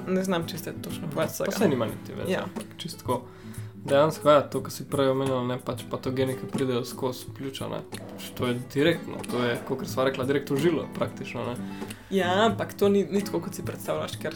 [0.07, 1.37] ne znam čisto točno povedati.
[1.37, 1.57] Pa vsega.
[1.57, 2.29] se nima niti več.
[2.29, 2.45] Ja.
[2.77, 3.23] Čistko
[3.79, 7.67] Dejansko, ja, to, kar si prej omenil, ne pač patogeni, ki pridejo skozi pljuča.
[7.67, 7.79] Ne.
[7.89, 11.45] Pač To je direktno, to je, kot sva rekla, direkt v žilo, praktično.
[11.45, 11.55] Ne.
[12.09, 14.35] Ja, ampak to ni, ni tako, kot si predstavljaš, ker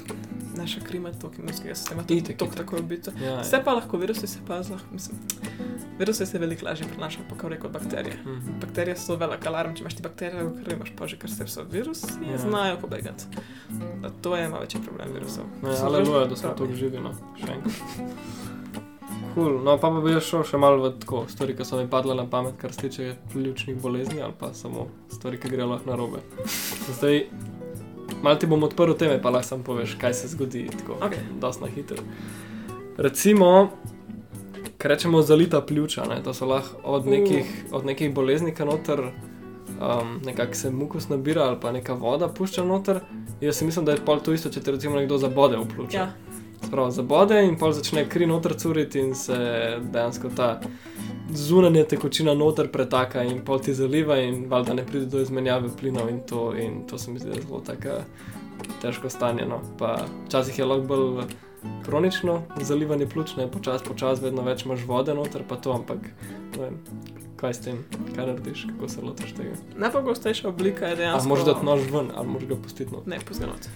[0.55, 2.57] naša kri ima toliko imunskega sistema, to je Itak, tako itak.
[2.57, 3.11] tako ubito.
[3.19, 5.17] Ja, Vse pa lahko, virusi se pa zelo, mislim,
[5.99, 8.17] virusi se veliko lažje prenašajo, pa kot bakterije.
[8.25, 8.59] Mhm.
[8.61, 11.47] Bakterije so velik alarm, če imaš ti bakterije, v krvi imaš pa že kar se
[11.47, 12.31] so virusi, Ja.
[12.31, 12.37] ja.
[12.37, 13.23] znajo pobegati.
[14.01, 15.45] Da, to je največji problem virusov.
[15.63, 17.73] Ja, So aleluja, zelo da smo tu živi, no, še enkrat.
[19.33, 19.63] Cool.
[19.63, 22.15] No, pa, pa bi jaz šel še malo v tako stvari, ki so mi padle
[22.15, 25.95] na pamet, kar se tiče pljučnih bolezni ali pa samo stvari, ki grejo lahko na
[25.95, 26.19] robe.
[26.91, 27.23] Zdaj,
[28.21, 31.17] malo ti bom odprl teme, pa lahko sam poveš, kaj se zgodi tako, Ok.
[31.41, 31.97] dosti na hitro.
[32.97, 33.69] Recimo,
[34.77, 36.21] kar rečemo zalita pljuča, ne?
[36.23, 37.11] to so lahko od Uh.
[37.11, 38.99] nekih, od nekih bolezni, ki noter
[39.81, 42.99] um, nekako se mukus nabira ali pa neka voda pušča noter.
[43.41, 45.97] Jaz si mislim, da je pol to isto, če te recimo nekdo zabode v pljuča.
[45.97, 46.13] Ja,
[46.71, 49.35] Prav, zabode in pol začne kri noter curiti in se
[49.81, 50.59] dejansko ta
[51.33, 56.09] zunanja tekočina noter pretaka in pol ti zaliva in valjda ne pride do izmenjave plinov
[56.09, 58.01] in to, in to se mi zdi zelo tako
[58.81, 59.45] težko stanje.
[59.45, 59.61] No.
[59.79, 59.97] Pa
[60.27, 61.25] včasih je lahko bolj
[61.85, 66.09] kronično zalivanje pljuč, ne počas, počas, vedno več imaš vode noter, pa to, ampak
[66.57, 66.79] ne vem,
[67.39, 67.79] kaj s tem,
[68.15, 69.55] kaj narediš, kako se lotiš tega.
[69.75, 71.29] najpogostejša oblika je dejansko.
[71.29, 73.09] moraš dati nož ven, ali moraš ga pustiti noter.
[73.15, 73.69] Ne, pozganot.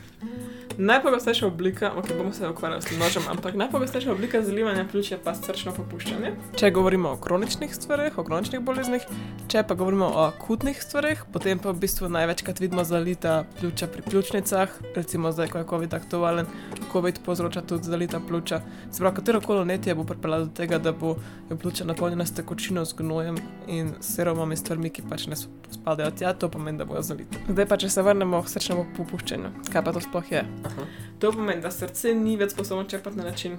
[0.77, 5.17] Najpogostejša oblika, ok, bomo se ukvarjali s tem nožem, ampak najpogostejša oblika zalivanja pljuč je
[5.23, 6.31] pa srčno popuščanje.
[6.57, 9.05] Če govorimo o kroničnih stvareh, o kroničnih boleznih,
[9.49, 14.05] če pa govorimo o akutnih stvareh, potem pa v bistvu največkrat vidimo zalita pljuča pri
[14.05, 16.51] pljučnicah, recimo zdaj, ko je COVID aktualen,
[16.91, 18.61] COVID povzroča tudi zalita pljuča.
[18.97, 21.15] Pravi, katero koli netje bo pripeljalo do tega, da bo
[21.49, 26.33] pljuča napolnjena s tekočino, z gnojem in serumom in stvarmi, ki pač ne spadajo tja,
[26.33, 27.41] to pomeni, da bojo zalite.
[27.49, 30.43] Zdaj pa, če se vrnemo k srčnemu popuščanju, kaj pa to sploh je?
[30.65, 30.87] Aha.
[31.19, 33.57] To pomeni, da srce ni več sposobno črpati na način,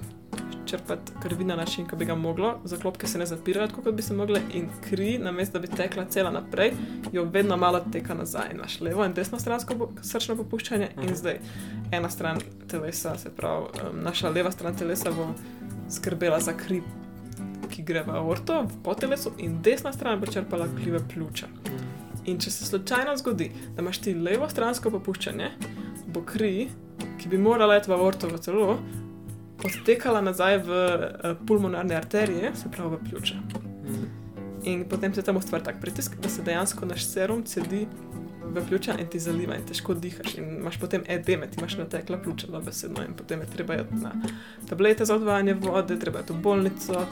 [0.66, 4.02] črpati krvi na način, ki bi ga moglo, zaklopke se ne zapirajo tako, kot bi
[4.02, 6.72] se mogle, in kri, namesto da bi tekla cela naprej,
[7.12, 8.54] jo vedno malo teka nazaj.
[8.54, 11.08] Naš levo in desno stransko srčno popuščanje, Mhm.
[11.08, 11.40] in zdaj
[11.92, 12.38] ena stran
[12.68, 15.26] telesa, se pravi, um, naša leva stran telesa bo
[15.90, 16.82] skrbela za kri,
[17.70, 21.46] ki gre v aorto, v potelesu, in desna stran bo črpala kri v pljuča.
[22.24, 25.50] In če se slučajno zgodi, da imaš ti levo stransko popuščanje,
[26.08, 26.68] bo kri,
[27.20, 28.78] ki bi morala iti v aorto v telo,
[29.64, 33.40] odtekala nazaj v uh, pulmonarne arterije, se pravi v pljuča.
[34.68, 37.86] In potem se tam ustvari tak pritisk, da se dejansko naš serum cedi
[38.48, 40.34] v pljuča in ti zaliva in težko dihaš.
[40.38, 43.04] In imaš potem edeme, ti imaš natekla pljuča, dobesedno.
[43.04, 44.12] In potem je treba iti na
[44.68, 47.06] tablete za odvajanje vode, treba iti v bolnico.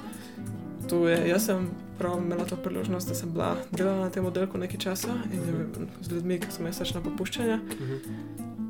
[0.88, 1.68] Tu je, jaz sem
[1.98, 5.40] prav imela to priložnost, da sem bila delala na tem oddelku nekaj časa in
[6.00, 7.60] z ljudmi, ki so imeli srčna popuščanja.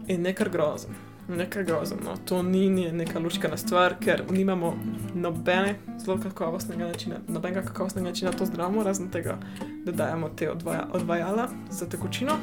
[0.06, 0.94] In nekaj grozen.
[1.28, 1.98] Nekaj grozen.
[2.04, 2.16] No.
[2.24, 4.74] To ni, ni neka luškana stvar, ker nimamo
[5.14, 9.38] nobene zelo kakovostnega načina, nobenega kakovostnega načina to zdravimo, razen tega,
[9.84, 12.38] da dajemo te odvaja, odvajala za tekočino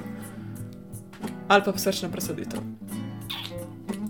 [1.47, 2.59] ali pa srčna presaditev.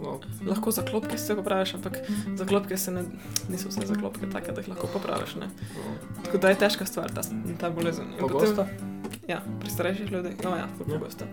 [0.04, 1.98] No, Lahko zaklopke se popraviš, ampak
[2.36, 3.04] zaklopke se ne,
[3.50, 5.36] niso vse zaklopke take, da jih lahko popraviš.
[5.36, 5.48] Ne.
[5.48, 6.24] no.
[6.26, 7.22] Tako da je težka stvar ta,
[7.60, 8.06] ta bolezen.
[8.14, 8.68] In Pogosta?
[9.28, 11.00] Ja, pri starejših ljudeh, no ja, ful Ja.
[11.00, 11.26] pogosto.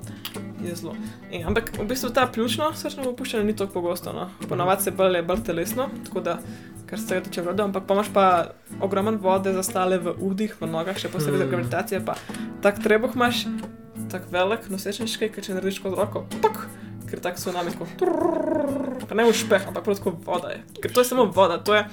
[0.60, 0.94] Je zelo.
[1.30, 4.12] In, ampak v bistvu ta pljučno srčno popuščanje ni tako pogosto.
[4.12, 4.28] No.
[4.48, 6.38] Ponavadi se bolj, bolj telesno, tako da
[6.86, 8.24] kar se tega tiče vodo, ampak pa imaš pa
[8.80, 11.50] ogromen vode zastale v udih, v nogah, še posebej za Mm.
[11.50, 12.14] gravitacijo, pa
[12.62, 13.44] tak trebuh imaš,
[14.10, 16.66] tak velik nosečniški, ker če narediš kot roko, pok,
[17.06, 20.62] ker tak so nami tako, trrrr, pa ne ušpeh, ampak prav tako voda je.
[20.82, 21.86] Ker to je samo voda, to je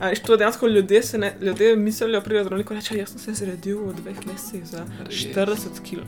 [0.00, 3.82] Veš, to dejansko ljudje, ne, ljudje mislijo, pridejo zdravniku in rečejo, jaz sem se zredil
[3.84, 5.14] v dveh mesecih za Res?
[5.14, 6.06] 40 kg.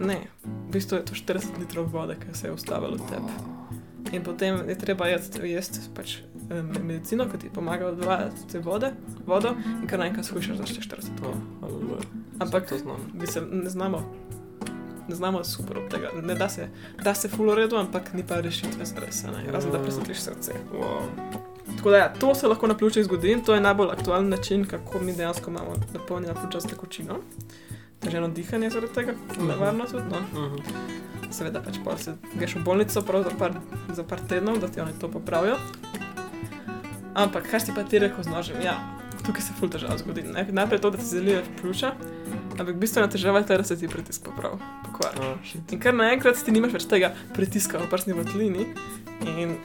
[0.00, 3.32] Ne, v bistvu je to 40 litrov vode, ki se je ustavilo v tebi.
[4.12, 6.18] In potem je treba jesti, jesti pač
[6.82, 8.92] medicino, ki ti pomaga odvajati te vode,
[9.26, 11.32] vodo in kar naenkrat skušaš za 40 No,
[11.68, 12.04] kg.
[12.38, 13.10] Ampak to znam.
[13.14, 14.04] mislim, ne znamo.
[15.08, 16.10] Ne znamo super od tega.
[16.22, 16.68] Ne da se,
[17.04, 20.52] da se full uredu, ampak ni pa rešitve za res, razen da presvetliš srce.
[20.72, 21.53] Wow.
[21.76, 24.64] Tako da, ja, to se lahko na pljučih zgodi in to je najbolj aktualen način,
[24.64, 27.18] kako mi dejansko imamo napolnjena pljuča s tekočino.
[28.00, 29.46] Teženo dihanje zaradi tega, Mhm.
[29.48, 30.04] nevarno tudi.
[30.10, 30.20] No.
[30.40, 30.56] Mhm.
[31.30, 33.02] Seveda pač pa se greš v bolnico za
[33.38, 33.52] par,
[33.88, 35.56] za par tednov, da ti oni to popravijo.
[37.14, 38.56] Ampak kaj si pa ti rekel z nožem?
[38.62, 38.74] Ja,
[39.26, 40.22] tukaj se ful težav zgodi.
[40.24, 40.46] Ne?
[40.50, 41.92] Najprej to, da ti zaliješ pljuča,
[42.52, 44.58] ampak bistvena težava je ta, da se ti pritisk popravi.
[44.84, 45.18] Pokvari.
[45.22, 45.72] Ah, shit.
[45.72, 48.66] In kar naenkrat ti nimaš več tega pritiska v prsni votlini
[49.38, 49.56] in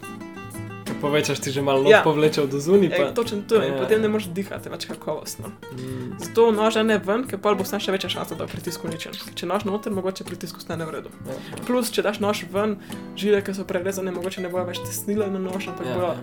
[1.02, 1.98] povečaš ti že malo Ja.
[1.98, 2.04] ja.
[2.04, 2.90] povlečev do zunaj.
[2.90, 3.68] je, točno to je.
[3.68, 3.80] In Ja.
[3.80, 5.52] potem ne moreš dihati več kakovostno.
[5.72, 6.20] Mm.
[6.20, 9.14] Zato noža ne ven, ker pa bo znaš še večja šansa, da bo pritisk uničen.
[9.36, 11.10] Če nož noter, mogoče pritisk ostane v redu.
[11.26, 11.34] Ja.
[11.66, 12.78] Plus, če daš nož ven,
[13.16, 16.22] žile, ki so prerezane, mogoče ne bojo več tesnile na nož, ampak Ja, bojo ja.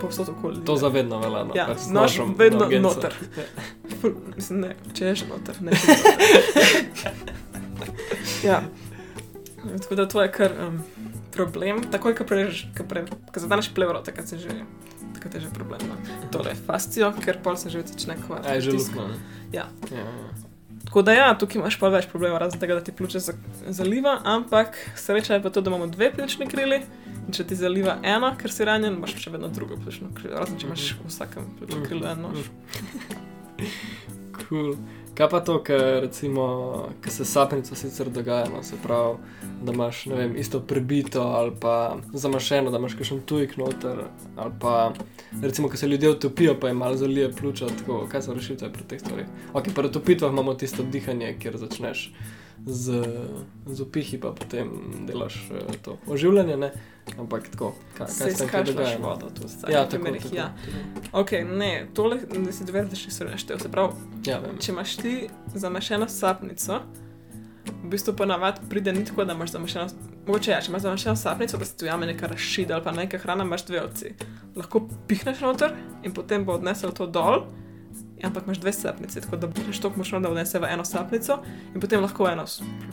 [0.00, 0.64] povsod okoli.
[0.64, 1.44] To zavedno velja.
[1.44, 3.12] No, Ja, pač nož vedno na noter.
[4.00, 5.72] Ful, mislim, ne, če je že noter, ne.
[5.72, 7.22] je noter.
[8.50, 8.62] ja.
[9.80, 10.82] Tako da to je kar um,
[11.34, 11.82] problem.
[11.90, 14.62] Takoj, ko prežeš, ko, pre, ko zadaneš plevro, takrat se že,
[15.18, 15.82] takrat je že problem.
[15.90, 15.98] No.
[16.30, 18.54] Tole je fascijo, ker pol se že začne kvariti.
[18.54, 18.94] Aj, že Tisk.
[18.94, 19.18] luknjo.
[19.52, 19.66] Ja.
[19.90, 20.06] ja.
[20.06, 20.52] ja.
[20.84, 23.32] Tako da ja, tukaj imaš pa več problemov, razen tega, da ti pljuče za,
[23.72, 26.82] zaliva, ampak sreča je pa to, da imamo dve pljučni krili.
[27.24, 30.60] In če ti zaliva eno, ker si ranjen, imaš še vedno drugo pljučno krilo, razen
[30.60, 32.34] če imaš v vsakem pljučnem krilu eno.
[34.44, 34.76] Cool.
[35.14, 36.44] Kaj pa to, ker recimo,
[37.02, 39.18] ker se sapnico sicer dogaja, no, se pravi,
[39.62, 44.04] da imaš vem, isto prebito ali pa zamašeno, da imaš kakšen tujk noter,
[44.36, 44.92] ali pa
[45.42, 48.88] recimo, ko se ljudje utopijo, pa jim malo zalije pljuča, tako, kaj so rešitve pri
[48.88, 49.26] teh stvareh.
[49.52, 52.10] Ok, pri utopitvah imamo tisto dihanje, kjer začneš
[52.66, 53.02] z,
[53.66, 54.70] z upihi, pa potem
[55.06, 56.72] delaš eh, to oživljanje, ne?
[57.14, 58.98] Ampak tako, kaj, kaj Se se kaj dogaja?
[58.98, 59.08] no?
[59.08, 60.46] vodo, tu v Ja, tako, primerih, tako, ja.
[60.96, 61.20] tako.
[61.20, 63.58] Ok, ne, tole, da si dve reči, so neštev.
[63.58, 63.92] Se pravi,
[64.24, 64.56] Ja, vem.
[64.58, 65.12] če imaš ti
[65.54, 66.80] zamašeno sapnico,
[67.64, 69.86] v bistvu ponavadi pride ni tako, da imaš zamašeno,
[70.26, 73.18] mogoče ja, če imaš zamašeno sapnico, da se tu jame neka rašida ali pa neka
[73.18, 74.14] hrana, imaš dve opcije.
[74.56, 77.44] Lahko pihneš noter in potem bo odnesel to dol,
[78.22, 81.38] ampak imaš dve sapnice, tako da pihneš to močno, da odnese v eno sapnico
[81.74, 82.44] in potem lahko eno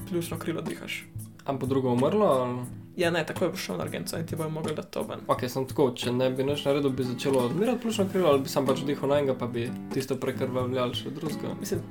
[0.09, 1.05] pljučno krilo dihaš.
[1.45, 2.25] Am po drugo umrlo?
[2.27, 2.59] Ali?
[3.01, 5.23] Ja, ne, takoj boš šel na urgenco in ti bojo mogli dati to ven.
[5.27, 8.51] Ok, sem tako, če ne bi nič naredil, bi začelo odmirati plučno krilo, ali bi
[8.51, 11.55] sam pač dihal na enega, pa bi tisto prekrvavljal še drugega.
[11.57, 11.81] Mislim,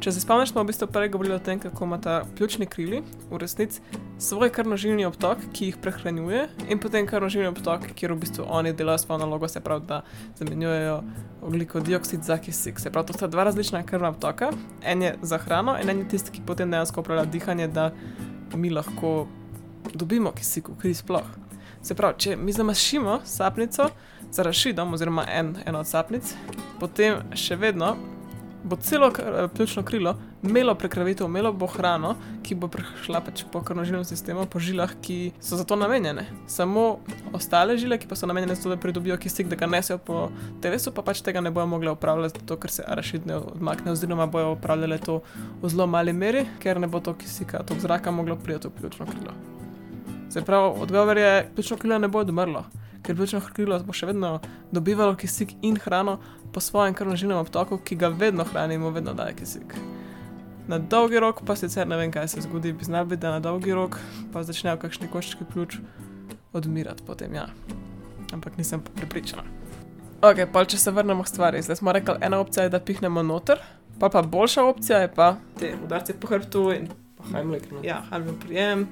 [0.00, 3.02] če se spomniš, smo v bistvu prej govorili o tem, kako ima ta pljučni krili
[3.28, 3.82] v resnici
[4.22, 9.02] svoj krvnožilni obtok, ki jih prehranjuje, in potem krvnožilni obtok, kjer v bistvu oni delajo
[9.04, 10.00] svojo nalogo, se pravi, da
[10.40, 10.96] zamenjujejo
[11.42, 12.80] ogljikov dioksid za kisik.
[12.80, 14.52] Se pravi, to sta dva različna krvna obtoka.
[14.80, 17.90] En je za hrano, in en je tisti, ki potem dejansko upravlja dihanje, da
[18.54, 19.26] mi lahko
[19.94, 21.28] dobimo kisik v kri sploh.
[21.82, 23.88] Se pravi, če mi zamašimo sapnico
[24.30, 26.34] za rašidom, oziroma en, eno od sapnic,
[26.80, 27.96] potem še vedno
[28.64, 33.62] bo celo kr- pljučno krilo imelo prekrvitev, imelo bo hrano, ki bo prešla pač po
[33.62, 36.26] krvnožilnem sistemu, po žilah, ki so za to namenjene.
[36.46, 36.98] Samo
[37.32, 40.28] ostale žile, ki pa so namenjene za to, da pridobijo kisik, da ga nesejo po
[40.62, 44.26] telesu, pa pač tega ne bojo mogli upravljati, zato ker se arašid ne odmakne, oziroma
[44.26, 45.22] bojo upravljale to
[45.62, 49.06] v zelo mali meri, ker ne bo to kisika, to zraka moglo priti v pljučno
[49.06, 49.61] krilo.
[50.32, 52.64] Se pravi, odgovor je, pljučno krilo ne bo odmrlo,
[53.02, 54.38] ker pljučno krilo bo še vedno
[54.72, 56.14] dobivalo kisik in hrano
[56.52, 59.76] po svojem krvnožilnem obtoku, ki ga vedno hranimo, vedno daje kisik.
[60.68, 63.44] Na dolgi rok pa sicer ne vem, kaj se zgodi, bi znal biti, da na
[63.44, 64.00] dolgi rok
[64.32, 65.76] pa začnejo kakšni koščki pljuč
[66.56, 67.50] odmirati potem, ja.
[68.32, 69.44] Ampak nisem pa prepričana.
[70.24, 73.20] Ok, pa če se vrnemo k stvari, zdaj smo rekli, ena opcija je, da pihnemo
[73.20, 73.60] noter,
[74.00, 76.92] pa pa boljša opcija je pa te udarce po hrbtu in
[77.34, 77.84] Heimlik, ne?
[77.84, 78.88] ja, halvim prijem.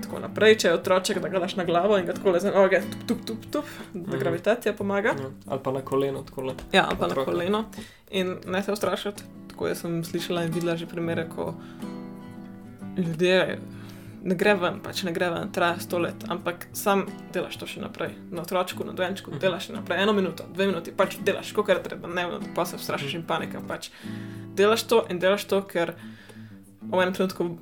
[0.00, 2.50] Tako naprej, če je otroček, da ga daš na glavo in ga tako le za
[2.50, 3.64] noge, tup, tup, tup, tup,
[3.94, 4.18] da Mhm.
[4.18, 5.08] gravitacija pomaga.
[5.10, 5.30] Ja.
[5.46, 6.54] Ali pa na koleno, tako le.
[6.72, 7.30] Ja, ali pa na Otroka.
[7.30, 7.64] koleno.
[8.12, 9.22] In ne se ustrašiti.
[9.48, 11.54] Tako jaz sem slišala in videla že primere, ko
[12.98, 13.58] ljudje
[14.22, 17.80] ne gre ven, pač ne gre ven, traja sto let, ampak sam delaš to še
[17.80, 18.10] naprej.
[18.30, 19.38] Na otročku, na dojenčku, Mhm.
[19.38, 22.64] delaš še naprej, eno minuto, dve minuti, pač delaš, koliko je treba, ne vem, pa
[22.64, 23.60] se ustrašiš in panika.
[23.60, 23.88] Pač.
[24.54, 25.94] Delaš to in delaš to, ker
[26.82, 27.56] v enem trenutku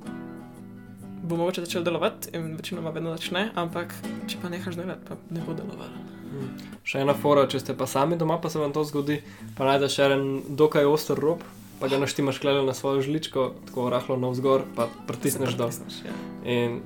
[1.29, 3.93] bo mogoče začel delovati in večinoma vedno začne, ampak
[4.27, 6.01] če pa nehaš delati, pa ne bo delovalo.
[6.29, 6.49] Mm.
[6.85, 9.19] Še ena fora, če ste pa sami doma, pa se vam to zgodi,
[9.57, 10.23] pa najdeš en
[10.57, 11.43] dokaj oster rob,
[11.79, 15.69] pa ga naštimaš klele na svojo žličko, tako rahlo navzgor, pa pritisneš dol.
[16.05, 16.15] ja.
[16.49, 16.81] In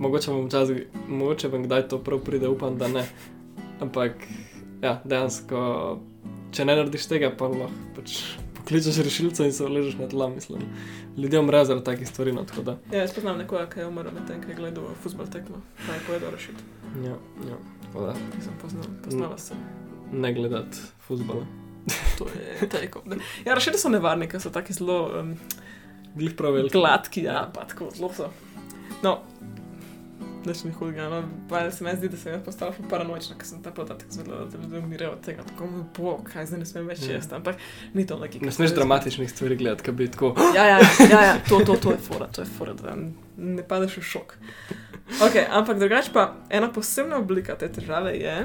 [0.00, 3.04] mogoče vam včasih, mogoče vam kdaj to prav pride, upam, da ne.
[3.84, 4.24] Ampak,
[4.80, 5.60] ja, dejansko,
[6.56, 8.16] če ne narediš tega, pa lahko pač
[8.72, 10.62] pokličeš rešilca in se ležeš na tla, mislim.
[11.16, 12.78] Ljudje umrejo zaradi takih stvari, no tako da.
[12.92, 15.56] Ja, jaz poznam nekoga, ki je umrl medtem, ko je gledal futbol tekmo,
[15.86, 16.62] pa je povedal rešiti.
[17.04, 17.16] Ja,
[17.48, 19.56] ja, tako da Nisem poznal, poznala sem.
[20.12, 21.44] ne gledati futbola.
[22.18, 23.02] To je tako.
[23.44, 25.34] Ja, rešiti so nevarni, ker so taki zelo um,
[26.14, 26.72] Glih prav velik.
[26.72, 28.30] gladki, ja, pa tako zelo so.
[29.02, 29.18] No,
[30.44, 31.18] Nič ni hudega, no,
[31.48, 34.58] pa se mi zdi, da sem jaz postala paranoična, ker sem ta podatek zvedela, da
[34.58, 37.12] ljudje umirajo od tega, tako mi bo, kaj zdaj ne smem več Ja.
[37.12, 37.56] jesti, ampak
[37.94, 38.40] ni to neki.
[38.40, 40.32] Ne smeš dramatičnih stvari gledati, kaj bi tako.
[40.56, 42.96] Ja, ja, ja, ja to, to, to je fora, to je fora, da
[43.36, 44.34] ne padeš v šok.
[45.20, 48.36] Ok, ampak drugače pa ena posebna oblika te težave je,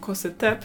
[0.00, 0.64] ko se tep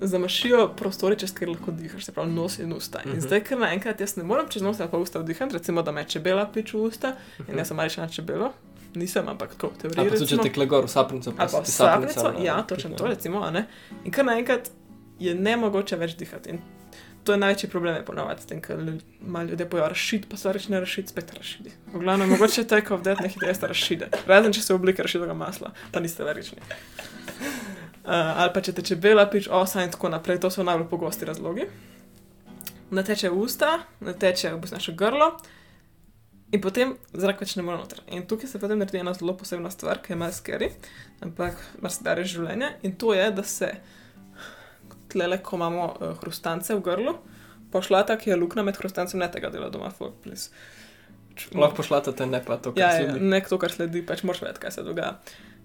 [0.00, 3.02] zamašijo prostori, čez kjer lahko dihaš, se pravi nos in usta.
[3.04, 3.20] In Mhm.
[3.20, 6.04] zdaj, ker naenkrat jaz ne morem čez nos ali pa usta vdihati, recimo, da me
[6.04, 7.14] čebela piče v usta
[7.48, 8.52] in jaz sem ali še na čebelo,
[8.94, 10.00] nisem, ampak tako v teoriji.
[10.00, 10.44] Ali pa če recimo.
[10.48, 13.42] tekle gor v sapnico, pa Ali se ti sapnico, sapnica, ja, ne, točno to, recimo,
[13.42, 13.66] a ne.
[14.04, 14.70] In kar naenkrat
[15.22, 16.56] je ne mogoče več dihati.
[16.56, 16.62] In
[17.24, 18.80] to je največji problem, je ponavadi, s tem, ker
[19.20, 21.70] malo ljudje pojo rašiti, pa reči ne rašiti, spet rašiti.
[21.94, 24.10] V glavnem, mogoče take of death, nekaj jeste rašide.
[24.26, 26.58] Razen, če se oblika rašidega masla, pa niste verični.
[28.04, 31.68] ali pa če te čebela pič, osa in tako naprej, to so najbolj pogosti razlogi.
[32.90, 35.36] Nateče usta, nateče v bistvu naše grlo
[36.52, 38.02] in potem zrak več ne more noter.
[38.12, 40.68] In tukaj se potem naredi ena zelo posebna stvar, ki je malo skeri,
[41.24, 42.68] ampak mar se da reči življenje.
[42.86, 43.70] In to je, da se
[45.12, 47.16] tlele, ko imamo uh, hrustance v grlu,
[47.72, 50.50] pošlata, ki je luknja med hrustancem, ne tega dela doma, folk, please.
[51.56, 53.24] Lahko pošljete ne pa to, kar Ja, ja, sledi.
[53.32, 55.14] ne to, kar sledi, pač moraš vedeti, kaj se dogaja.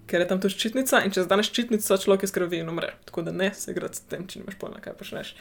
[0.08, 2.94] Ker je tam tudi ščitnica in če zdaneš ščitnico, človek je skrbi in umre.
[3.04, 5.34] Tako da ne se igrati s tem, če nimaš pojma, kaj počneš.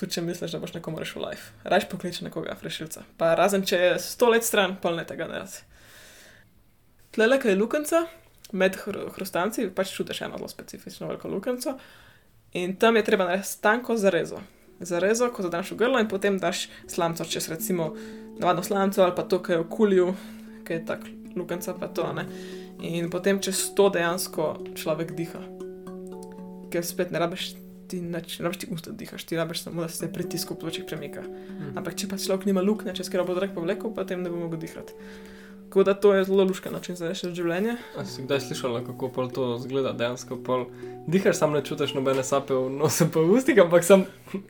[0.00, 1.50] Tudi če misliš, da boš nekomu rešil life.
[1.68, 3.02] Rajš pokliči nekoga, rešilca.
[3.20, 5.58] Pa razen če je sto let stran, pa ne tega ne rad.
[7.12, 8.00] Tlele, kaj je lukenca,
[8.56, 11.76] med hr hrustanci, pač čutiš eno zelo specifično veliko lukenco.
[12.56, 14.40] In tam je treba narediti tanko zarezo.
[14.80, 17.92] Zarezo, ko zadaš v grlo in potem daš slamco, čez recimo
[18.40, 20.06] navadno slamco ali pa to, kar je v kulju,
[20.64, 21.04] ki je tak
[21.36, 22.24] lukenca, pa to ne.
[22.80, 25.44] In potem čez to dejansko človek diha.
[26.72, 27.52] Ker spet ne rabiš
[27.90, 30.86] ti, nič, ne rabiš ti usta dihaš, ti rabiš samo, da se pritisk v pločih
[30.86, 31.26] premika.
[31.26, 31.74] Mhm.
[31.78, 34.94] Ampak če pa človek nima luknje, katero bo zrak povlekel, potem ne bo mogel dihati.
[35.70, 37.76] Tako da to je zelo luška način za rešiti življenje.
[37.96, 40.40] A si kdaj slišala, kako pol to zgleda dejansko?
[40.42, 40.64] Pol
[41.06, 44.02] dihaš, sam ne čutiš nobene sape v nosu pa v ustih, ampak sam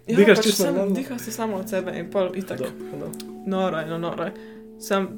[0.08, 2.64] dihaš pač čisto sam dihaš se samo od sebe in pol itak.
[2.64, 2.72] Do,
[3.02, 3.12] do.
[3.44, 4.30] Noro no, noro.
[4.80, 5.10] Sam,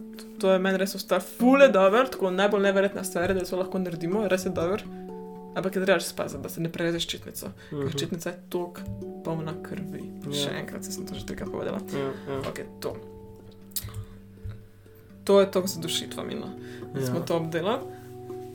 [0.42, 4.26] to je meni res ostal fule dober, tako najbolj neverjetna stvar, da to lahko naredimo,
[4.26, 4.82] res je dober.
[5.54, 7.46] Ampak je treba že spaziti, da se ne prelezeš ščitnico.
[7.70, 7.88] Ker Mhm.
[7.90, 8.80] ščitnica je tok
[9.22, 10.02] polna krvi.
[10.24, 10.32] Ja.
[10.32, 11.80] Še enkrat, sem to že trikrat povedala.
[11.90, 12.38] Ja, ja.
[12.40, 12.96] Ok, to.
[15.24, 16.48] To je tok z dušitvami, no.
[16.94, 17.06] Ja.
[17.06, 17.84] Smo to obdelali.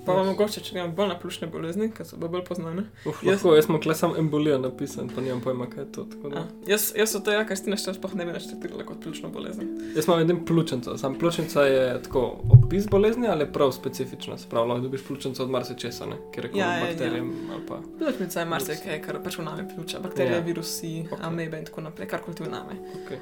[0.07, 2.85] Pa vam mogoče, če imam bolj na plušne bolezni, ki so bolj poznane.
[3.03, 6.03] Uf, Jaz- lahko, jaz sem kle sam embolija napisan, pa nimam pojma, kaj je to.
[6.05, 6.39] tako da.
[6.39, 9.67] A, jaz, jaz od tega, kar ste našteli, sploh ne bi naštetila kot pljučno bolezen.
[9.93, 12.23] Jaz imam edin pljučnico, sam pljučnica je tako
[12.55, 16.51] opis bolezni ali prav specifična, se pravi, lahko dobiš pljučnico od marsičesa, ne, ker je
[16.53, 17.79] Ja, ja, ja, bakterijem ali pa.
[17.99, 20.37] Pljučnica je marsikaj, kar pač v nami pljuča, bakterije, Ja.
[20.37, 20.43] ja.
[20.43, 21.19] virusi, Ok.
[21.19, 21.23] okay.
[21.23, 22.79] amebe in tako naprej, kar kot v nami.
[22.95, 23.19] Okay.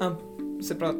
[0.00, 0.16] Am,
[0.62, 0.98] se pravi,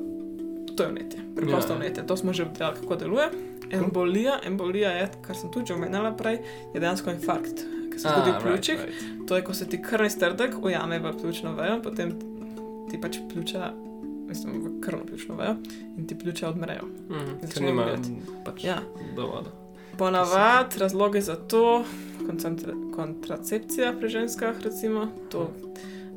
[0.69, 1.79] to je vnetje, preprosto Ja, ja.
[1.79, 3.29] vnetje, to smo že obdelali, kako deluje.
[3.71, 6.39] Embolija, embolija je, kar sem tudi omenjala prej,
[6.75, 7.62] je dejansko infarkt,
[7.93, 8.79] ki se zgodi v pljučih.
[8.79, 9.29] Right, right.
[9.29, 12.12] To je, ko se ti krvni strdek ujame v pljučno vejo, potem
[12.91, 13.73] ti pač pljuča,
[14.25, 15.57] mislim, v krvno pljučno vejo
[15.97, 16.83] in ti pljuča odmrejo.
[17.11, 17.87] Mhm, ker nima
[18.45, 18.79] pač Ja.
[19.17, 19.51] dovoda.
[19.99, 21.85] Ponavadi razloge za to,
[22.21, 25.51] koncentra kontracepcija pri ženskah, recimo, to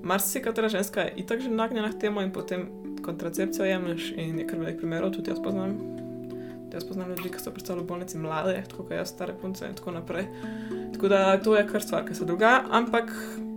[0.04, 2.70] marsikatera ženska je itak že nagnjena k temu in potem
[3.10, 5.76] kontracepcijo jemliš in je kar velik primerov, tudi jaz poznam.
[5.80, 5.98] Tudi
[6.72, 9.74] Jaz poznam ljudi, ki so predstavljali v bolnici mlade, tako kot jaz, stare punce in
[9.74, 10.28] tako naprej.
[10.94, 13.10] Tako da to je kar stvar, ki se dogaja, ampak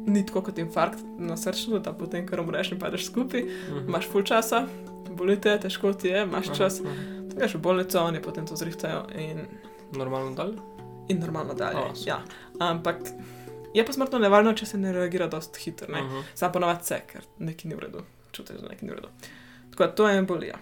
[0.07, 3.83] ni tako kot infarkt na srčnu, da potem kar umreš in padeš skupaj, Mhm.
[3.87, 4.63] imaš full časa,
[5.11, 6.95] bolite, težko ti je, imaš čas, aha.
[7.37, 9.45] greš v bolnico, oni potem to zrihtajo in
[9.93, 10.57] Normalno dalje?
[11.09, 11.77] in normalno dalje.
[11.79, 12.09] Oh, super.
[12.09, 12.19] ja.
[12.61, 12.97] Ampak
[13.75, 15.93] je pa smrtno nevarno, če se ne reagira dosti hitro.
[15.93, 16.01] Ne?
[16.01, 16.23] Aha.
[16.35, 18.01] Sam ponovadi se, ker nekaj ni v redu,
[18.33, 19.09] čutiš, da nekaj ni v redu.
[19.73, 20.59] Tako da to je embolija.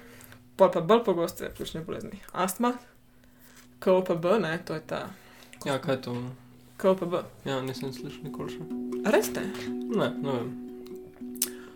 [0.56, 2.20] Pol pa bolj pogoste pljučne bolezni.
[2.32, 2.72] Astma,
[3.78, 5.08] KOPB, ne, to je ta
[5.64, 6.16] Ja, kaj je to?
[6.76, 7.14] KOPB.
[7.44, 8.64] Ja, nisem slišal nikoli še.
[9.12, 9.42] Res te?
[9.68, 10.50] Ne, ne vem.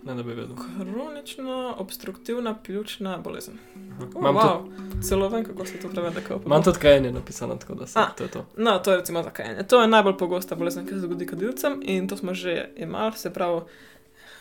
[0.04, 0.56] Ne, da bi vedel.
[0.56, 3.58] Kronična obstruktivna pljučna bolezen.
[4.00, 4.64] Oh, Imam, wow.
[4.64, 8.06] tudi, Celo vem, kako se to prevede imam tudi kajenje napisano, tako da se A.
[8.16, 8.44] to je to.
[8.56, 9.62] No, to je recimo zakajanje.
[9.62, 13.32] To je najbolj pogosta bolezen, ki se zgodi kadilcem in to smo že imeli, se
[13.32, 13.60] pravi,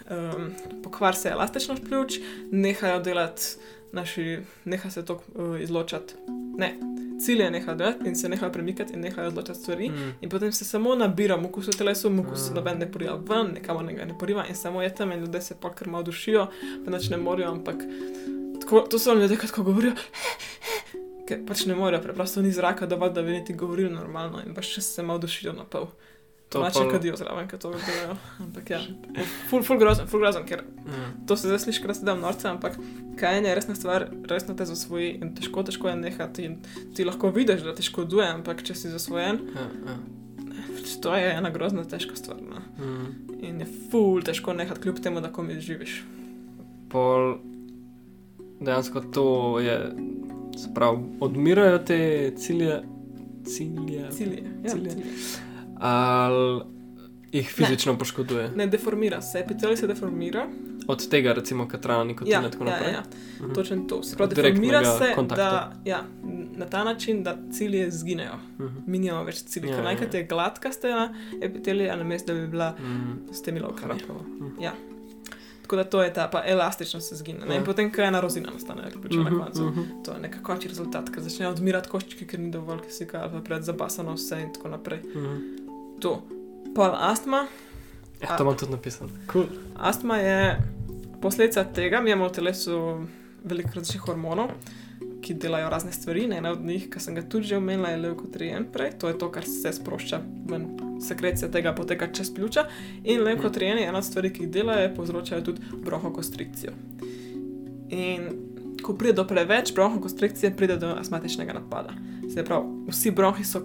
[0.09, 2.13] um, pokvar se elastičnost pljuč,
[2.51, 3.43] nehajo delati
[3.91, 6.13] naši, neha se to uh, izločati,
[6.57, 6.75] ne,
[7.25, 9.89] cilje nehajo delati in se nehajo premikati in nehajo izločati stvari.
[9.89, 10.13] Mm.
[10.21, 12.55] In potem se samo nabira mukus v telesu, mukus Mm.
[12.55, 15.41] noben ne poriva ven, nekamor ne ga ne poriva in samo je tam in ljudje
[15.41, 16.47] se pa kar malo dušijo,
[16.85, 17.75] pa nič ne morajo, ampak
[18.61, 19.93] tako, to so ljudje, ki tako govorijo.
[21.27, 24.79] Ker pač ne morejo, preprosto ni zraka dovolj, da bi niti govorili normalno in pač
[24.79, 25.85] se malo dušijo na pol.
[25.85, 26.12] To
[26.53, 28.15] To pač pol- kadijo zraven, ker to delajo.
[28.39, 28.79] Ampak ja,
[29.49, 31.25] ful, ful grozen, ful grozen, ker Mm.
[31.25, 32.75] to se zdaj sliši, da se da norce, ampak
[33.15, 36.57] kajenje je resna stvar, resno te zasvoji in težko, težko je nehati in
[36.93, 39.95] ti lahko vidiš, da ti škoduje, ampak če si zasvojen, Ja, ja.
[41.01, 42.37] to je ena grozna težka stvar.
[42.39, 42.59] No.
[42.77, 43.39] Mm.
[43.41, 46.03] In je ful težko nehati, kljub temu, da komi živiš.
[46.89, 47.37] Pol
[48.59, 49.25] dejansko to
[49.59, 49.77] je,
[50.55, 51.99] se pravi, odmirajo te
[52.37, 52.81] cilje,
[53.45, 54.43] cilje, Cilje.
[54.63, 54.89] Ja, Cilje.
[54.89, 55.03] cilje.
[55.83, 56.61] Ali
[57.31, 57.99] jih fizično ne.
[57.99, 58.51] poškoduje.
[58.51, 60.47] Ne deformira se, epitelij se deformira.
[60.87, 62.87] Od tega, recimo, katrana, nikotina Ja, in tako ja, naprej.
[62.87, 63.03] ja, ja.
[63.41, 63.53] Mhm.
[63.53, 64.03] točno to.
[64.03, 65.43] Se pravi, deformira se kontakta.
[65.43, 66.03] da, ja,
[66.55, 68.35] na ta način, da cilje zginejo.
[68.59, 68.67] Mhm.
[68.87, 69.69] Mi nimamo več ciljev.
[69.69, 70.19] Ja, Ja, ja, Najkrat ja.
[70.19, 73.11] je gladka stena epitelija, na mestu, da bi bila Mhm.
[73.31, 73.93] s temi lokami.
[73.93, 74.49] Mhm.
[75.61, 77.39] Tako da to je ta, pa elastično se zgine.
[77.39, 77.47] Ne?
[77.49, 77.59] Ja.
[77.59, 79.63] In potem, ko ena rozina nastane, priče na Mhm, koncu.
[79.63, 79.81] mhm.
[80.05, 83.39] To je nek končni rezultat, ker začnejo odmirati koščki, ker ni dovolj kisika, ali pa
[83.41, 84.99] pred zabasano vse in tako naprej.
[85.07, 85.62] Mhm.
[85.99, 86.21] To.
[86.75, 87.47] Pol astma.
[88.21, 89.09] Ja, to imam tudi napisano.
[89.31, 89.45] Cool.
[89.75, 90.57] Astma je
[91.21, 92.79] posledica tega, mi imamo v telesu
[93.43, 94.49] veliko različnih hormonov,
[95.23, 96.25] ki delajo razne stvari.
[96.31, 99.31] Ena od njih, ki sem ga tudi že omenila, je leukotrien prej, to je to,
[99.31, 100.67] kar se sprošča ven.
[101.03, 102.63] Sekrecija tega poteka čez pljuča,
[103.03, 106.71] in leukotrien je ena od stvari, ki jih delajo, povzročajo tudi bronhokonstrikcijo.
[107.89, 108.29] In
[108.83, 111.95] ko pride do preveč bronhokonstrikcije, pride do astmatičnega napada.
[112.33, 113.63] Se pravi, vsi bronhi so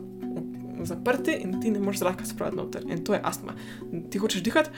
[0.85, 2.83] zaprti in ti ne moreš zraka spraviti noter.
[2.87, 3.53] In to je astma.
[4.11, 4.71] Ti hočeš dihati,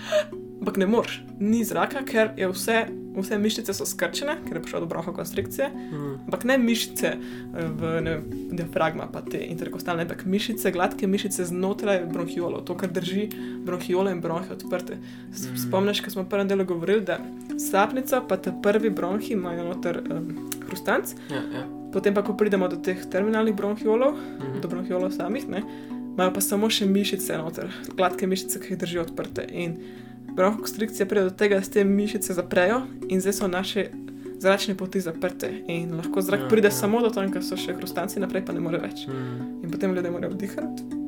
[0.59, 1.21] ampak ne moreš.
[1.39, 2.79] Ni zraka, ker je vse,
[3.13, 5.69] vse mišice so skrčene, ker je prišlo do bronhokonstrikcije.
[5.69, 6.15] Mm.
[6.25, 7.17] Ampak ne mišice
[7.53, 12.89] v ne vem, diafragma, pa te interkostalne, ampak mišice, gladke mišice znotraj bronhiolov, to, kar
[12.91, 13.29] drži
[13.61, 14.99] bronhiole in bronhe odprte.
[15.31, 15.57] S- Mm.
[15.59, 17.19] Spomniš, ko smo v prvem delu govorili, da
[17.61, 20.29] sapnica, pa te prvi bronhi imajo noter um,
[20.63, 21.65] hrustanc, Ja, ja.
[21.91, 24.61] potem pa, ko pridemo do teh terminalnih bronhiolov, Mhm.
[24.61, 25.63] do bronhiolov samih, ne,
[26.15, 29.47] imajo pa samo še mišice noter, gladke mišice, ki jih držijo odprte.
[29.51, 29.77] In
[30.37, 33.91] bronhokonstrikcija pride do tega, da se te mišice zaprejo in zdaj so naše
[34.41, 36.73] zračne poti zaprte in lahko zrak Ja, pride ja.
[36.73, 39.05] samo do tam, kjer so še hrustanci, naprej pa ne more več.
[39.09, 39.61] Mm.
[39.65, 41.00] In potem ljudje morajo vdihati.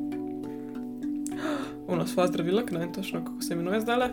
[1.87, 3.99] Ono svoje zdravilo, ki ne vem točno, kako se imenuje zdaj.
[3.99, 4.07] Ja,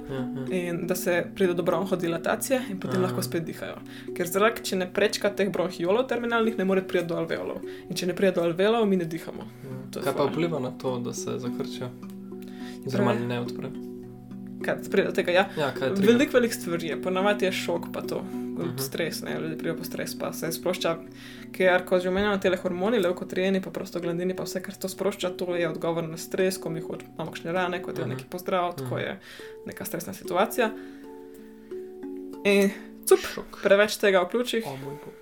[0.50, 0.70] ja.
[0.70, 3.06] In da se pride do bronhodilatacije, in potem Aha.
[3.06, 3.76] lahko spet dihajo.
[4.16, 7.62] Ker zrak, če ne prečka teh bronhiolov terminalnih, ne more priti do alveolov.
[7.88, 9.46] In če ne pride do alveolov, mi ne dihamo.
[9.90, 11.90] To je Kaj pa vpliva na to, da se zakrčijo?
[12.86, 13.70] Oziroma Pre- ne odpre.
[14.60, 15.32] Kaj pride do tega?
[15.32, 18.22] Ja, Ja, veliko, veliko stvari je, ponavadi je šok, pa to.
[18.22, 18.76] Mhm.
[18.78, 20.96] Stres, ne, ljudje prijo po stres, pa se sprošča,
[21.50, 25.30] ker ko že omenjamo te hormoni, leukotrijeni, pa prosto glandini, pa vse, kar to sprošča,
[25.30, 28.08] to je odgovor na stres, ko mi hočemo, imamo kakšne rane, ko je Mhm.
[28.10, 28.98] neki pozdrav, ko Mhm.
[28.98, 29.18] je
[29.66, 30.70] neka stresna situacija.
[32.44, 32.70] In
[33.06, 33.60] cup, Šok.
[33.62, 35.12] preveč tega v bog.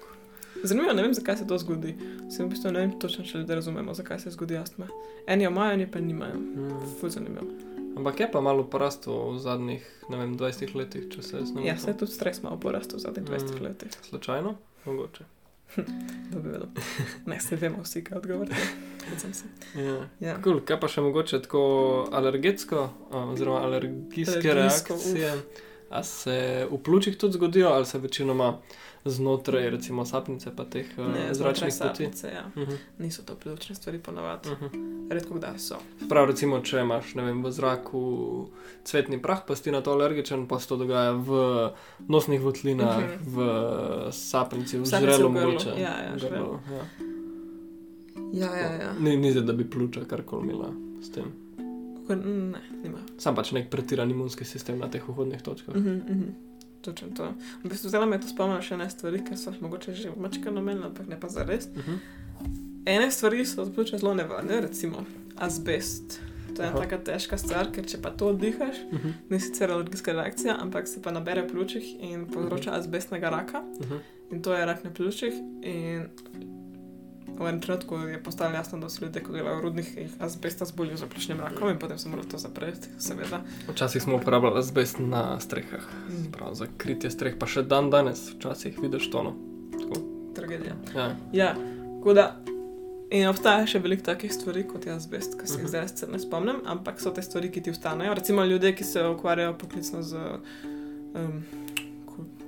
[0.62, 1.94] Zanimivo, ne vem, zakaj se to zgodi.
[2.28, 4.86] Sem v bistvu ne vem točno, če ljudje razumemo, zakaj se zgodi astma.
[5.26, 6.34] Eni jo imajo, eni pa nimajo.
[6.34, 6.70] Mm.
[7.00, 7.46] Ful zanimivo.
[7.98, 11.74] Ampak je pa malo porastel v zadnjih, vem, 20 letih, če se jaz ne Ja,
[11.74, 11.84] motim.
[11.84, 13.64] se tudi stres malo porastel v zadnjih 20 Mm.
[13.64, 13.90] letih.
[14.02, 14.54] Slučajno?
[14.84, 15.24] Mogoče.
[16.30, 16.68] To bi vedel.
[17.26, 18.56] Ne, se vemo vsi, kaj odgovorite.
[19.76, 20.08] Ja.
[20.20, 20.36] Ja.
[20.40, 20.60] Cool.
[20.60, 21.60] Kaj pa še mogoče tako
[22.12, 22.86] alergetsko,
[23.26, 25.32] oziroma alergijske Alergijsko, reakcije?
[25.90, 26.36] A se
[26.70, 28.58] v pljučih tudi zgodijo, ali se večinoma
[29.04, 31.76] znotraj, recimo sapnice, pa teh Ne, ne, zračnih poti?
[31.78, 32.44] sapnice, ja.
[32.56, 32.76] Uh -huh.
[32.98, 34.48] Niso to pljučne stvari ponavadi.
[34.50, 35.08] uh -huh.
[35.10, 35.76] Redko kdaj so.
[36.08, 38.46] Prav, recimo, če imaš vem, v zraku
[38.84, 41.30] cvetni prah, pa si na to alergičen, pa se to dogaja v
[42.08, 43.12] nosnih votlinah, uh Mhm.
[43.36, 44.06] -huh.
[44.06, 45.68] v sapnici, v žrelu, mogoče.
[45.68, 46.82] Ja, ja, grlu, ja.
[48.32, 48.92] Ja, ja, ja.
[49.00, 50.72] Ni, ni zdaj, da bi pljuča karkoli imela
[51.02, 51.24] s tem.
[52.08, 52.16] Ne,
[52.82, 52.98] nima.
[53.18, 55.76] Sam pač nek pretiran imunski sistem na teh vhodnih točkah.
[55.76, 56.47] Mhm, mhm.
[56.80, 57.34] Točno to.
[57.64, 60.86] V bistvu zdaj me to spomnilo še ene stvari, ki so mogoče že mačka namenila,
[60.86, 61.66] ampak ne pa zares.
[61.66, 61.98] Uh -huh.
[62.86, 65.04] Ene stvari so za pljuča zelo nevarne, recimo
[65.36, 66.20] azbest.
[66.56, 66.78] To je Aha.
[66.78, 69.12] taka težka stvar, ker če pa to dihaš, Uh -huh.
[69.30, 73.62] ni sicer alergijska reakcija, ampak se pa nabere v pljučih in povzroča azbestnega raka.
[73.80, 73.98] Uh -huh.
[74.30, 75.34] In to je rak na pljučih.
[75.62, 76.08] In
[77.38, 80.96] v enem trenutku je postalo jasno, da vsi ljudje, ki delajo v rudnikih, azbesta zbolijo
[80.96, 83.40] za pljučnim rakom in potem se mora to zapreti, seveda.
[83.68, 86.32] Včasih smo uporabljali azbest na strehah, Mm.
[86.32, 89.22] prav za kritje streh, pa še dan danes, včasih vidiš to.
[89.22, 89.34] No.
[89.72, 89.94] Tako,
[90.34, 90.74] Tragedija.
[90.94, 91.16] ja.
[91.34, 91.54] Ja,
[91.94, 92.36] tako da.
[93.10, 95.68] In obstaja še veliko takih stvari kot je azbest, ki se jih Mhm.
[95.68, 98.14] zdaj sicer ne spomnim, ampak so te stvari, ki ti ostanejo.
[98.14, 100.16] Recimo ljudje, ki se ukvarjajo poklicno z
[101.14, 101.42] um,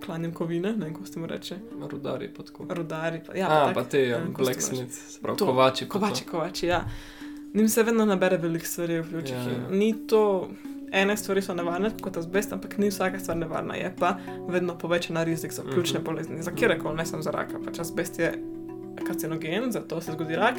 [0.00, 2.66] klanjem kovine, ne vem, kako se mu reče, Rudari pa tako.
[2.70, 3.20] rodari.
[3.26, 3.74] Pa, ja, Ja, tak.
[3.74, 5.86] pa te Ja, um, blacksmith, se pravi To, kovači.
[5.86, 6.30] pa Kovači, to.
[6.30, 6.84] kovači, ja.
[7.54, 9.32] Njim se vedno nabere veliko stvari v pljučih.
[9.32, 9.70] Ja, Ja, ja.
[9.70, 10.48] Ni to,
[10.92, 13.74] ene stvari so nevarne kot azbest, ampak ni vsaka stvar nevarna.
[13.74, 14.16] Je pa
[14.48, 16.04] vedno povečana rizik za pljučne Mhm.
[16.04, 17.58] bolezni, za kjerkoli, ne samo za raka.
[17.60, 18.32] Pač azbest je
[18.98, 20.54] karcinogen, zato se zgodi rak.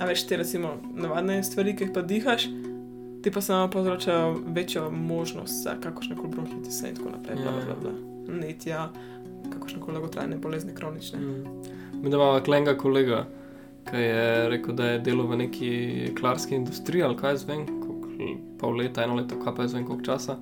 [0.00, 2.46] A več te recimo navadne stvari, ki jih pa dihaš,
[3.22, 7.36] ti pa samo povzročajo večjo možnost za kakršne koli bronhitise in tako naprej.
[7.36, 8.11] Bla, bla, bla.
[8.28, 8.90] Netja,
[9.52, 11.18] kakršne koli dolgotrajne bolezni, kronične.
[11.18, 11.44] Mm.
[12.02, 13.26] Mi imamo klenga kolega,
[13.90, 15.70] ki je rekel, da je delal v neki
[16.20, 17.66] klarski industriji ali kaj zvem,
[18.58, 20.36] pol leta, eno leto, kaj pa zvem, koliko časa.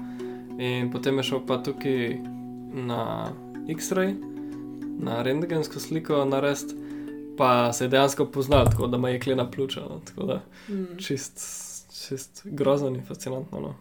[0.59, 2.19] In potem je šel pa tukaj
[2.73, 3.33] na
[3.69, 4.15] X-ray,
[5.01, 6.75] na rentgensko sliko narediti,
[7.37, 9.81] pa se je dejansko poznal, tako da ima jeklena pljuča.
[9.81, 10.99] No, tako da Mm.
[10.99, 11.41] čist,
[12.09, 13.61] čist grozno in fascinantno.
[13.61, 13.75] No.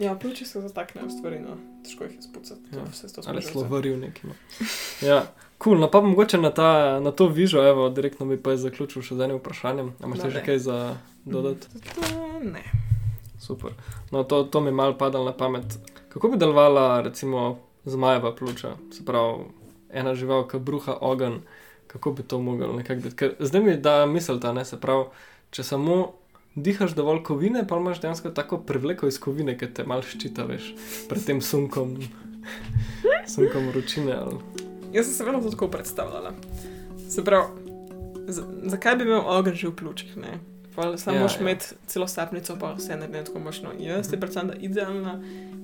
[0.00, 1.56] Ja, pljuči se zataknejo stvari, no.
[1.84, 2.60] težko jih je spucati.
[2.72, 2.84] Ja.
[2.90, 4.26] Vse to Ali smo že slovaril neki.
[4.26, 4.32] No.
[5.08, 5.26] Ja,
[5.58, 9.02] kul, cool, no pa mogoče na, ta, na to vižo, evo, direktno bi pa zaključil
[9.02, 9.92] še z enim vprašanjem.
[10.00, 10.78] A imaš No, še kaj za
[11.24, 11.68] dodati?
[11.68, 12.52] vzeli.
[12.52, 12.64] Ne.
[13.40, 13.72] Super.
[14.10, 15.78] No, to, to mi je malo padalo na pamet.
[16.08, 19.44] Kako bi delovala, recimo, zmajeva pljuča, se pravi,
[19.90, 21.40] ena žival, ki bruha ogen,
[21.86, 23.16] kako bi to moglo nekako biti?
[23.16, 25.04] Ker zdaj mi da misel ta, ne se pravi,
[25.50, 26.12] če samo
[26.54, 30.74] dihaš dovolj kovine, pa imaš dejansko tako privleko iz kovine, ki te malo ščita, veš,
[31.08, 31.96] pred tem sunkom,
[33.34, 34.12] sunkom vročine.
[34.14, 34.36] Ali...
[34.92, 36.32] Jaz sem se vedno tako predstavljala.
[37.08, 37.46] Se pravi,
[38.64, 40.16] zakaj bi imel ogenj že v pljučih?
[40.16, 40.38] ne?
[40.74, 41.40] Pa Samo Ja, moraš ja.
[41.40, 43.70] imeti celo sapnico, pa vse ne vem, tako močno.
[43.78, 45.22] Jaz ti predstavljam, da idealna,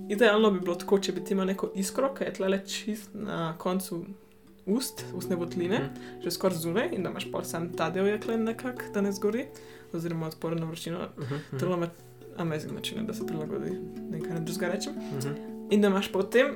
[0.09, 3.55] idealno bi bilo tako, če bi ti imel neko iskro, ki je tlele čist na
[3.59, 4.05] koncu
[4.67, 6.23] ust, ustne votline, Mhm.
[6.23, 9.47] že skoraj zunaj in da imaš pol sam ta del jeklen nekako, da ne zgori,
[9.97, 10.99] oziroma odporen na vročino.
[11.19, 11.89] Mhm, mhm, Telo ima
[12.37, 13.71] amazing način, da se prilagodi,
[14.11, 14.93] nekaj ne drugega rečem.
[14.93, 15.35] mhm,
[15.71, 16.47] In da imaš potem,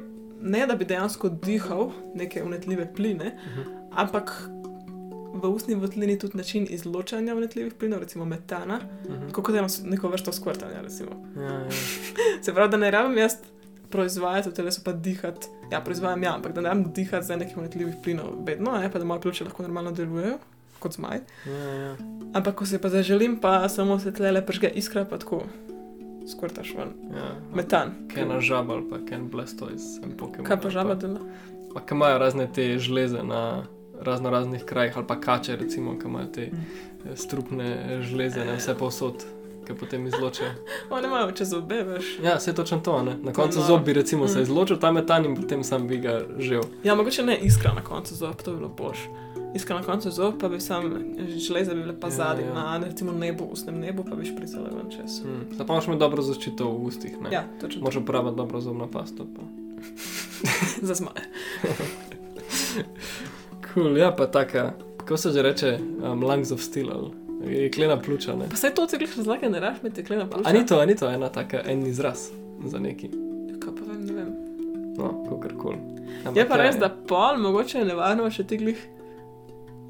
[0.41, 3.61] ne da bi dejansko dihal neke unetljive pline, mhm.
[3.93, 4.49] ampak
[5.35, 9.31] v ustni votlini tudi način izločanja vnetljivih plinov, recimo metana, Mhm.
[9.33, 10.75] kot da imaš neko vrsto skvrtanja.
[10.75, 10.83] Ja,
[11.43, 11.69] ja.
[12.43, 13.33] Se pravi, da ne rabim jaz
[13.91, 15.47] proizvajati v telesu, pa dihati.
[15.73, 18.99] Ja, proizvajam ja, ampak da ne rabim dihati za nekih vnetljivih plinov vedno, ne, pa
[18.99, 20.39] da moje pljuča lahko normalno delujejo,
[20.81, 21.21] kot zmaj.
[21.47, 21.97] Ja, ja.
[22.33, 25.43] Ampak ko se pa zaželim, pa samo se tlele pržge iskra, pa tako
[26.27, 26.89] skvrtaš ven.
[27.13, 27.31] ja.
[27.55, 27.95] Metan.
[28.09, 30.47] Ken žaba ali pa ken blastoise, sem Pokemon.
[30.47, 31.21] Kaj pa žaba dela?
[31.75, 33.63] Pa ki imajo razne te žleze na
[34.01, 36.57] razno raznih krajih, ali pa kače, recimo, ki imajo te Mm.
[37.05, 37.69] eh, strupne
[38.03, 39.25] žleze, ne vse povsod,
[39.61, 40.49] ki potem izločijo.
[40.91, 42.19] Oni imajo čez obe, veš.
[42.21, 43.17] Ja, se je točno to, ne?
[43.19, 44.43] Na koncu zob bi recimo se Mm.
[44.43, 46.63] izločil ta metan in potem sam bi ga žel.
[46.85, 48.99] Ja, mogoče ne iskra na koncu zob, to bi bilo boš.
[49.55, 52.55] Iskra na koncu zob, pa bi sam železa bi bile pa Ja, zadnji, ja.
[52.55, 55.23] na recimo nebu, ustnem nebu, pa bi špricale ven čez.
[55.23, 55.45] Hmm.
[55.53, 57.29] Zdaj pa imaš imeti dobro zaščito v ustih, ne?
[57.33, 57.83] Ja, točno.
[57.83, 59.27] Moraš uporabljati dobro zobno pasto.
[59.37, 59.43] Pa.
[60.87, 61.25] Za zmaje.
[63.75, 65.79] Cool, ja, pa taka, kako se že reče,
[66.13, 67.11] um, lungs of steel, ali
[67.57, 68.49] jeklena pljuča, ne?
[68.51, 70.49] Pa saj to ciklih razlage ne raš med teklena pljuča.
[70.51, 72.29] A ni to, a ni to ena taka, en izraz
[72.65, 73.09] za neki,
[73.61, 74.33] Kaj pa vem, ne vem.
[74.99, 75.77] no, kakorkoli.
[76.35, 78.89] Je pa res, da pol, mogoče je nevarno, če ti glih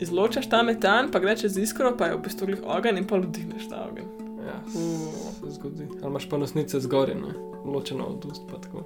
[0.00, 3.20] izločaš ta metan, pa gre čez iskro, pa je v bistvu glih ogenj in pol
[3.20, 4.08] vdihneš ta ogenj.
[4.40, 5.12] Ja, Uh.
[5.40, 5.84] se zgodi.
[5.94, 7.32] Ali imaš pa nosnice zgoraj, ne?
[7.66, 8.84] ločeno od ust, pa tako.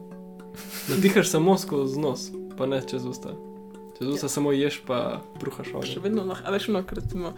[0.88, 2.24] Da dihaš samo skozi nos,
[2.58, 3.30] pa ne čez usta.
[3.94, 4.30] Čez usta Ja.
[4.30, 4.98] samo ješ, pa
[5.40, 6.00] bruhaš Še ogenj.
[6.02, 7.32] vedno lahko, a veš, ono, ker recimo,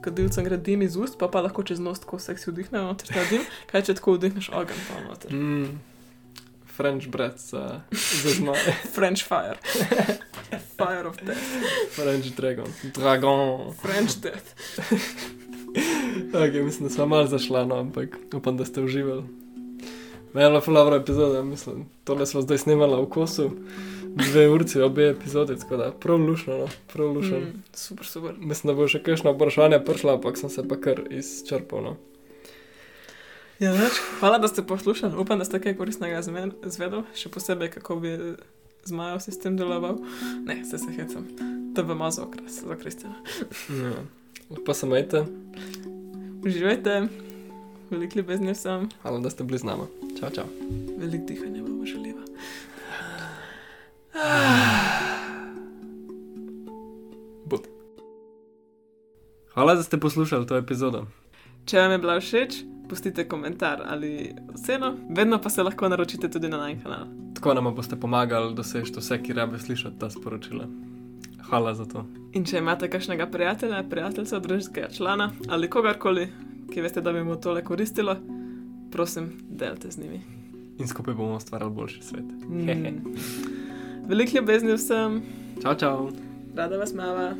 [0.00, 3.24] kadilcem gre dim iz ust, pa pa lahko čez nos tako seksi vdihne noter ta
[3.26, 5.32] dim, kaj če tako vdihneš ogenj pa noter.
[5.32, 5.78] Mm.
[6.78, 7.80] French bread za,
[8.22, 8.74] za zmaje.
[8.94, 9.58] French fire.
[10.78, 11.42] fire of death.
[11.90, 12.66] French dragon.
[12.94, 13.72] Dragon.
[13.82, 14.54] French death.
[16.32, 19.22] Okay, mislim, da smo malo zašla, no, ampak upam, da ste uživali.
[20.34, 21.84] Mela, fulabra epizoda, mislim.
[22.04, 23.50] Tole smo zdaj snimala v kosu,
[24.14, 27.38] dve urci, obe epizode, tako da prav lušno, no, prav lušno.
[27.38, 27.62] Mm.
[27.74, 28.34] Super, super.
[28.38, 31.82] Mislim, da bo še kakšno vprašanje prišla, ampak sem se pa kar izčrpal.
[31.82, 31.96] No.
[33.58, 33.96] Ja, več.
[34.20, 35.16] Hvala, da ste poslušali.
[35.16, 38.12] Upam, da ste kaj koristnega zme- zvedeli, še posebej, kako bi
[38.84, 39.98] zmajev sistem deloval.
[40.40, 41.26] Ne, se se hecam.
[41.74, 43.18] To bo malo za okras, za Kristjana.
[43.72, 43.92] Ja.
[44.62, 45.24] Pa se majte,
[46.38, 47.08] Uživajte,
[47.90, 49.88] veliko ljubezni vsem, hvala, da ste bili z nami.
[50.14, 50.46] Čau, čau.
[50.96, 52.22] veliko dihanja bomo želiva.
[57.44, 57.66] Bud.
[59.48, 61.06] Hvala, da ste poslušali to epizodo.
[61.64, 66.48] Če vam je bila všeč, pustite komentar ali oceno, vedno pa se lahko naročite tudi
[66.48, 67.06] na naš kanal.
[67.34, 70.64] Tako nam boste pomagali doseči vse, ki rabe slišati ta sporočila.
[71.48, 72.06] Hvala za to.
[72.32, 76.28] In če imate kakšnega prijatelja, prijateljca, družinskega člana ali kogarkoli,
[76.72, 78.16] ki veste, da bi mu tole koristilo,
[78.92, 80.20] prosim, delite z njimi.
[80.78, 82.24] In skupaj bomo ustvarjali boljši svet.
[82.48, 83.14] Mm.
[84.08, 85.22] Veliko ljubezni vsem,
[85.62, 86.10] Čau, čau.
[86.56, 87.32] rada vas mava.